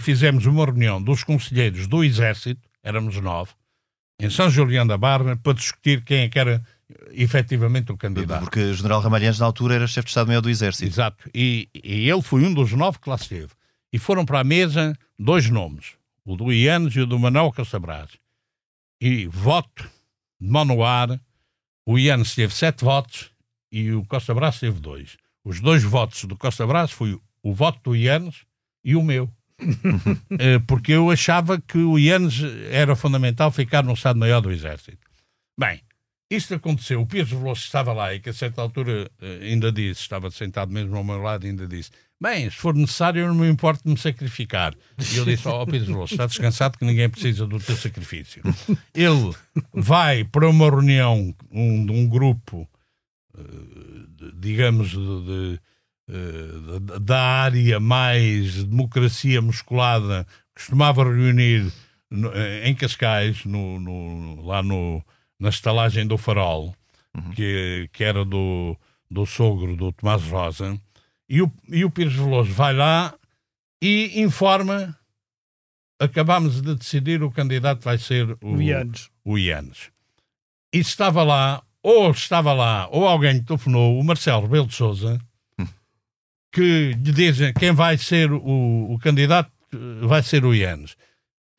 fizemos 0.00 0.46
uma 0.46 0.64
reunião 0.64 1.02
dos 1.02 1.24
conselheiros 1.24 1.86
do 1.86 2.04
Exército, 2.04 2.60
éramos 2.84 3.16
nove, 3.16 3.50
em 4.20 4.30
São 4.30 4.48
Julião 4.48 4.86
da 4.86 4.96
Barra, 4.96 5.36
para 5.36 5.54
discutir 5.54 6.02
quem 6.04 6.20
é 6.20 6.28
que 6.28 6.38
era 6.38 6.62
efetivamente 7.10 7.92
o 7.92 7.96
candidato. 7.96 8.40
Porque 8.40 8.60
o 8.60 8.74
general 8.74 9.00
Ramalhães, 9.00 9.38
na 9.38 9.46
altura, 9.46 9.74
era 9.74 9.86
chefe 9.86 10.06
de 10.06 10.10
Estado-Maior 10.10 10.40
do 10.40 10.50
Exército. 10.50 10.90
Exato. 10.90 11.30
E, 11.34 11.68
e, 11.74 12.08
ele 12.08 12.22
foi 12.22 12.44
um 12.44 12.52
dos 12.52 12.72
nove 12.72 12.98
que 12.98 13.08
lá 13.08 13.16
esteve. 13.16 13.50
E 13.92 13.98
foram 13.98 14.24
para 14.24 14.40
a 14.40 14.44
mesa 14.44 14.96
dois 15.18 15.50
nomes, 15.50 15.92
o 16.24 16.36
do 16.36 16.52
Ianes 16.52 16.94
e 16.94 17.00
o 17.00 17.06
do 17.06 17.18
Manuel 17.18 17.52
Caçabraz. 17.52 18.10
E 19.00 19.26
voto 19.26 19.88
de 20.40 20.48
mão 20.48 20.82
ar, 20.82 21.20
o 21.86 21.98
Ianes 21.98 22.34
teve 22.34 22.54
sete 22.54 22.84
votos 22.84 23.30
e 23.70 23.92
o 23.92 24.04
Costa 24.04 24.34
Brás 24.34 24.58
teve 24.58 24.80
dois. 24.80 25.16
Os 25.44 25.60
dois 25.60 25.82
votos 25.82 26.24
do 26.24 26.36
Costa 26.36 26.66
Brás 26.66 26.90
foi 26.90 27.18
o 27.42 27.54
voto 27.54 27.80
do 27.82 27.96
Ianes 27.96 28.44
e 28.84 28.96
o 28.96 29.02
meu. 29.02 29.30
Eh, 30.38 30.58
porque 30.66 30.92
eu 30.92 31.10
achava 31.10 31.60
que 31.60 31.78
o 31.78 31.98
Ianes 31.98 32.40
era 32.70 32.96
fundamental 32.96 33.50
ficar 33.52 33.84
no 33.84 33.92
Estado-Maior 33.92 34.40
do 34.40 34.50
Exército. 34.50 35.06
Bem, 35.58 35.80
isto 36.34 36.54
aconteceu, 36.54 37.00
o 37.00 37.06
Pires 37.06 37.30
Veloso 37.30 37.60
estava 37.60 37.92
lá 37.92 38.14
e 38.14 38.20
que 38.20 38.30
a 38.30 38.32
certa 38.32 38.62
altura 38.62 39.10
eh, 39.20 39.38
ainda 39.42 39.70
disse, 39.70 40.00
estava 40.00 40.30
sentado 40.30 40.72
mesmo 40.72 40.96
ao 40.96 41.04
meu 41.04 41.18
lado 41.20 41.46
e 41.46 41.50
ainda 41.50 41.66
disse 41.66 41.90
bem, 42.22 42.48
se 42.48 42.56
for 42.56 42.74
necessário 42.74 43.20
eu 43.20 43.28
não 43.28 43.34
me 43.34 43.48
importo 43.48 43.82
de 43.84 43.90
me 43.90 43.98
sacrificar. 43.98 44.72
E 45.12 45.16
eu 45.16 45.24
disse, 45.24 45.48
ó 45.48 45.62
oh, 45.62 45.66
Pires 45.66 45.88
Veloso, 45.88 46.14
está 46.14 46.26
descansado 46.26 46.78
que 46.78 46.84
ninguém 46.84 47.08
precisa 47.08 47.46
do 47.46 47.58
teu 47.58 47.76
sacrifício. 47.76 48.40
Ele 48.94 49.34
vai 49.74 50.22
para 50.22 50.48
uma 50.48 50.70
reunião 50.70 51.34
de 51.50 51.92
um 51.92 52.08
grupo, 52.08 52.68
eh, 53.36 53.42
digamos, 54.36 54.90
de, 54.90 54.96
de, 54.96 55.60
de, 56.08 57.00
da 57.00 57.20
área 57.20 57.80
mais 57.80 58.64
democracia 58.64 59.42
musculada, 59.42 60.24
costumava 60.54 61.02
reunir 61.02 61.72
eh, 62.34 62.68
em 62.68 62.74
Cascais, 62.74 63.44
no, 63.44 63.80
no, 63.80 64.46
lá 64.46 64.62
no 64.62 65.04
na 65.42 65.48
estalagem 65.48 66.06
do 66.06 66.16
Farol, 66.16 66.72
uhum. 67.12 67.30
que, 67.32 67.90
que 67.92 68.04
era 68.04 68.24
do, 68.24 68.78
do 69.10 69.26
sogro 69.26 69.74
do 69.74 69.90
Tomás 69.90 70.22
Rosa, 70.22 70.80
e 71.28 71.42
o, 71.42 71.50
e 71.68 71.84
o 71.84 71.90
Pires 71.90 72.14
Veloso 72.14 72.52
vai 72.52 72.72
lá 72.72 73.12
e 73.82 74.20
informa. 74.20 74.96
Acabámos 75.98 76.62
de 76.62 76.76
decidir 76.76 77.24
o 77.24 77.30
candidato 77.30 77.82
vai 77.82 77.98
ser 77.98 78.36
o, 78.40 78.60
Ianes. 78.60 79.10
o 79.24 79.36
Ianes. 79.36 79.90
E 80.72 80.78
estava 80.78 81.24
lá, 81.24 81.60
ou 81.82 82.12
estava 82.12 82.52
lá, 82.52 82.88
ou 82.92 83.08
alguém 83.08 83.42
telefonou, 83.42 83.98
o 83.98 84.04
Marcelo 84.04 84.42
Rebelo 84.42 84.68
de 84.68 84.74
Souza, 84.76 85.20
hum. 85.58 85.66
que 86.52 86.92
lhe 86.92 87.12
dizem 87.12 87.52
quem 87.52 87.72
vai 87.72 87.98
ser 87.98 88.30
o, 88.30 88.92
o 88.92 88.98
candidato 89.00 89.50
vai 90.02 90.22
ser 90.22 90.44
o 90.44 90.54
Ianes 90.54 90.96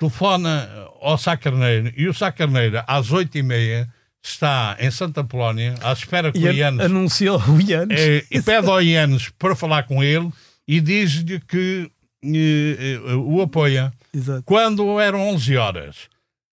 telefona 0.04 0.70
ao 1.02 1.18
Sá 1.18 1.38
Carneiro 1.38 1.94
e 1.96 2.08
o 2.08 2.14
Sá 2.14 2.32
Carneiro 2.32 2.84
às 2.86 3.12
oito 3.12 3.38
e 3.38 3.44
meia 3.44 3.88
está 4.22 4.76
em 4.80 4.92
Santa 4.92 5.24
Polónia 5.24 5.76
à 5.82 5.94
espera 5.94 6.32
que 6.32 6.40
e 6.40 6.48
o 6.48 6.52
Ianes 6.52 6.82
anunciou 6.82 7.40
o 7.40 7.62
Ianes 7.62 8.00
é, 8.00 8.26
e 8.30 8.42
pede 8.44 8.70
ao 8.70 8.82
Ianes 8.82 9.30
para 9.38 9.56
falar 9.56 9.84
com 9.84 10.04
ele 10.04 10.30
e 10.68 10.82
diz-lhe 10.82 11.40
que 11.40 11.90
eh, 12.24 13.00
eh, 13.06 13.16
o 13.16 13.42
apoia 13.42 13.94
Exato. 14.14 14.44
quando 14.44 15.00
eram 15.00 15.22
11 15.30 15.58
horas 15.58 15.96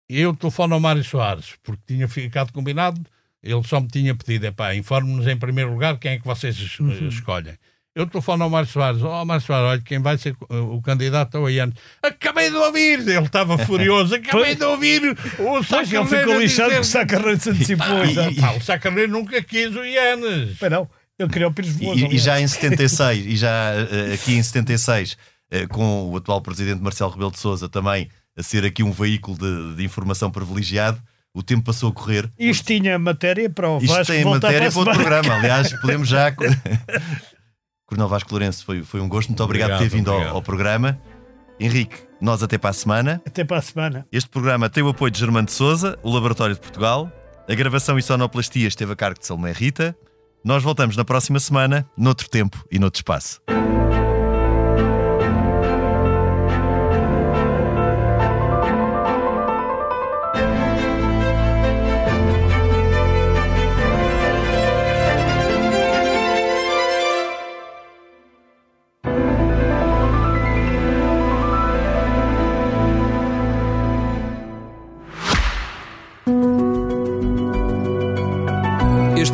eu 0.08 0.34
telefono 0.34 0.74
ao 0.74 0.80
Mário 0.80 1.04
Soares 1.04 1.54
porque 1.62 1.82
tinha 1.86 2.08
ficado 2.08 2.52
combinado 2.52 3.00
ele 3.42 3.62
só 3.64 3.78
me 3.78 3.88
tinha 3.88 4.14
pedido, 4.14 4.46
é 4.46 4.50
pá, 4.50 4.74
informe-nos 4.74 5.26
em 5.26 5.36
primeiro 5.36 5.70
lugar 5.70 5.98
quem 5.98 6.12
é 6.12 6.18
que 6.18 6.24
vocês 6.24 6.78
uhum. 6.78 7.08
escolhem 7.08 7.54
eu 7.94 8.06
telefono 8.06 8.44
ao 8.44 8.50
Mário 8.50 8.68
Soares, 8.68 9.02
ó 9.02 9.22
oh, 9.22 9.24
Mário 9.24 9.44
Soares, 9.44 9.68
olha, 9.68 9.80
quem 9.80 10.00
vai 10.00 10.18
ser 10.18 10.34
o 10.50 10.82
candidato 10.82 11.36
ao 11.36 11.48
Ian. 11.48 11.72
Acabei 12.02 12.50
de 12.50 12.56
ouvir, 12.56 13.00
ele 13.00 13.18
estava 13.20 13.56
furioso, 13.58 14.16
acabei 14.16 14.56
de 14.56 14.64
ouvir 14.64 15.16
o 15.38 15.62
Sacarneiro. 15.62 16.08
Ele 16.08 16.18
ficou 16.18 16.40
lixado 16.40 16.70
que 16.72 16.80
o 16.80 16.84
Sacarneiro 16.84 17.40
se 17.40 17.50
antecipou. 17.50 18.04
E, 18.04 18.40
e, 18.40 18.58
o 18.58 18.60
Sacarneiro 18.60 19.12
nunca 19.12 19.40
quis 19.42 19.74
o 19.76 19.84
Ianes. 19.84 20.58
Não, 20.70 20.88
ele 21.18 21.28
queria 21.30 21.46
o 21.46 21.52
Pires 21.52 21.76
Veloso. 21.76 22.06
E, 22.06 22.16
e 22.16 22.18
já 22.18 22.40
em 22.40 22.48
76, 22.48 23.26
e 23.26 23.36
já 23.36 23.72
eh, 23.74 24.14
aqui 24.14 24.34
em 24.34 24.42
76, 24.42 25.16
eh, 25.50 25.66
com 25.68 26.10
o 26.10 26.16
atual 26.16 26.40
presidente 26.40 26.82
Marcelo 26.82 27.12
Rebelo 27.12 27.30
de 27.30 27.38
Sousa 27.38 27.68
também 27.68 28.10
a 28.36 28.42
ser 28.42 28.64
aqui 28.64 28.82
um 28.82 28.90
veículo 28.90 29.38
de, 29.38 29.76
de 29.76 29.84
informação 29.84 30.28
privilegiado, 30.30 31.00
o 31.32 31.42
tempo 31.42 31.64
passou 31.64 31.90
a 31.90 31.92
correr. 31.92 32.28
Isto 32.38 32.66
tinha 32.66 32.98
matéria 32.98 33.48
para 33.50 33.68
o 33.68 33.80
Vasco 33.80 34.00
Isto 34.02 34.12
tem 34.12 34.24
matéria 34.24 34.70
para, 34.70 34.84
para 34.84 34.92
o 34.92 34.94
programa. 34.94 35.34
Aliás, 35.34 35.72
podemos 35.80 36.08
já 36.08 36.34
Coronel 37.86 38.08
Vasco 38.08 38.30
Lourenço, 38.30 38.64
foi, 38.64 38.82
foi 38.82 39.00
um 39.00 39.08
gosto. 39.08 39.28
Muito 39.28 39.42
obrigado, 39.42 39.72
obrigado 39.72 39.88
por 39.88 39.90
ter 39.90 39.96
vindo 39.96 40.10
ao, 40.10 40.36
ao, 40.36 40.42
programa. 40.42 40.98
Henrique, 41.58 41.96
nós 42.20 42.42
até 42.42 42.58
para 42.58 42.70
a 42.70 42.72
semana. 42.72 43.22
Até 43.26 43.44
para 43.44 43.58
a 43.58 43.62
semana. 43.62 44.06
Este 44.10 44.28
programa 44.28 44.68
tem 44.68 44.82
o 44.82 44.88
apoio 44.88 45.10
de 45.10 45.18
Germano 45.18 45.46
de 45.46 45.52
Souza, 45.52 45.98
o 46.02 46.12
Laboratório 46.12 46.54
de 46.54 46.60
Portugal. 46.60 47.10
A 47.48 47.54
gravação 47.54 47.98
e 47.98 48.02
sonoplastia 48.02 48.66
esteve 48.66 48.92
a 48.92 48.96
cargo 48.96 49.20
de 49.20 49.26
Salomé 49.26 49.52
Rita. 49.52 49.96
Nós 50.44 50.62
voltamos 50.62 50.96
na 50.96 51.04
próxima 51.04 51.38
semana, 51.38 51.88
noutro 51.96 52.28
tempo 52.28 52.64
e 52.70 52.78
noutro 52.78 52.98
espaço. 52.98 53.40